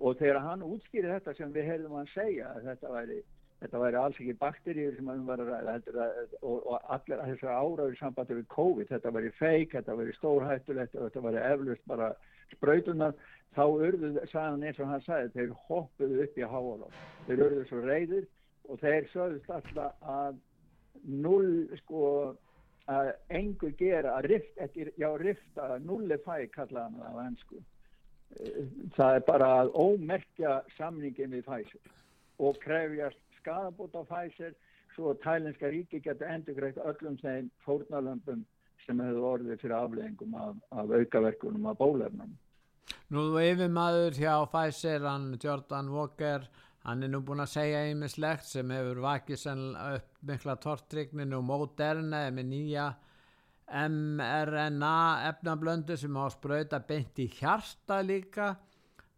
og 0.00 0.16
þegar 0.18 0.40
hann 0.46 0.64
útskýri 0.64 1.12
þetta 1.12 1.36
sem 1.36 1.52
við 1.52 1.68
heyrðum 1.70 1.98
hann 2.00 2.10
segja 2.14 2.54
þetta 2.64 2.94
væri 2.94 3.20
Þetta 3.60 3.80
væri 3.82 3.98
alls 4.00 4.16
ekki 4.16 4.34
bakteríur 4.40 4.94
sem 4.96 5.08
hann 5.10 5.26
var 5.28 5.40
að 5.42 5.50
ræða 5.52 6.04
og, 6.40 6.54
og 6.64 6.86
allir 6.94 7.18
þessar 7.26 7.58
áraður 7.58 7.98
sambandi 7.98 8.36
við 8.38 8.46
COVID, 8.54 8.88
þetta 8.88 9.12
væri 9.12 9.32
feik, 9.36 9.74
þetta 9.74 9.96
væri 9.98 10.14
stórhættulegt 10.16 10.96
og 10.96 11.04
þetta 11.04 11.24
væri 11.26 11.42
eflust 11.50 11.84
bara 11.90 12.08
spröytunar, 12.54 13.12
þá 13.56 13.64
urðu, 13.68 14.12
sagðan 14.32 14.64
eins 14.64 14.80
og 14.80 14.88
hann 14.88 15.04
sagði, 15.04 15.32
þeir 15.34 15.52
hoppuðu 15.66 16.22
upp 16.24 16.38
í 16.40 16.48
háalóf. 16.54 17.02
Þeir 17.26 17.42
urðu 17.46 17.66
svo 17.68 17.82
reyðir 17.84 18.30
og 18.70 18.80
þeir 18.80 19.10
sögðust 19.12 19.52
alltaf 19.58 20.08
að 20.14 20.40
null, 21.26 21.52
sko, 21.82 22.06
að 22.88 23.12
engur 23.42 23.76
gera, 23.76 24.16
að 24.16 24.30
rift, 24.32 24.64
já, 24.96 25.10
rifta, 25.20 25.68
nulli 25.84 26.16
fæ, 26.24 26.46
kallaðan 26.56 26.96
það 27.02 27.20
á 27.20 27.24
ennsku. 27.26 27.60
Það 28.96 29.16
er 29.16 29.24
bara 29.26 29.48
að 29.62 29.72
ómerkja 29.74 30.60
samningin 30.76 31.34
við 31.34 31.46
Pfizer 31.48 31.96
og 32.40 32.58
krefjast 32.62 33.18
skadabóta 33.40 34.04
Pfizer 34.08 34.54
svo 34.94 35.12
að 35.12 35.22
tælenska 35.24 35.70
ríki 35.72 36.00
getur 36.04 36.30
endur 36.30 36.56
greitt 36.58 36.78
öllum 36.78 37.18
þeim 37.20 37.50
fórnalömpum 37.64 38.44
sem 38.86 39.02
hefur 39.02 39.26
orðið 39.34 39.60
fyrir 39.62 39.76
afleggingum 39.76 40.38
af, 40.38 40.56
af 40.70 40.94
aukaverkunum 41.00 41.68
af 41.70 41.78
bólefnum. 41.78 42.32
Nú 43.10 43.26
yfir 43.42 43.70
maður 43.74 44.16
hjá 44.18 44.34
Pfizer, 44.50 45.04
hann 45.04 45.34
Jordan 45.42 45.90
Walker, 45.90 46.46
hann 46.86 47.02
er 47.02 47.12
nú 47.12 47.20
búin 47.26 47.42
að 47.42 47.54
segja 47.56 47.84
einmislegt 47.88 48.46
sem 48.46 48.70
hefur 48.70 49.02
vakið 49.04 49.46
upp 49.50 50.24
mikla 50.30 50.56
tortrygninu 50.62 51.40
og 51.40 51.46
Moderna 51.48 52.28
með 52.30 52.52
nýja 52.54 52.86
mRNA 53.70 55.28
efnablöndu 55.28 55.96
sem 55.96 56.16
á 56.18 56.26
spröyta 56.32 56.80
beint 56.86 57.18
í 57.22 57.28
hjarta 57.30 58.00
líka. 58.02 58.54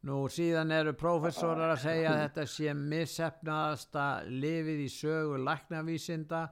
Nú 0.02 0.24
síðan 0.26 0.72
eru 0.74 0.96
prófessorar 0.98 1.76
að 1.76 1.84
segja 1.84 2.10
að 2.10 2.20
þetta 2.24 2.44
sé 2.50 2.72
missefnaðasta 2.74 4.06
lifið 4.26 4.80
í 4.82 4.88
sögu 4.90 5.38
læknavísinda. 5.46 6.42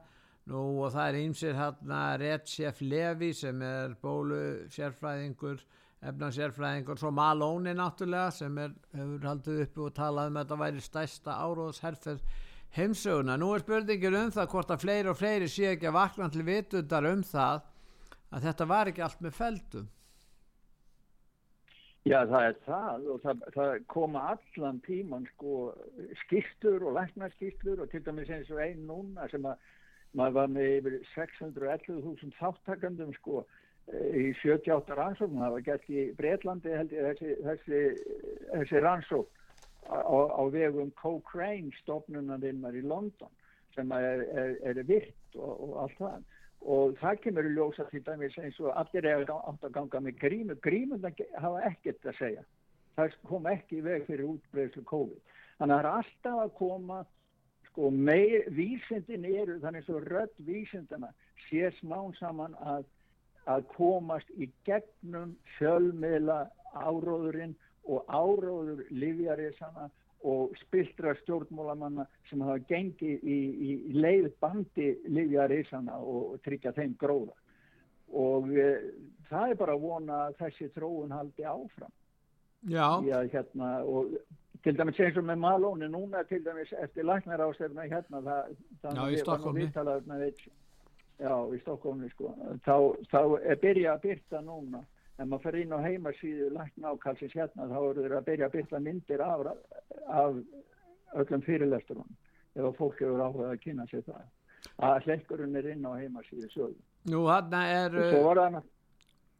Nú 0.51 0.61
og 0.81 0.93
það 0.95 1.09
er 1.09 1.17
ímsir 1.19 1.57
hérna 1.59 1.99
Recep 2.17 2.79
Levi 2.81 3.33
sem 3.37 3.59
er 3.61 3.97
bólu 4.01 4.69
sérfræðingur, 4.71 5.59
efnansérfræðingur, 6.01 6.97
svo 6.97 7.11
Malóni 7.13 7.75
náttúrulega 7.77 8.31
sem 8.33 8.55
er, 8.63 8.71
hefur 8.95 9.27
haldið 9.29 9.61
uppi 9.65 9.83
og 9.85 9.93
talað 9.99 10.31
um 10.31 10.39
að 10.39 10.47
þetta 10.47 10.59
væri 10.63 10.85
stærsta 10.87 11.35
áróðsherfer 11.43 12.23
heimsöguna. 12.79 13.35
Nú 13.37 13.51
er 13.53 13.65
spurningin 13.65 14.17
um 14.23 14.31
það 14.33 14.49
hvort 14.55 14.73
að 14.73 14.83
fleiri 14.85 15.11
og 15.11 15.19
fleiri 15.19 15.51
sé 15.51 15.73
ekki 15.75 15.91
að 15.91 15.97
vakna 15.99 16.31
til 16.31 16.47
vitundar 16.47 17.11
um 17.11 17.21
það 17.27 17.67
að 18.31 18.47
þetta 18.47 18.69
var 18.71 18.91
ekki 18.91 19.03
allt 19.05 19.25
með 19.25 19.35
feldum. 19.37 19.89
Já, 22.01 22.23
það 22.25 22.45
er 22.47 22.55
það 22.65 23.03
og 23.13 23.17
það, 23.21 23.41
það 23.53 23.71
koma 23.93 24.21
allan 24.31 24.79
tíman 24.87 25.27
sko 25.35 25.57
skýrtur 26.23 26.87
og 26.89 26.95
læknarskýrtur 26.97 27.83
og 27.83 27.91
til 27.91 28.01
dæmis 28.07 28.31
eins 28.33 28.49
og 28.49 28.61
einn 28.63 28.87
núna 28.89 29.27
sem 29.29 29.45
að 29.45 29.67
maður 30.17 30.37
var 30.39 30.49
með 30.55 30.71
yfir 30.77 30.95
611.000 31.11 32.33
þáttakandum 32.39 33.13
sko 33.19 33.43
í 33.91 34.31
78 34.41 34.97
rannsókn, 34.97 35.39
það 35.43 35.53
var 35.55 35.67
gert 35.67 35.85
í 35.93 36.07
Breitlandi 36.17 36.73
held 36.73 36.95
ég 36.95 37.07
þessi, 37.11 37.37
þessi, 37.45 37.83
þessi 38.49 38.81
rannsókn 38.81 39.29
á, 39.85 40.17
á 40.41 40.43
vegum 40.53 40.91
Cochrane 40.97 41.69
stofnunarinn 41.83 42.65
í 42.65 42.83
London 42.85 43.33
sem 43.75 43.93
er, 43.93 44.25
er, 44.33 44.55
er 44.73 44.83
virt 44.89 45.37
og, 45.37 45.53
og 45.69 45.77
allt 45.85 46.01
það 46.01 46.19
og 46.61 46.97
það 47.01 47.21
kemur 47.23 47.47
í 47.49 47.53
ljósa 47.55 47.85
til 47.89 48.03
dæmis 48.05 48.37
eins 48.37 48.59
og 48.61 48.75
allir 48.77 49.07
er 49.09 49.23
átt 49.33 49.65
að 49.65 49.73
ganga 49.77 50.01
með 50.05 50.19
grímu 50.21 50.57
grímuna 50.61 51.11
hafa 51.41 51.63
ekkert 51.71 52.05
að 52.05 52.19
segja. 52.19 52.43
Það 52.95 53.17
kom 53.29 53.47
ekki 53.49 53.79
í 53.79 53.85
veg 53.85 54.05
fyrir 54.05 54.29
útbreyðslu 54.29 54.83
COVID. 54.85 55.19
Þannig 55.57 55.75
að 55.75 55.81
það 55.81 55.85
er 55.85 55.91
alltaf 55.97 56.39
að 56.43 56.55
koma 56.59 57.01
sko 57.71 57.89
meir 57.89 58.49
vísindin 58.53 59.25
eru 59.25 59.59
þannig 59.63 59.85
svo 59.87 60.01
rödd 60.03 60.33
vísindana 60.45 61.11
sé 61.47 61.71
smán 61.79 62.13
saman 62.19 62.57
að 62.61 62.85
að 63.49 63.65
komast 63.73 64.29
í 64.37 64.49
gegnum 64.67 65.33
fjölmiðla 65.57 66.43
áróðurinn 66.77 67.55
og 67.89 68.05
áróður 68.07 68.83
livjarisana 68.93 69.87
og 70.27 70.57
spiltra 70.61 71.13
stjórnmólamanna 71.21 72.05
sem 72.29 72.41
hafa 72.45 72.59
gengið 72.69 73.23
í, 73.23 73.37
í, 73.69 73.77
leið 73.97 74.29
bandi 74.43 74.91
livjarísana 75.09 75.97
og, 75.97 76.35
og 76.35 76.43
tryggja 76.45 76.73
þeim 76.77 76.93
gróða. 77.01 77.33
Og 78.21 78.51
e, 78.53 78.67
það 79.29 79.53
er 79.53 79.59
bara 79.61 79.75
að 79.77 79.87
vona 79.87 80.21
að 80.27 80.37
þessi 80.43 80.69
tróun 80.75 81.15
haldi 81.15 81.47
áfram. 81.47 81.93
Já. 82.69 82.87
Já, 83.07 83.17
hérna, 83.31 83.71
og 83.89 84.11
til 84.61 84.77
dæmis 84.77 84.99
eins 85.01 85.17
og 85.17 85.25
með 85.25 85.39
Malóni 85.41 85.89
núna 85.89 86.21
til 86.29 86.43
dæmis 86.45 86.73
eftir 86.83 87.07
læknar 87.07 87.41
ástefna 87.47 87.87
hérna 87.89 88.21
það, 88.27 88.51
Já, 88.83 89.05
í 89.09 89.21
Stokkómi 89.23 89.69
Já, 91.21 91.35
í 91.53 91.57
Stokkómi 91.61 92.09
sko. 92.13 92.33
Þá, 92.65 92.75
þá 93.09 93.21
er 93.41 93.61
byrja 93.61 93.95
að 93.95 94.03
byrta 94.05 94.41
núna 94.45 94.83
ef 95.21 95.29
maður 95.29 95.43
fer 95.45 95.57
inn 95.61 95.75
á 95.75 95.79
heimasíðu 95.85 96.49
lækna 96.55 96.91
ákalsins 96.95 97.37
hérna 97.37 97.69
þá 97.69 97.77
eru 97.79 98.03
þeir 98.03 98.17
að 98.17 98.27
byrja 98.29 98.49
að 98.49 98.57
bylla 98.57 98.83
myndir 98.87 99.23
af, 99.25 99.47
af 100.07 100.37
öllum 101.21 101.43
fyrirlesturunum 101.45 102.19
ef 102.55 102.77
fólk 102.77 102.99
hefur 102.99 103.23
áhugað 103.25 103.53
að 103.53 103.63
kynna 103.65 103.87
sér 103.89 104.05
það. 104.07 104.29
Að 104.85 105.07
hlekkurinn 105.07 105.57
er 105.57 105.67
inn 105.71 105.87
á 105.87 105.91
heimasíðu 105.97 106.49
sögum. 106.51 106.79
Nú 107.09 107.25
hann 107.29 107.53
er 107.57 107.95
það 107.97 108.61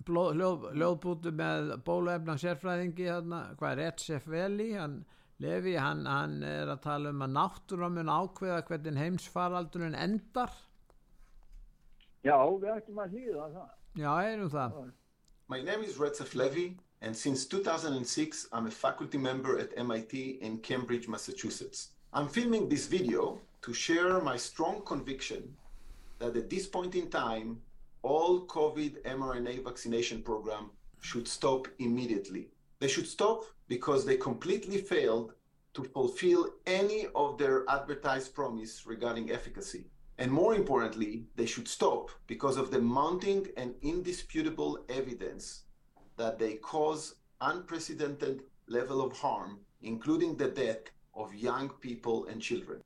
hljóðbútu 0.01 1.34
með 1.38 1.75
bóluefna 1.86 2.38
sérfræðingi 2.41 3.05
hérna, 3.05 3.41
hvað 3.59 3.73
er 3.75 3.91
Etsef 3.91 4.25
Veli? 4.32 4.71
Hann 4.73 5.03
Levi, 5.41 5.75
hann, 5.77 6.05
hann 6.05 6.41
er 6.45 6.69
að 6.69 6.82
tala 6.84 7.11
um 7.13 7.21
að 7.25 7.32
náttúra 7.34 7.89
mun 7.89 8.09
ákveða 8.13 8.61
hvernig 8.67 8.97
heimsfaraldurinn 9.01 9.97
endar. 9.97 10.53
Já, 12.21 12.38
við 12.38 12.73
ættum 12.75 12.99
að 13.01 13.15
hlýða 13.15 13.47
það. 13.55 13.69
Já, 13.97 14.11
erum 14.32 14.51
það 14.53 14.75
My 15.51 15.61
name 15.61 15.83
is 15.83 15.95
Retzef 15.95 16.33
Levy, 16.33 16.77
and 17.01 17.13
since 17.13 17.45
2006, 17.45 18.47
I'm 18.53 18.67
a 18.67 18.71
faculty 18.71 19.17
member 19.17 19.59
at 19.59 19.77
MIT 19.77 20.37
in 20.39 20.59
Cambridge, 20.59 21.09
Massachusetts. 21.09 21.89
I'm 22.13 22.29
filming 22.29 22.69
this 22.69 22.87
video 22.87 23.37
to 23.63 23.73
share 23.73 24.21
my 24.21 24.37
strong 24.37 24.81
conviction 24.85 25.53
that 26.19 26.37
at 26.37 26.49
this 26.49 26.67
point 26.67 26.95
in 26.95 27.09
time, 27.09 27.59
all 28.01 28.47
COVID 28.47 29.01
mRNA 29.01 29.65
vaccination 29.65 30.21
program 30.21 30.69
should 31.01 31.27
stop 31.27 31.67
immediately. 31.79 32.47
They 32.79 32.87
should 32.87 33.07
stop 33.07 33.43
because 33.67 34.05
they 34.05 34.15
completely 34.15 34.77
failed 34.77 35.33
to 35.73 35.83
fulfill 35.83 36.47
any 36.65 37.07
of 37.13 37.37
their 37.37 37.69
advertised 37.69 38.33
promise 38.33 38.85
regarding 38.85 39.31
efficacy. 39.31 39.83
And 40.22 40.32
more 40.32 40.53
importantly, 40.53 41.26
they 41.36 41.47
should 41.47 41.67
stop 41.67 42.11
because 42.28 42.55
of 42.55 42.69
the 42.69 42.80
mounting 42.80 43.47
and 43.57 43.74
indisputable 43.82 44.78
evidence 44.88 45.63
that 46.15 46.38
they 46.38 46.53
cause 46.57 47.15
unprecedented 47.41 48.43
level 48.67 49.01
of 49.01 49.17
harm, 49.17 49.57
including 49.82 50.38
the 50.38 50.49
death 50.49 50.84
of 51.15 51.34
young 51.34 51.69
people 51.82 52.28
and 52.30 52.39
children. 52.39 52.84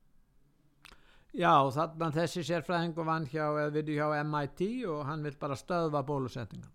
Já, 1.36 1.52
þarna 1.76 2.08
þessi 2.16 2.40
sérfræðingu 2.48 3.04
vann 3.04 3.28
hjá, 3.28 3.44
eða 3.44 3.72
við 3.74 3.90
hjá 3.98 4.06
MIT 4.24 4.60
og 4.88 5.02
hann 5.04 5.26
vil 5.28 5.36
bara 5.36 5.58
stöðva 5.60 6.00
bólusetningan 6.08 6.72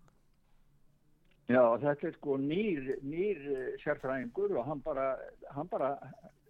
Já, 1.50 1.64
þetta 1.82 2.06
er 2.06 2.14
sko 2.20 2.36
nýr, 2.38 2.92
nýr 3.02 3.40
sérfræðingur 3.82 4.54
og 4.60 4.68
hann 4.70 4.84
bara, 4.86 5.08
hann 5.56 5.66
bara, 5.72 5.96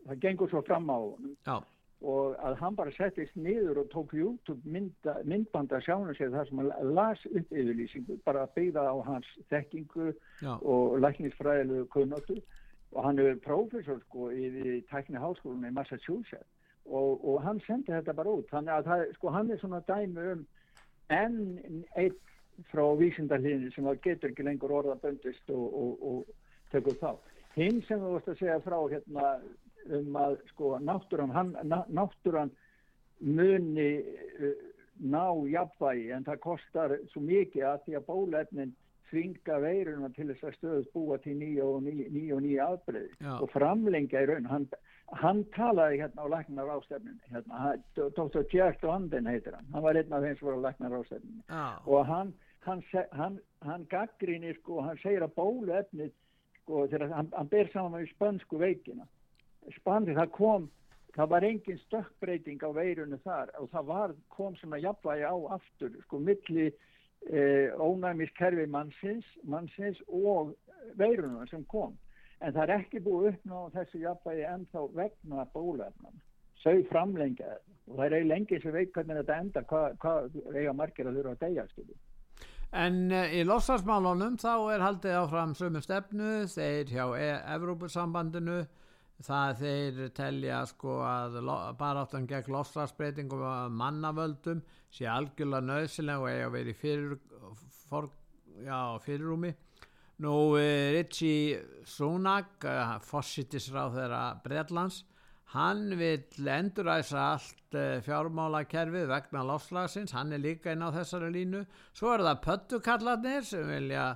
það 0.05 0.21
gengur 0.27 0.53
svo 0.53 0.61
fram 0.69 0.93
á 0.93 0.99
honum 1.01 1.33
Já. 1.49 1.63
Og 2.03 2.37
að 2.43 2.57
hann 2.61 2.77
bara 2.77 2.93
settist 2.97 3.37
niður 3.37 3.83
og 3.83 3.91
tók 3.93 4.15
YouTube 4.17 4.61
mynda, 4.65 5.19
myndbanda 5.25 5.81
sjánu 5.85 6.15
sér 6.19 6.33
þar 6.35 6.49
sem 6.49 6.63
hann 6.63 6.95
las 6.95 7.23
upp 7.31 7.53
yfirlýsingu, 7.53 8.19
bara 8.25 8.49
byggða 8.57 8.89
á 8.91 8.97
hans 9.07 9.29
þekkingu 9.51 10.11
Já. 10.43 10.57
og 10.63 10.99
læknisfræðilegu 11.01 11.87
kunnáttu 11.95 12.41
og 12.93 13.05
hann 13.05 13.19
er 13.19 13.39
prófessor 13.45 14.01
sko 14.07 14.31
í 14.31 14.83
tækni 14.91 15.21
háskólinu 15.23 15.71
í 15.71 15.77
Massachusetts 15.77 16.51
og, 16.87 17.23
og 17.25 17.43
hann 17.45 17.61
sendi 17.67 17.93
þetta 17.95 18.15
bara 18.19 18.37
út, 18.39 18.51
þannig 18.51 18.75
að 18.75 18.91
það, 18.91 19.07
sko 19.17 19.35
hann 19.37 19.51
er 19.51 19.63
svona 19.63 19.83
dæmi 19.87 20.29
um 20.35 20.47
enn 21.13 21.85
einn 21.97 22.19
frá 22.71 22.85
vísindarliðinu 22.99 23.71
sem 23.75 23.87
að 23.89 24.01
getur 24.07 24.33
ekki 24.33 24.47
lengur 24.47 24.75
orða 24.81 24.99
böndist 25.03 25.51
og, 25.55 25.67
og, 25.73 26.03
og 26.03 26.73
tekur 26.75 26.99
þá. 27.01 27.13
Hinn 27.57 27.83
sem 27.87 28.01
þú 28.01 28.15
vorst 28.15 28.31
að 28.33 28.39
segja 28.41 28.61
frá 28.65 28.79
hérna 28.93 29.33
um 29.91 30.17
að 30.17 30.37
sko 30.53 30.77
náttúran, 30.83 31.33
hann, 31.35 31.57
ná, 31.65 31.83
náttúran 31.89 32.53
muni 33.21 33.91
uh, 34.03 34.55
ná 35.03 35.25
jafnvægi 35.51 36.13
en 36.15 36.25
það 36.27 36.41
kostar 36.45 36.97
svo 37.13 37.23
mikið 37.25 37.67
að 37.67 37.85
því 37.87 37.99
að 37.99 38.09
bólefnin 38.09 38.75
þvinga 39.13 39.59
veiruna 39.61 40.09
til 40.17 40.29
þess 40.31 40.47
að 40.49 40.57
stöðust 40.57 40.95
búa 40.95 41.19
til 41.21 41.35
nýja 41.37 41.67
og 41.69 41.83
nýja, 41.85 42.37
og 42.37 42.41
nýja 42.45 42.69
afbreyði 42.73 43.35
og 43.35 43.51
framlengja 43.53 44.23
í 44.25 44.29
raun. 44.31 44.49
Hann, 44.49 44.67
hann 45.21 45.43
talaði 45.57 46.01
hérna 46.01 46.25
á 46.25 46.33
læknar 46.33 46.73
ástefninu, 46.79 47.21
hérna, 47.33 47.75
Dr. 47.99 48.47
Jack 48.53 48.85
London 48.87 49.29
heitir 49.29 49.57
hann, 49.59 49.69
hann 49.75 49.85
var 49.85 50.01
einn 50.01 50.17
af 50.17 50.25
þeim 50.25 50.39
sem 50.39 50.49
var 50.49 50.57
á 50.57 50.65
læknar 50.69 50.97
ástefninu 51.01 51.45
Já. 51.45 51.67
og 51.85 52.07
hann, 52.09 52.33
hann, 52.65 52.85
hann, 53.13 53.41
hann 53.67 53.89
gaggrinir 53.93 54.57
sko, 54.63 54.81
hann 54.87 55.01
segir 55.03 55.27
að 55.27 55.37
bóluefnið 55.37 56.15
sko, 56.63 56.87
þegar 56.87 57.13
hann, 57.13 57.33
hann 57.37 57.53
ber 57.53 57.73
saman 57.75 58.01
við 58.01 58.15
spönsku 58.15 58.63
veikina 58.63 59.09
spanni, 59.79 60.15
það 60.17 60.33
kom 60.37 60.71
það 61.17 61.29
var 61.35 61.45
engin 61.45 61.81
stökkbreyting 61.87 62.63
á 62.65 62.71
veirunu 62.73 63.19
þar 63.25 63.53
og 63.61 63.69
það 63.73 63.89
var, 63.91 64.15
kom 64.33 64.57
svona 64.57 64.81
jafnvægi 64.81 65.29
á 65.29 65.37
aftur, 65.57 65.97
sko, 66.07 66.19
milli 66.19 66.69
eh, 67.29 67.69
ónæmiskerfi 67.77 68.67
mannsins, 68.67 69.29
mannsins 69.45 70.01
og 70.09 70.55
veiruna 70.99 71.47
sem 71.51 71.65
kom. 71.69 71.99
En 72.43 72.55
það 72.57 72.63
er 72.65 72.77
ekki 72.81 73.03
búið 73.05 73.35
uppná 73.35 73.67
þessu 73.77 74.03
jafnvægi 74.03 74.47
ennþá 74.55 74.87
vegna 74.97 75.47
bóluefnana 75.53 76.25
þau 76.63 76.79
framlengja 76.89 77.51
þetta. 77.51 77.77
Og 77.91 77.99
það 77.99 78.07
er 78.07 78.17
eiginlega 78.17 78.41
engin 78.41 78.63
sem 78.63 78.75
veit 78.77 78.93
hvernig 78.95 79.19
þetta 79.19 79.37
enda 79.43 79.63
hvað 79.69 79.95
hva, 80.03 80.15
eiga 80.55 80.75
margir 80.79 81.09
að 81.11 81.17
þurfa 81.19 81.33
að 81.37 81.45
deyja 81.45 81.69
skilju 81.73 81.97
En 82.73 82.99
uh, 83.13 83.27
í 83.29 83.43
lossvarsmálunum 83.45 84.39
þá 84.41 84.53
er 84.73 84.85
haldið 84.87 85.17
áfram 85.19 85.51
sömu 85.59 85.83
stefnu, 85.85 86.31
þeir 86.49 86.89
hjá 86.89 87.05
e 87.19 87.27
Evrópussambandinu, 87.53 88.63
það 89.23 89.59
þeir 89.61 90.01
telja 90.17 90.63
sko 90.71 90.99
að 91.07 91.39
baráttan 91.79 92.27
gegn 92.31 92.53
lossvarsbreytingum 92.55 93.45
og 93.47 93.77
mannavöldum 93.79 94.63
sé 94.93 95.07
algjörlega 95.09 95.67
nöðsileg 95.69 96.23
og 96.23 96.31
eiga 96.31 96.49
að 96.49 96.57
vera 96.57 96.73
í 96.73 96.77
fyrir, 96.77 97.15
for, 97.89 98.11
já, 98.61 98.79
fyrirrúmi. 99.05 99.53
Nú 100.23 100.35
uh, 100.55 100.91
Ritchie 100.95 101.63
Sunak, 101.89 102.59
uh, 102.69 102.99
fossitisráð 103.03 103.97
þeirra 103.97 104.25
Bretlands, 104.45 105.01
hann 105.55 105.97
vil 105.99 106.51
enduræsa 106.53 107.25
allt 107.33 107.79
uh, 107.79 108.03
fjármálakerfið 108.05 109.09
vegna 109.11 109.47
lofslagsins, 109.49 110.15
hann 110.15 110.37
er 110.37 110.45
líka 110.45 110.77
inn 110.77 110.85
á 110.85 110.95
þessari 110.95 111.33
línu. 111.35 111.65
Svo 111.97 112.13
er 112.13 112.27
það 112.29 112.45
pöttukallarnir 112.49 113.49
sem 113.49 113.67
vilja 113.71 114.13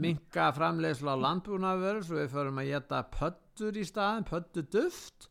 minka 0.00 0.46
framleiðslu 0.56 1.12
á 1.12 1.16
landbúnaðvöru 1.20 2.00
svo 2.00 2.16
við 2.16 2.30
förum 2.32 2.60
að 2.62 2.70
geta 2.70 3.02
pöttur 3.58 3.78
í 3.78 3.84
staðin, 3.86 4.24
pöttuduft. 4.28 5.28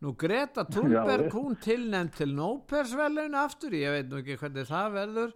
Nú 0.00 0.14
Greta 0.16 0.64
Thunberg, 0.64 1.28
hún 1.32 1.56
tilnefnd 1.60 2.14
til 2.16 2.30
Nópersvelun 2.32 3.36
aftur, 3.36 3.74
ég 3.76 3.92
veit 3.92 4.08
nú 4.08 4.20
ekki 4.20 4.36
hvernig 4.40 4.68
það 4.68 4.94
verður. 4.94 5.32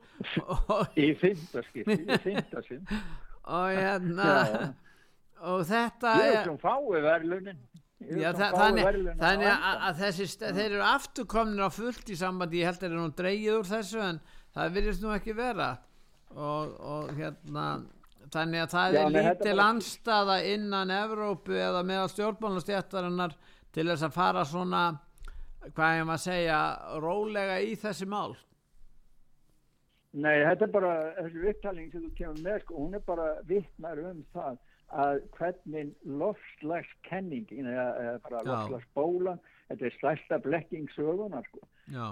í 1.05 1.09
fymtaskipti, 1.21 1.97
í 2.01 2.19
fymtaskipti 2.25 3.01
og 3.59 3.77
hérna 3.77 4.29
Já. 4.33 4.61
og 5.53 5.65
þetta 5.69 6.13
ég 6.17 6.31
er 6.31 6.39
er 6.39 6.49
sem 6.49 6.61
fái 6.63 7.03
verðlunin 7.05 7.59
Já, 8.05 8.31
fái 8.33 8.55
þannig, 8.57 9.11
þannig 9.21 9.51
að, 9.53 9.83
að 9.89 10.01
þessi, 10.01 10.29
þeir 10.45 10.65
eru 10.65 10.87
afturkomnir 10.89 11.69
á 11.69 11.71
fullt 11.73 12.09
í 12.09 12.17
sambandi, 12.21 12.63
ég 12.63 12.71
held 12.71 12.81
að 12.81 12.87
þeir 12.87 12.95
eru 12.95 13.03
nú 13.03 13.17
dreigið 13.21 13.59
úr 13.59 13.69
þessu 13.69 14.01
en 14.05 14.23
það 14.57 14.79
virðist 14.79 15.05
nú 15.05 15.13
ekki 15.13 15.37
vera 15.37 15.69
og, 16.33 16.73
og 16.81 17.13
hérna 17.21 17.69
þannig 18.33 18.63
að 18.65 18.71
það 18.75 18.95
Já, 18.95 19.01
er 19.05 19.11
lítil 19.17 19.57
bara- 19.57 19.69
anstaða 19.73 20.37
innan 20.55 20.91
Evrópu 20.91 21.53
eða 21.59 21.83
meðal 21.85 22.09
stjórnmálastjættarinnar 22.15 23.35
til 23.75 23.87
þess 23.91 24.03
að 24.09 24.13
fara 24.17 24.45
svona 24.45 24.83
hvað 25.75 25.99
ég 25.99 26.05
maður 26.07 26.19
að 26.19 26.25
segja 26.25 26.59
rólega 27.01 27.61
í 27.65 27.75
þessi 27.81 28.07
mál. 28.07 28.37
Nei, 30.15 30.45
þetta 30.47 30.65
er 30.69 30.71
bara, 30.71 30.91
þessi 31.19 31.49
upptalning 31.51 31.89
sem 31.91 32.03
þú 32.05 32.11
kemur 32.19 32.43
með, 32.45 32.61
sko, 32.63 32.75
hún 32.85 32.95
er 32.95 33.03
bara 33.09 33.25
vittnar 33.49 33.99
um 33.99 34.21
það 34.35 34.59
að 34.95 35.17
hvernig 35.35 35.89
eða 37.99 38.13
bara 38.29 38.43
lofslagsbólan, 38.47 39.41
þetta 39.73 39.89
er 39.89 39.97
stærsta 39.97 40.39
blekking 40.45 40.87
söguna, 40.95 41.41
sko, 41.49 41.65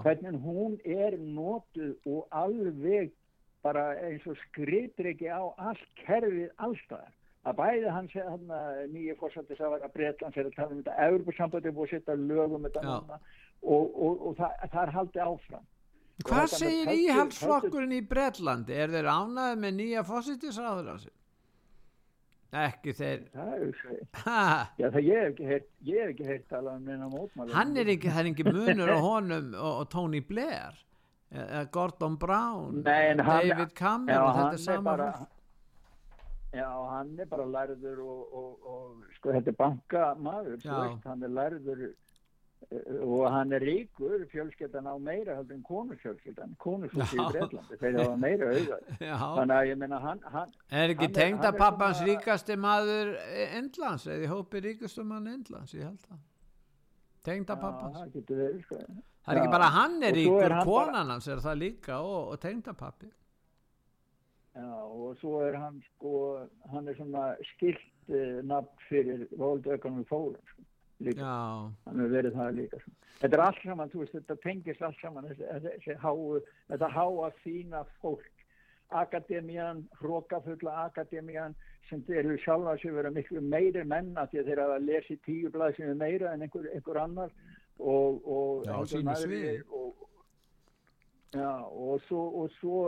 hvernig 0.03 0.41
hún 0.43 0.75
er 0.83 1.15
notuð 1.21 1.95
og 2.11 2.27
alveg 2.35 3.13
bara 3.63 3.89
eins 4.03 4.25
og 4.27 4.39
skritur 4.49 5.11
ekki 5.13 5.29
á 5.31 5.43
allt 5.57 5.85
kerfið 6.03 6.51
allstaðar. 6.57 7.13
Að 7.43 7.57
bæði 7.59 7.91
hann 7.91 8.09
nýju 8.93 9.17
fórsættis 9.19 9.61
að 9.63 9.77
vera 9.77 9.91
Bretland 9.91 10.37
sér 10.37 10.47
að 10.47 10.57
tala 10.59 10.75
um 10.77 10.83
þetta, 10.83 10.99
Evropasambandi 11.09 11.71
er 11.71 11.75
búið 11.75 11.89
að 11.89 11.95
setja 11.97 12.19
lögum 12.21 12.69
og, 12.69 13.17
og, 13.63 14.13
og 14.29 14.37
það, 14.39 14.61
það 14.75 14.83
er 14.83 14.93
haldið 14.99 15.25
áfram. 15.27 15.65
Hvað 16.23 16.53
segir 16.53 16.93
íhaldsflokkurinn 16.93 17.97
í 17.97 18.05
Bretlandi? 18.07 18.77
Er 18.79 18.93
þeir 18.93 19.11
ánæði 19.11 19.59
með 19.65 19.75
nýja 19.81 20.05
fósittisráður 20.07 20.93
á 20.95 20.97
sig? 21.03 21.15
Ekki 22.53 22.93
þeir 22.93 23.21
Það 23.33 23.53
er 23.57 23.61
Já, 24.77 24.87
það 24.93 25.07
ég 25.07 25.23
hef 25.23 25.29
ekki 25.31 25.47
heyrt, 25.49 25.69
ég 25.89 26.03
hef 26.03 26.11
ekki 26.13 26.27
heyrt 26.29 26.49
talað 26.53 26.75
um 26.77 26.89
neina 26.91 27.09
mótmála. 27.09 27.55
Hann 27.57 27.77
er 27.81 27.91
ekki, 27.95 28.11
það 28.13 28.23
er 28.23 28.31
ekki 28.33 28.47
munur 28.51 28.93
á 28.93 28.99
honum 29.01 29.55
og, 29.57 29.71
og 29.73 29.87
Tony 29.95 30.21
Blair 30.29 30.77
eða 31.33 31.63
Gordon 31.73 32.19
Brown 32.21 32.83
Nei, 32.85 33.15
hann, 33.17 33.49
David 33.49 33.75
Cameron 33.79 34.15
já, 34.15 34.23
þetta 34.27 34.43
hann 34.43 34.53
er 34.53 34.63
sama 34.67 34.91
bara. 34.91 35.27
Já, 36.53 36.69
hann 36.91 37.13
er 37.19 37.29
bara 37.31 37.49
lærður 37.49 38.01
og, 38.05 38.23
og, 38.37 38.71
og 38.73 39.05
sko, 39.17 39.33
þetta 39.33 39.53
er 39.55 39.59
bankamaður, 39.63 40.67
hann 41.07 41.23
er 41.25 41.33
lærður 41.33 41.85
og 43.03 43.25
hann 43.33 43.53
er 43.57 43.65
ríkur, 43.65 44.23
fjölskyldan 44.31 44.87
á 44.87 44.95
meira 45.03 45.35
heldur 45.39 45.57
en 45.57 45.65
konusfjölskyldan, 45.67 46.53
konusfjölskyldan 46.63 47.27
í. 47.27 47.33
Breitlandi, 47.35 47.79
þeir 47.81 47.97
hafa 47.99 48.19
meira 48.23 48.51
auðvitað. 48.53 48.93
Þannig 49.23 49.55
að 49.57 49.71
ég 49.71 49.81
meina 49.81 49.99
hann, 50.03 50.21
hann 50.35 50.53
Er 50.71 50.93
ekki 50.95 51.09
hann 51.09 51.17
tengda 51.17 51.49
hann 51.51 51.59
pappans 51.59 52.03
ríkasti 52.07 52.59
maður 52.61 53.15
Endlands, 53.49 54.07
eða 54.07 54.29
í 54.29 54.31
hópi 54.31 54.63
ríkastum 54.69 55.11
mann 55.11 55.31
Endlands, 55.33 55.75
ég 55.75 55.89
held 55.89 56.05
það. 56.07 56.21
Tengda 57.27 57.57
Já, 57.57 57.63
pappans. 57.65 57.99
það 57.99 58.15
getur 58.19 58.43
verið, 58.45 58.63
sko. 58.69 58.81
Það 59.23 59.35
er 59.35 59.41
ekki 59.41 59.53
bara 59.55 59.71
hann 59.71 59.99
er 60.03 60.17
ríkur, 60.17 60.55
konan 60.67 61.13
hans 61.15 61.29
er 61.31 61.43
það 61.43 61.61
líka 61.61 61.99
og, 62.03 62.33
og 62.33 62.41
tengda 62.43 62.75
pappi. 62.75 63.11
Já, 64.53 64.73
og 64.83 65.15
svo 65.21 65.39
er 65.47 65.57
hann 65.57 65.79
sko, 65.93 66.17
hann 66.73 66.91
er 66.91 66.97
svona 66.99 67.29
skilt 67.53 67.85
uh, 68.11 68.43
nafn 68.45 68.83
fyrir 68.89 69.23
Economic 69.31 70.11
Forum, 70.11 70.43
sko, 70.51 70.67
líka. 71.07 71.31
Hann 71.87 72.03
hefur 72.03 72.13
verið 72.19 72.37
það 72.41 72.59
líka, 72.59 72.83
sko. 72.83 72.95
Þetta 73.23 73.39
er 73.39 73.45
allt 73.47 73.63
saman, 73.63 73.95
veist, 73.95 74.19
þetta 74.19 74.37
tengist 74.43 74.83
allt 74.83 75.01
saman, 75.01 75.31
þessi, 75.31 75.49
þessi 75.69 75.99
háu, 76.03 76.43
þetta 76.73 76.93
háa 76.99 77.33
fína 77.45 77.85
fólk. 78.03 78.29
Akademían, 78.93 79.87
hrókafulla 80.03 80.83
akademían, 80.83 81.55
sem 81.89 82.03
eru 82.13 82.37
sjálfa 82.43 82.77
sig 82.83 82.93
vera 82.93 83.11
miklu 83.15 83.41
meiri 83.41 83.87
menna 83.89 84.27
því 84.29 84.43
að 84.43 84.51
þeir 84.51 84.61
hafa 84.67 84.79
lesið 84.83 85.23
tíu 85.25 85.53
blað 85.55 85.79
sem 85.79 85.89
er 85.89 85.97
meira 86.03 86.35
en 86.35 86.45
einhver, 86.45 86.69
einhver 86.75 87.01
annar 87.01 87.33
og, 87.83 88.23
og 88.27 88.67
Já, 88.67 88.77
sviði. 89.17 89.59
og, 89.71 90.09
Já, 91.33 91.53
og 91.65 92.01
svo, 92.09 92.23
og 92.43 92.51
svo 92.61 92.81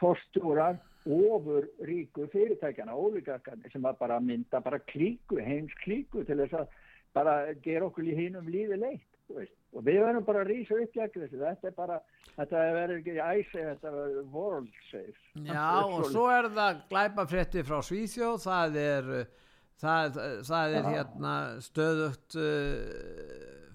fórstjórar 0.00 0.78
ofur 1.06 1.66
ríku 1.86 2.26
fyrirtækjana, 2.32 2.94
ólíkarkarnir 2.96 3.72
sem 3.72 3.84
að 3.86 3.98
bara 4.00 4.18
mynda 4.20 4.60
bara 4.64 4.80
klíku, 4.90 5.38
heims 5.38 5.74
klíku 5.84 6.24
til 6.26 6.40
þess 6.42 6.56
að 6.62 6.72
bara 7.16 7.36
gera 7.64 7.86
okkur 7.86 8.08
í 8.08 8.16
hinum 8.16 8.48
lífi 8.50 8.78
leitt, 8.80 9.06
veist. 9.30 9.54
Og 9.76 9.84
við 9.84 10.00
verðum 10.02 10.24
bara 10.24 10.42
að 10.42 10.50
rísa 10.50 10.78
upp 10.80 10.94
þessu, 10.96 11.38
þetta 11.40 11.68
er 11.68 11.74
bara, 11.76 11.98
þetta 12.36 12.64
verður 12.78 13.00
ekki 13.02 13.16
æsi, 13.20 13.58
þetta 13.60 13.92
verður 13.92 14.30
world 14.32 14.78
safe. 14.90 15.18
Já, 15.44 15.66
og 15.84 16.06
svo 16.10 16.26
er 16.32 16.48
það 16.56 16.80
glæpafrétti 16.92 17.64
frá 17.66 17.78
Svíþjóð, 17.84 18.38
það 18.46 18.78
er, 18.82 19.10
uh, 19.20 19.52
það, 19.82 20.20
það 20.48 20.78
er 20.80 20.90
hérna 20.94 21.34
stöðugt 21.66 22.38
uh, 22.40 23.65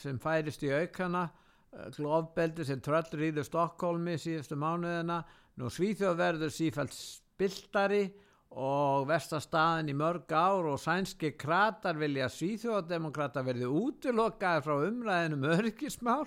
sem 0.00 0.18
færist 0.22 0.62
í 0.66 0.72
aukana, 0.72 1.26
uh, 1.72 1.88
glofbeldi 1.96 2.66
sem 2.68 2.82
tröllur 2.84 3.26
íður 3.28 3.48
Stokkólmi 3.48 4.18
síðustu 4.20 4.58
mánuðina, 4.60 5.22
nú 5.60 5.70
Svíþjóð 5.72 6.20
verður 6.20 6.54
sífælt 6.54 6.96
spiltari 6.96 8.04
og 8.52 9.06
vestastaðin 9.08 9.92
í 9.92 9.96
mörg 9.96 10.32
ár 10.36 10.68
og 10.74 10.80
sænski 10.80 11.32
kratar 11.40 11.96
vilja 12.00 12.28
Svíþjóðdemokrata 12.32 13.44
verði 13.46 13.68
útilokkaði 13.68 14.64
frá 14.66 14.74
umræðinum 14.88 15.46
örgismál 15.54 16.26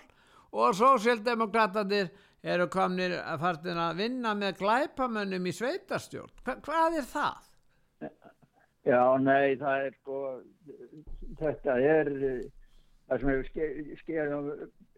og 0.55 0.77
sósíaldemokratadir 0.79 2.09
eru 2.45 2.67
komnir 2.71 3.17
að 3.19 3.41
fartin 3.41 3.81
að 3.81 4.01
vinna 4.01 4.33
með 4.37 4.59
glæpamönnum 4.61 5.49
í 5.49 5.53
sveitarstjórn. 5.55 6.33
Hva, 6.45 6.57
hvað 6.65 6.97
er 6.99 7.07
það? 7.09 7.51
Já, 8.85 9.01
nei, 9.17 9.55
það 9.57 9.87
er 9.87 9.95
sko, 9.97 10.19
þetta 11.39 11.77
er, 11.81 12.11
eh, 12.29 12.64
það 13.09 13.21
sem 13.21 13.31
hefur 13.31 13.49
ske- 13.51 13.97
skeið 14.01 14.35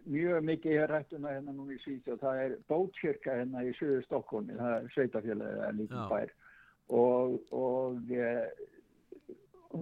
mjög 0.08 0.46
mikið 0.48 0.74
í 0.74 0.88
rættuna 0.92 1.34
hérna 1.36 1.54
núna 1.54 1.76
í 1.76 1.82
Svíþjóð, 1.84 2.20
það 2.22 2.42
er 2.46 2.56
bótkirka 2.72 3.36
hérna 3.42 3.64
í 3.68 3.74
söðu 3.76 4.04
Stokkólmi, 4.06 4.56
það 4.56 4.76
er 4.78 4.90
sveitafélagið, 4.96 5.64
lítið 5.82 5.98
Já. 6.00 6.10
bær 6.14 6.34
og, 6.88 7.34
og 7.52 8.14
e, 8.16 8.30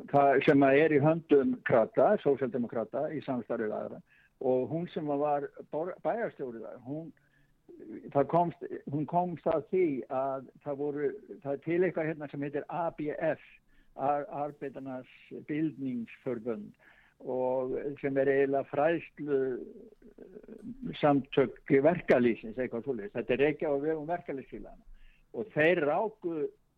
það 0.10 0.40
sem 0.48 0.66
að 0.66 0.80
er 0.82 0.96
í 0.96 1.02
höndum 1.04 1.54
krata, 1.70 2.08
sósjaldemokrata 2.24 3.06
í 3.14 3.22
samstarfið 3.26 3.76
aðra 3.78 4.02
og 4.46 4.66
hún 4.72 4.90
sem 4.94 5.06
var 5.08 5.46
bæjarstjórið 6.04 6.66
þar, 6.66 6.82
hún 6.88 7.14
komst, 8.32 8.66
hún 8.92 9.06
komst 9.10 9.46
að 9.52 9.70
því 9.70 9.86
að 10.14 10.50
það 10.66 10.82
voru, 10.82 11.12
það 11.44 11.54
er 11.54 11.64
til 11.68 11.80
eitthvað 11.84 12.10
hérna 12.12 12.32
sem 12.32 12.48
heitir 12.48 12.68
ABF 12.70 13.46
Ar 13.96 14.26
Arbeitarnas 14.28 15.08
Bildningsförbund 15.48 16.74
og 17.24 17.78
sem 18.02 18.18
er 18.18 18.32
eiginlega 18.34 18.70
fræðslu 18.72 19.40
eh, 19.40 20.92
samtök 21.00 21.74
verkalýsins 21.86 22.60
eitthvað 22.60 22.86
svolítið, 22.86 23.16
þetta 23.16 23.34
er 23.34 23.48
ekki 23.50 23.72
á 23.72 23.74
vegum 23.80 24.10
verkalýsfélagana 24.10 24.94
og 25.36 25.50
þeir 25.56 25.84
ráku 25.90 26.36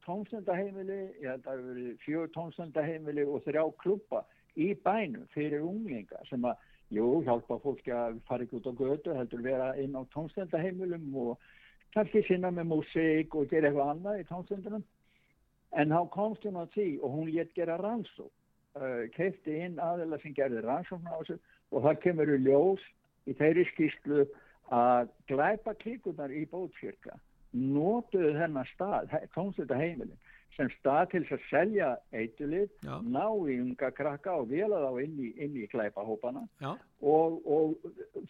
tónstendaheimili, 0.07 1.01
ég 1.21 1.27
held 1.27 1.43
að 1.43 1.43
það 1.43 1.53
hafi 1.53 1.67
verið 1.67 2.01
fjögur 2.05 2.33
tónstendaheimili 2.35 3.25
og 3.27 3.43
þrjá 3.45 3.63
klubba 3.83 4.23
í 4.57 4.71
bænum 4.85 5.27
fyrir 5.33 5.65
unglinga 5.67 6.21
sem 6.29 6.45
að, 6.47 6.61
jú, 6.95 7.07
hjálpa 7.27 7.59
fólki 7.63 7.93
að 7.93 8.21
fara 8.29 8.45
ekki 8.45 8.61
út 8.61 8.69
á 8.71 8.73
götu, 8.79 9.15
heldur 9.17 9.43
vera 9.43 9.73
inn 9.81 9.97
á 9.99 10.01
tónstendaheimilum 10.15 11.09
og 11.25 11.35
kannski 11.95 12.23
sinna 12.27 12.53
með 12.53 12.71
músík 12.71 13.35
og 13.35 13.51
gera 13.51 13.69
eitthvað 13.69 13.91
annað 13.93 14.21
í 14.21 14.27
tónstendunum. 14.31 14.85
En 15.77 15.91
þá 15.91 16.01
komst 16.13 16.47
hún 16.47 16.59
að 16.61 16.71
því 16.77 16.89
og 17.03 17.15
hún 17.17 17.31
létt 17.33 17.53
gera 17.57 17.75
rannsók, 17.81 18.31
uh, 18.77 19.05
keipti 19.15 19.59
inn 19.65 19.79
aðeila 19.81 20.19
sem 20.23 20.35
gerði 20.37 20.63
rannsókn 20.65 21.09
á 21.09 21.17
þessu 21.19 21.39
og 21.71 21.83
það 21.85 22.03
kemur 22.05 22.33
í 22.33 22.41
ljós 22.45 22.83
í 23.27 23.35
þeirri 23.37 23.65
skýslu 23.73 24.27
að 24.73 25.09
glæpa 25.31 25.73
klíkunar 25.81 26.31
í 26.31 26.45
bótkirka 26.51 27.17
notuðu 27.57 28.33
þennan 28.37 28.67
stað, 28.73 29.13
tónstölda 29.35 29.77
heimilin, 29.79 30.17
sem 30.57 30.69
stað 30.77 31.11
til 31.11 31.21
að 31.29 31.45
selja 31.51 31.89
eitulið, 32.15 32.69
ná 32.83 33.25
í 33.47 33.57
unga 33.61 33.91
krakka 33.95 34.35
og 34.41 34.49
vela 34.51 34.79
þá 34.83 35.01
inn 35.03 35.17
í, 35.21 35.31
inn 35.43 35.57
í 35.59 35.67
glæpahópana 35.71 36.43
og, 36.65 37.37
og 37.45 37.75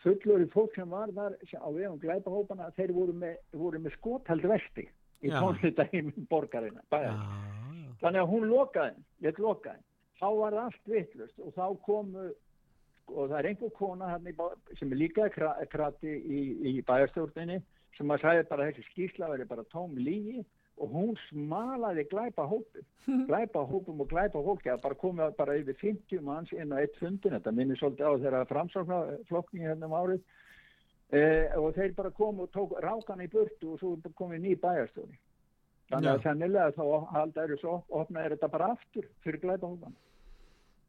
fullur 0.03 0.45
fólk 0.53 0.75
sem 0.75 0.91
var 0.91 1.13
þar 1.15 1.37
á 1.39 1.69
vegum 1.71 1.99
glæpahópana, 2.03 2.71
þeir 2.77 2.95
voru 2.97 3.15
með, 3.15 3.37
voru 3.55 3.81
með 3.83 3.95
skothald 3.97 4.47
vesti 4.51 4.87
í 5.23 5.31
Já. 5.31 5.39
tónstölda 5.39 5.87
heimilin 5.93 6.27
borgarina, 6.29 6.83
bæjar. 6.93 7.21
Þannig 8.01 8.21
að 8.21 8.33
hún 8.33 8.49
lokaði, 8.51 9.05
ég 9.25 9.39
lokaði. 9.41 9.81
Þá 10.17 10.27
var 10.33 10.55
það 10.55 10.63
allt 10.65 10.91
vittlust 10.91 11.41
og 11.45 11.53
þá 11.53 11.65
komu, 11.85 12.27
og 13.13 13.23
það 13.29 13.39
er 13.39 13.49
einhver 13.51 13.73
kona 13.77 14.13
sem 14.79 14.91
er 14.91 15.01
líka 15.01 15.27
kra, 15.33 15.53
krati 15.71 16.13
í, 16.17 16.43
í 16.71 16.71
bæjarstjórninni 16.87 17.59
sem 17.97 18.13
að 18.13 18.23
sagði 18.23 18.47
bara 18.49 18.69
þessi 18.69 18.85
skýrsla 18.91 19.29
veri 19.31 19.45
bara 19.49 19.65
tóm 19.73 19.93
lígi 19.97 20.41
og 20.77 20.91
hún 20.93 21.13
smalaði 21.27 22.05
glæpa 22.11 22.45
hópum, 22.49 22.85
glæpa 23.29 23.63
hópum 23.65 24.01
og 24.03 24.09
glæpa 24.11 24.41
fólki 24.45 24.71
að 24.73 24.83
bara 24.83 24.99
komið 25.03 25.37
bara 25.37 25.57
yfir 25.61 25.77
50 25.81 26.25
manns 26.25 26.53
inn 26.53 26.73
á 26.73 26.81
eitt 26.81 26.97
fundin, 27.01 27.33
þetta 27.37 27.53
minnir 27.53 27.79
svolítið 27.81 28.09
á 28.09 28.13
þeirra 28.23 28.43
framsákna 28.51 28.99
flokkningi 29.29 29.69
hérna 29.69 29.89
um 29.89 29.95
árið 29.97 30.19
eh, 31.17 31.55
og 31.57 31.73
þeir 31.77 31.95
bara 31.97 32.13
komu 32.13 32.45
og 32.45 32.53
tók 32.53 32.77
rákan 32.83 33.25
í 33.25 33.29
burtu 33.31 33.73
og 33.73 33.81
svo 33.81 33.95
komið 34.17 34.43
ný 34.45 34.57
bæjarstjóri. 34.61 35.17
Þannig 35.87 36.11
að 36.11 36.25
sennilega 36.25 36.75
þá 36.75 37.11
halda 37.13 37.45
eru 37.47 37.57
svo 37.61 37.77
opnaði 37.95 38.35
þetta 38.35 38.53
bara 38.53 38.73
aftur 38.75 39.07
fyrir 39.23 39.41
glæpa 39.45 39.69
hópan. 39.71 39.95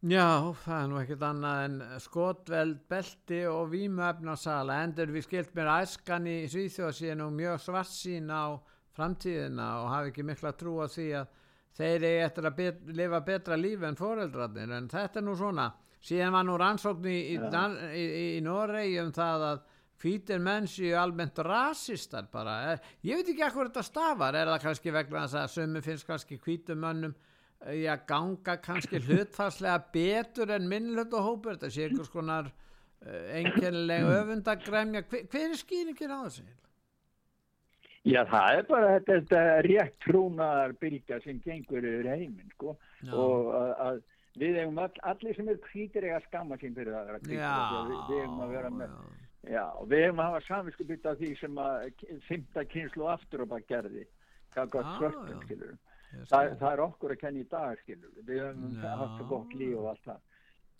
Já, 0.06 0.54
það 0.62 0.76
er 0.80 0.90
nú 0.92 0.98
ekkert 1.00 1.22
annað 1.26 1.60
en 1.66 1.78
skotveld, 2.04 2.76
belti 2.90 3.40
og 3.50 3.72
vímuefnasala. 3.72 4.76
Endur 4.86 5.10
við 5.10 5.24
skilt 5.26 5.56
mér 5.58 5.70
æskan 5.80 6.28
í 6.30 6.36
Svíþjóð 6.52 6.92
sé 6.94 7.16
nú 7.18 7.26
mjög 7.34 7.58
svart 7.64 7.90
sín 7.90 8.30
á 8.30 8.54
framtíðina 8.94 9.66
og 9.82 9.88
hafi 9.90 10.12
ekki 10.12 10.22
mikla 10.28 10.52
trú 10.54 10.76
á 10.78 10.86
því 10.86 11.08
að 11.18 11.32
þeir 11.80 12.06
eigi 12.12 12.22
eftir 12.28 12.46
að 12.46 12.56
bet, 12.60 12.78
lifa 12.94 13.20
betra 13.26 13.58
lífi 13.58 13.88
en 13.90 13.98
foreldrarnir. 13.98 14.70
En 14.78 14.86
þetta 14.92 15.18
er 15.18 15.26
nú 15.26 15.34
svona. 15.38 15.66
Síðan 15.98 16.36
var 16.36 16.46
nú 16.46 16.54
rannsókn 16.62 17.10
í, 17.10 17.18
í, 17.34 17.36
Já. 17.40 17.48
Dan- 17.50 17.76
í, 17.90 18.04
í 18.38 18.40
Noregi 18.46 19.00
um 19.02 19.10
það 19.16 19.46
að 19.48 19.64
hvítir 19.98 20.38
menn 20.38 20.70
séu 20.70 20.94
almennt 20.94 21.40
rasistar 21.42 22.28
bara. 22.30 22.54
Eh, 22.76 22.78
Ég 23.10 23.18
veit 23.18 23.32
ekki 23.34 23.42
ekkur 23.48 23.66
þetta 23.72 23.82
stafar. 23.82 24.38
Er 24.38 24.46
það 24.46 24.62
kannski 24.62 24.94
vegna 24.94 25.24
þess 25.26 25.40
að 25.42 25.56
sömu 25.56 25.82
finnst 25.82 26.06
kannski 26.06 26.38
hvítum 26.38 26.78
mönnum 26.86 27.16
að 27.66 28.04
ganga 28.06 28.56
kannski 28.62 29.00
hlutfarslega 29.06 29.80
betur 29.94 30.54
en 30.54 30.68
minnlutahópur 30.70 31.56
þetta 31.56 31.70
sé 31.74 31.88
einhvers 31.88 32.12
konar 32.12 32.50
uh, 32.52 33.24
einkennileg 33.34 34.06
öfundagremja 34.14 35.02
hver, 35.10 35.26
hver 35.32 35.50
er 35.50 35.58
skýringin 35.58 36.14
á 36.14 36.20
þessu? 36.28 36.46
Já, 38.08 38.22
það 38.30 38.58
er 38.58 38.68
bara 38.68 38.92
þetta, 38.94 39.16
þetta 39.18 39.40
rétt 39.66 39.96
trúnaðar 40.04 40.74
bylgja 40.80 41.18
sem 41.24 41.40
gengur 41.44 41.84
yfir 41.84 42.06
heiminn, 42.08 42.52
sko. 42.54 42.76
Já. 43.02 43.10
Og 43.12 43.50
að, 43.58 43.72
að 43.84 43.98
við 44.38 44.60
eigum 44.62 44.78
all, 44.80 44.92
allir 45.10 45.36
sem 45.36 45.50
er 45.50 45.58
hvítir 45.66 46.06
eiga 46.06 46.20
að 46.20 46.28
skamma 46.28 46.58
sín 46.62 46.76
fyrir 46.78 46.94
það. 46.94 47.10
Já, 47.34 47.50
Við, 47.88 47.98
við 48.08 48.22
eigum 48.22 48.44
að 48.46 48.54
vera 48.54 48.70
með, 48.72 48.94
já, 49.50 49.64
og 49.74 49.90
við 49.90 50.04
eigum 50.06 50.22
að 50.22 50.30
hafa 50.30 50.44
samvinskubytt 50.46 51.10
af 51.10 51.18
því 51.20 51.32
sem 51.42 51.60
að 51.64 52.06
fymta 52.30 52.64
kynslu 52.70 53.10
aftur 53.12 53.44
og 53.44 53.52
bara 53.52 53.68
gerði. 53.74 54.06
Hvað 54.54 54.78
Já, 54.78 54.88
svörtum, 54.96 55.34
já. 55.34 55.44
skilur. 55.44 55.74
Það, 56.28 56.54
það 56.58 56.72
er 56.72 56.80
okkur 56.86 57.14
að 57.14 57.20
kenna 57.20 57.42
í 57.42 57.46
dag, 57.52 57.78
skilur. 57.82 58.10
Við. 58.24 58.40
Höfum 58.42 58.80
Já. 58.82 58.96
haft 59.02 59.20
það 59.20 59.28
gott 59.34 59.54
líf 59.60 59.76
og 59.78 59.88
allt 59.92 60.04
það. 60.08 60.20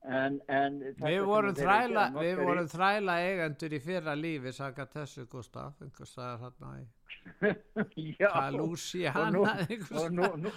En, 0.09 0.37
en 0.47 0.76
Við 1.03 1.24
vorum 1.26 1.51
að 1.51 1.59
þræla, 1.59 2.03
við 2.14 2.39
vorum 2.39 2.68
þræla 2.70 3.14
eigendur 3.26 3.72
í 3.74 3.81
fyrra 3.83 4.12
lífi, 4.14 4.53
saka 4.55 4.87
þessu 4.93 5.24
Gustaf, 5.29 5.81
einhvers 5.83 6.12
staðar 6.14 6.39
hérna 6.45 6.70
í 6.79 6.87
Já, 8.20 8.31
Louisiana, 8.55 9.43
og, 9.43 10.12
nú, 10.14 10.22
og, 10.22 10.39
nú, 10.39 10.53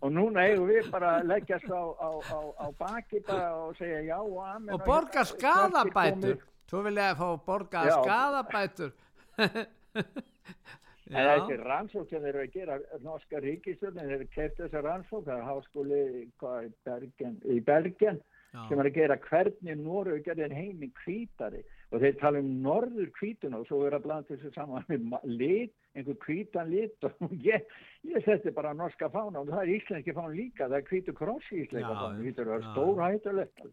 og 0.00 0.12
núna 0.12 0.48
eigum 0.50 0.66
við 0.68 0.90
bara 0.90 1.14
að 1.20 1.30
leggjast 1.30 1.70
á, 1.70 1.82
á, 1.94 2.10
á, 2.26 2.40
á 2.58 2.66
baki 2.82 3.22
bara 3.28 3.48
og 3.68 3.78
segja 3.78 4.02
já 4.10 4.16
og 4.18 4.42
amen. 4.48 4.74
Og 4.74 4.84
borga 4.84 5.24
skadabætur 5.30 6.34
komið- 6.34 6.46
svo 6.70 6.82
vil 6.88 6.98
ég 6.98 7.06
að 7.14 7.22
fá 7.22 7.26
að 7.30 7.40
borga 7.46 7.86
skadabætur 8.02 8.92
En 11.10 11.26
þessi 11.26 11.56
rannsók 11.64 12.10
sem 12.10 12.22
þeir 12.22 12.36
eru 12.36 12.42
að 12.44 12.52
gera, 12.54 12.76
norska 13.02 13.40
ríkistöldin, 13.42 14.06
þeir 14.06 14.16
eru 14.20 14.28
keft 14.34 14.60
þessa 14.60 14.82
rannsók, 14.86 15.24
það 15.26 15.40
er 15.40 15.48
háskóli 15.48 16.02
hvað, 16.38 16.68
í 16.68 16.70
Bergen, 16.86 17.40
í 17.50 17.58
Bergen 17.66 18.20
Já. 18.54 18.62
sem 18.68 18.80
er 18.82 18.88
að 18.90 18.96
gera 18.98 19.16
hvernig 19.24 19.82
Noregu 19.82 20.22
gerði 20.26 20.48
heiminn 20.54 20.94
hvítari. 21.02 21.64
Og 21.90 22.02
þeir 22.04 22.16
tala 22.20 22.42
um 22.42 22.50
norður 22.62 23.10
hvítuna 23.18 23.58
og 23.58 23.66
svo 23.66 23.82
er 23.88 23.96
að 23.98 24.06
blanda 24.06 24.30
þessu 24.30 24.52
saman 24.54 24.86
með 24.86 25.26
lit, 25.26 25.74
einhver 25.98 26.18
hvítan 26.22 26.70
lit. 26.70 27.06
Og 27.26 27.34
ég, 27.42 27.66
ég 28.06 28.26
setti 28.26 28.54
bara 28.54 28.74
norska 28.78 29.10
fána 29.10 29.42
og 29.42 29.50
það 29.50 29.64
er 29.64 29.72
íslenski 29.74 30.14
fána 30.14 30.34
líka, 30.34 30.68
það 30.68 30.78
er 30.78 30.90
hvítu 30.92 31.14
kross 31.18 31.50
í 31.50 31.64
íslenska 31.64 31.94
fána, 31.94 32.22
þetta 32.22 32.46
er 32.46 32.52
já. 32.52 32.68
stór 32.70 33.02
hættulegt. 33.02 33.64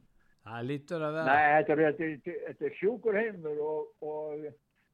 það 0.48 0.70
lítur 0.72 1.06
að 1.06 1.20
vera. 1.20 1.36
Nei, 1.36 1.46
þetta 1.68 2.34
er, 2.34 2.64
er 2.70 2.80
sjúkur 2.80 3.20
heimur 3.22 3.62
og, 3.68 3.92
og 4.02 4.50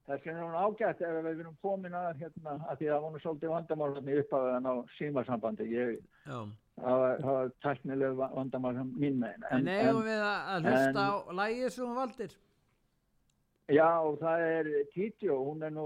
vegna 0.07 0.33
er 0.33 0.43
hún 0.43 0.55
ágætt 0.59 1.01
ef 1.01 1.19
við 1.23 1.43
erum 1.43 1.57
komin 1.63 1.95
að 1.95 2.23
hérna, 2.23 2.57
að 2.69 2.79
því 2.79 2.89
að 2.89 3.03
það 3.03 3.13
nú 3.13 3.21
svolítið 3.23 3.53
vandamálni 3.53 4.17
upp 4.21 4.33
að 4.39 4.47
á 4.67 4.73
símasambandi. 4.97 5.69
Það 6.23 7.03
var, 7.03 7.21
það 7.21 7.51
tæknileg 7.63 8.17
vandamál 8.21 8.73
sem 8.75 8.95
mín 8.97 9.19
megin. 9.21 9.45
en 9.51 9.67
eigum 9.69 10.01
við 10.07 10.23
að 10.25 10.67
hlusta 10.67 11.05
á 11.05 11.13
lægið 11.39 11.69
sem 11.69 11.85
hún 11.85 11.99
valdir 12.01 12.35
Já, 13.71 13.91
það 14.19 14.41
er 14.43 14.69
Títjó, 14.91 15.37
hún 15.47 15.63
er 15.63 15.71
nú, 15.71 15.85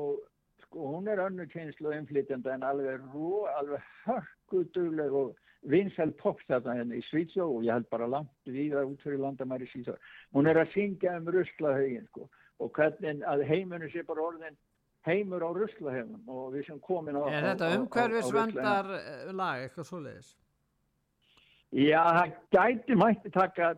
sko, 0.64 0.86
hún 0.96 1.10
er 1.12 1.20
önnu 1.22 1.46
kynslu 1.52 1.92
innflytjanda 1.94 2.56
en 2.56 2.64
alveg 2.66 3.04
rú, 3.14 3.44
alveg 3.52 3.84
hörkudugleg 4.08 5.14
og 5.14 5.36
vinsæl 5.70 6.14
popstæta 6.18 6.74
henni 6.74 7.02
í 7.02 7.06
Svítsjó 7.10 7.46
og 7.52 7.68
ég 7.68 7.76
held 7.76 7.90
bara 7.92 8.08
langt 8.10 8.50
viða 8.50 8.86
út 8.88 9.02
fyrir 9.04 9.22
landamæri 9.22 9.68
Svítsjó. 9.70 9.98
Hún 10.34 10.50
er 10.50 10.62
að 10.64 10.74
syngja 10.74 11.18
um 11.20 11.30
ruslahauðin, 11.36 12.08
sko, 12.10 12.30
og 12.64 12.72
hvernig 12.78 13.22
að 13.28 13.46
heimunum 13.50 13.92
sé 13.94 14.04
bara 14.08 14.26
orðin 14.30 14.58
heimur 15.08 15.46
á 15.46 15.50
ruslahauðum 15.56 16.32
og 16.34 16.50
við 16.56 16.68
sem 16.68 16.80
komin 16.84 17.18
á... 17.20 17.24
er 17.30 17.50
þetta 17.52 17.72
umhverfisvendar 17.78 18.92
eh, 18.98 19.32
lag 19.36 19.64
eitthvað 19.64 19.90
svoleiðis 19.92 20.34
Já, 21.76 22.00
það 22.00 22.30
gæti 22.56 22.96
mætti 22.96 23.30
taka 23.36 23.74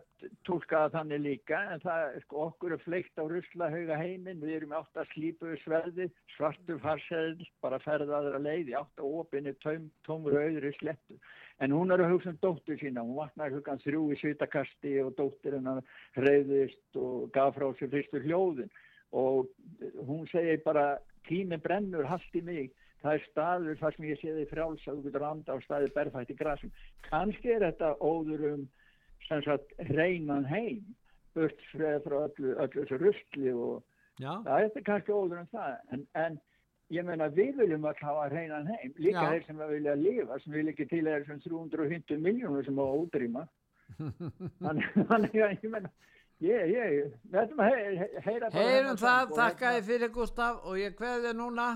tólka 0.46 0.84
þannig 0.92 1.24
líka 1.24 1.58
en 1.74 1.80
það, 1.82 2.20
sko, 2.22 2.44
okkur 2.44 2.74
er 2.76 2.82
fleikt 2.84 3.18
á 3.18 3.26
ruslahauga 3.26 3.96
heiminn, 3.98 4.38
við 4.38 4.60
erum 4.60 4.74
átt 4.78 5.00
að 5.00 5.08
slípu 5.10 5.56
sverði, 5.64 6.06
svartu 6.36 6.76
farseðl, 6.84 7.42
bara 7.64 7.80
ferðaður 7.82 8.36
að 8.38 8.46
leið, 8.46 8.70
í 8.70 8.76
átt 8.78 9.02
að 9.02 9.16
opinni 9.18 9.54
tóm, 9.58 9.88
tómur 10.06 10.38
auðri 10.38 10.70
slettu. 10.78 11.18
En 11.58 11.74
hún 11.74 11.90
er 11.90 12.04
að 12.04 12.14
hugsa 12.14 12.30
um 12.30 12.38
dóttur 12.44 12.78
sína, 12.78 13.02
hún 13.02 13.18
vaknaði 13.18 13.58
hlugan 13.58 13.82
þrjú 13.82 14.04
í 14.14 14.20
svitakasti 14.22 14.94
og 15.02 15.10
dóttir 15.18 15.58
hennar 15.58 15.82
hreyðist 16.14 17.00
og 17.00 17.26
gaf 17.34 17.58
frá 17.58 17.72
sér 17.74 17.90
fyrstu 17.96 18.22
hljóðin 18.22 18.70
og 19.18 19.50
hún 20.06 20.30
segir 20.30 20.62
bara 20.62 21.00
tími 21.26 21.58
brennur 21.58 22.06
haldt 22.06 22.38
í 22.38 22.44
mig 22.46 22.70
það 23.02 23.16
er 23.16 23.24
staður 23.28 23.78
þar 23.80 23.96
sem 23.96 24.08
ég 24.08 24.20
sé 24.20 24.34
þið 24.36 24.50
frjáls 24.50 24.86
að 24.86 24.98
þú 24.98 25.04
getur 25.06 25.26
anda 25.28 25.56
á 25.56 25.58
staði 25.64 25.92
berfætt 25.94 26.32
í 26.32 26.36
grasum. 26.38 26.72
Kannski 27.08 27.54
er 27.54 27.64
þetta 27.68 27.94
óður 28.00 28.46
um 28.50 28.66
sem 29.28 29.42
sagt 29.46 29.74
reynan 29.90 30.46
heim 30.50 30.84
burt 31.36 31.64
frá, 31.70 31.96
öllu, 32.26 32.54
öllu 32.56 32.84
þessu 32.84 33.00
rusli 33.00 33.52
og 33.54 33.82
Já. 34.20 34.32
það 34.44 34.68
er 34.68 34.86
kannski 34.88 35.14
óður 35.14 35.42
um 35.44 35.50
það. 35.54 35.76
En, 35.94 36.04
en 36.24 36.38
ég 36.90 37.06
meina 37.06 37.30
við 37.32 37.62
viljum 37.62 37.88
að 37.88 38.04
hafa 38.04 38.28
reynan 38.34 38.68
heim. 38.72 38.94
Líka 38.98 39.24
Já. 39.24 39.32
þeir 39.32 39.48
sem 39.48 39.64
að 39.64 39.74
vilja 39.76 39.96
lifa 40.02 40.38
sem 40.42 40.58
vil 40.58 40.68
ekki 40.74 40.88
til 40.90 41.06
er 41.06 41.26
sem 41.28 41.40
350 41.46 42.22
miljónur 42.26 42.66
sem 42.66 42.78
á 42.80 42.84
að 42.84 43.02
útrýma. 43.06 43.48
Þannig 44.62 45.42
að 45.42 45.58
ég 45.64 45.68
meina 45.70 45.90
ég, 46.40 46.70
ég, 46.72 47.10
við 47.28 47.40
ætlum 47.42 47.62
að 47.64 47.74
heyra, 48.24 48.48
heyrum 48.54 48.98
það, 49.00 49.34
þakka 49.36 49.74
þið 49.76 49.90
fyrir 49.90 50.12
Gustaf 50.14 50.62
og 50.64 50.78
ég 50.80 50.96
kveði 50.96 51.26
þið 51.26 51.36
núna 51.40 51.66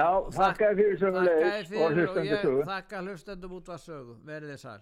Já, 0.00 0.08
þakka 0.38 0.70
þér 0.70 0.78
fyrir 0.80 0.96
þið 1.00 1.82
og 1.84 1.98
ég 2.24 2.40
sögu. 2.44 2.62
þakka 2.70 3.02
hlustendum 3.04 3.52
út 3.58 3.68
að 3.74 3.82
sögu 3.84 4.16
verið 4.30 4.54
þið 4.54 4.60
sæl 4.64 4.80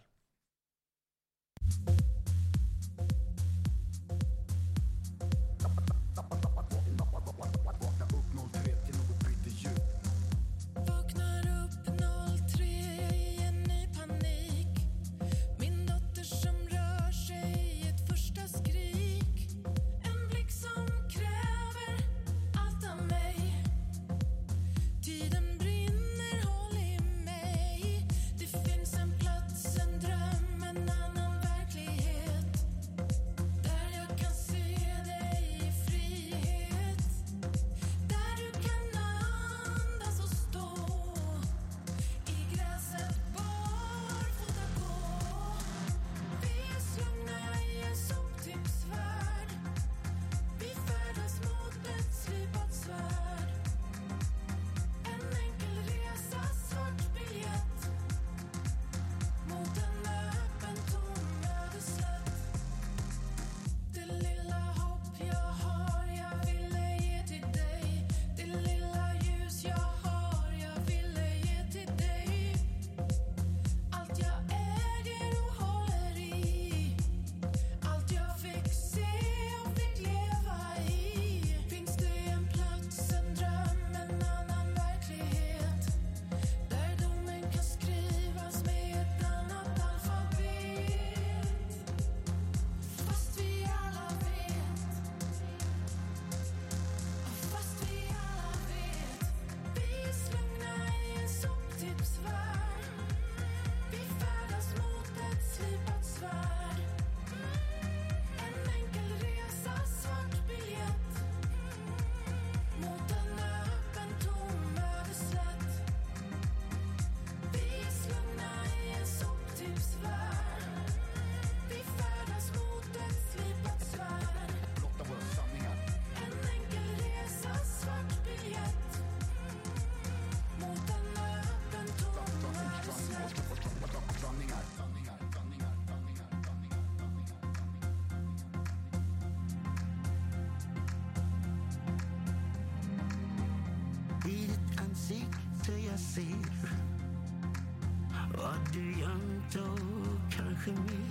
in 150.69 150.87
me. 150.87 151.08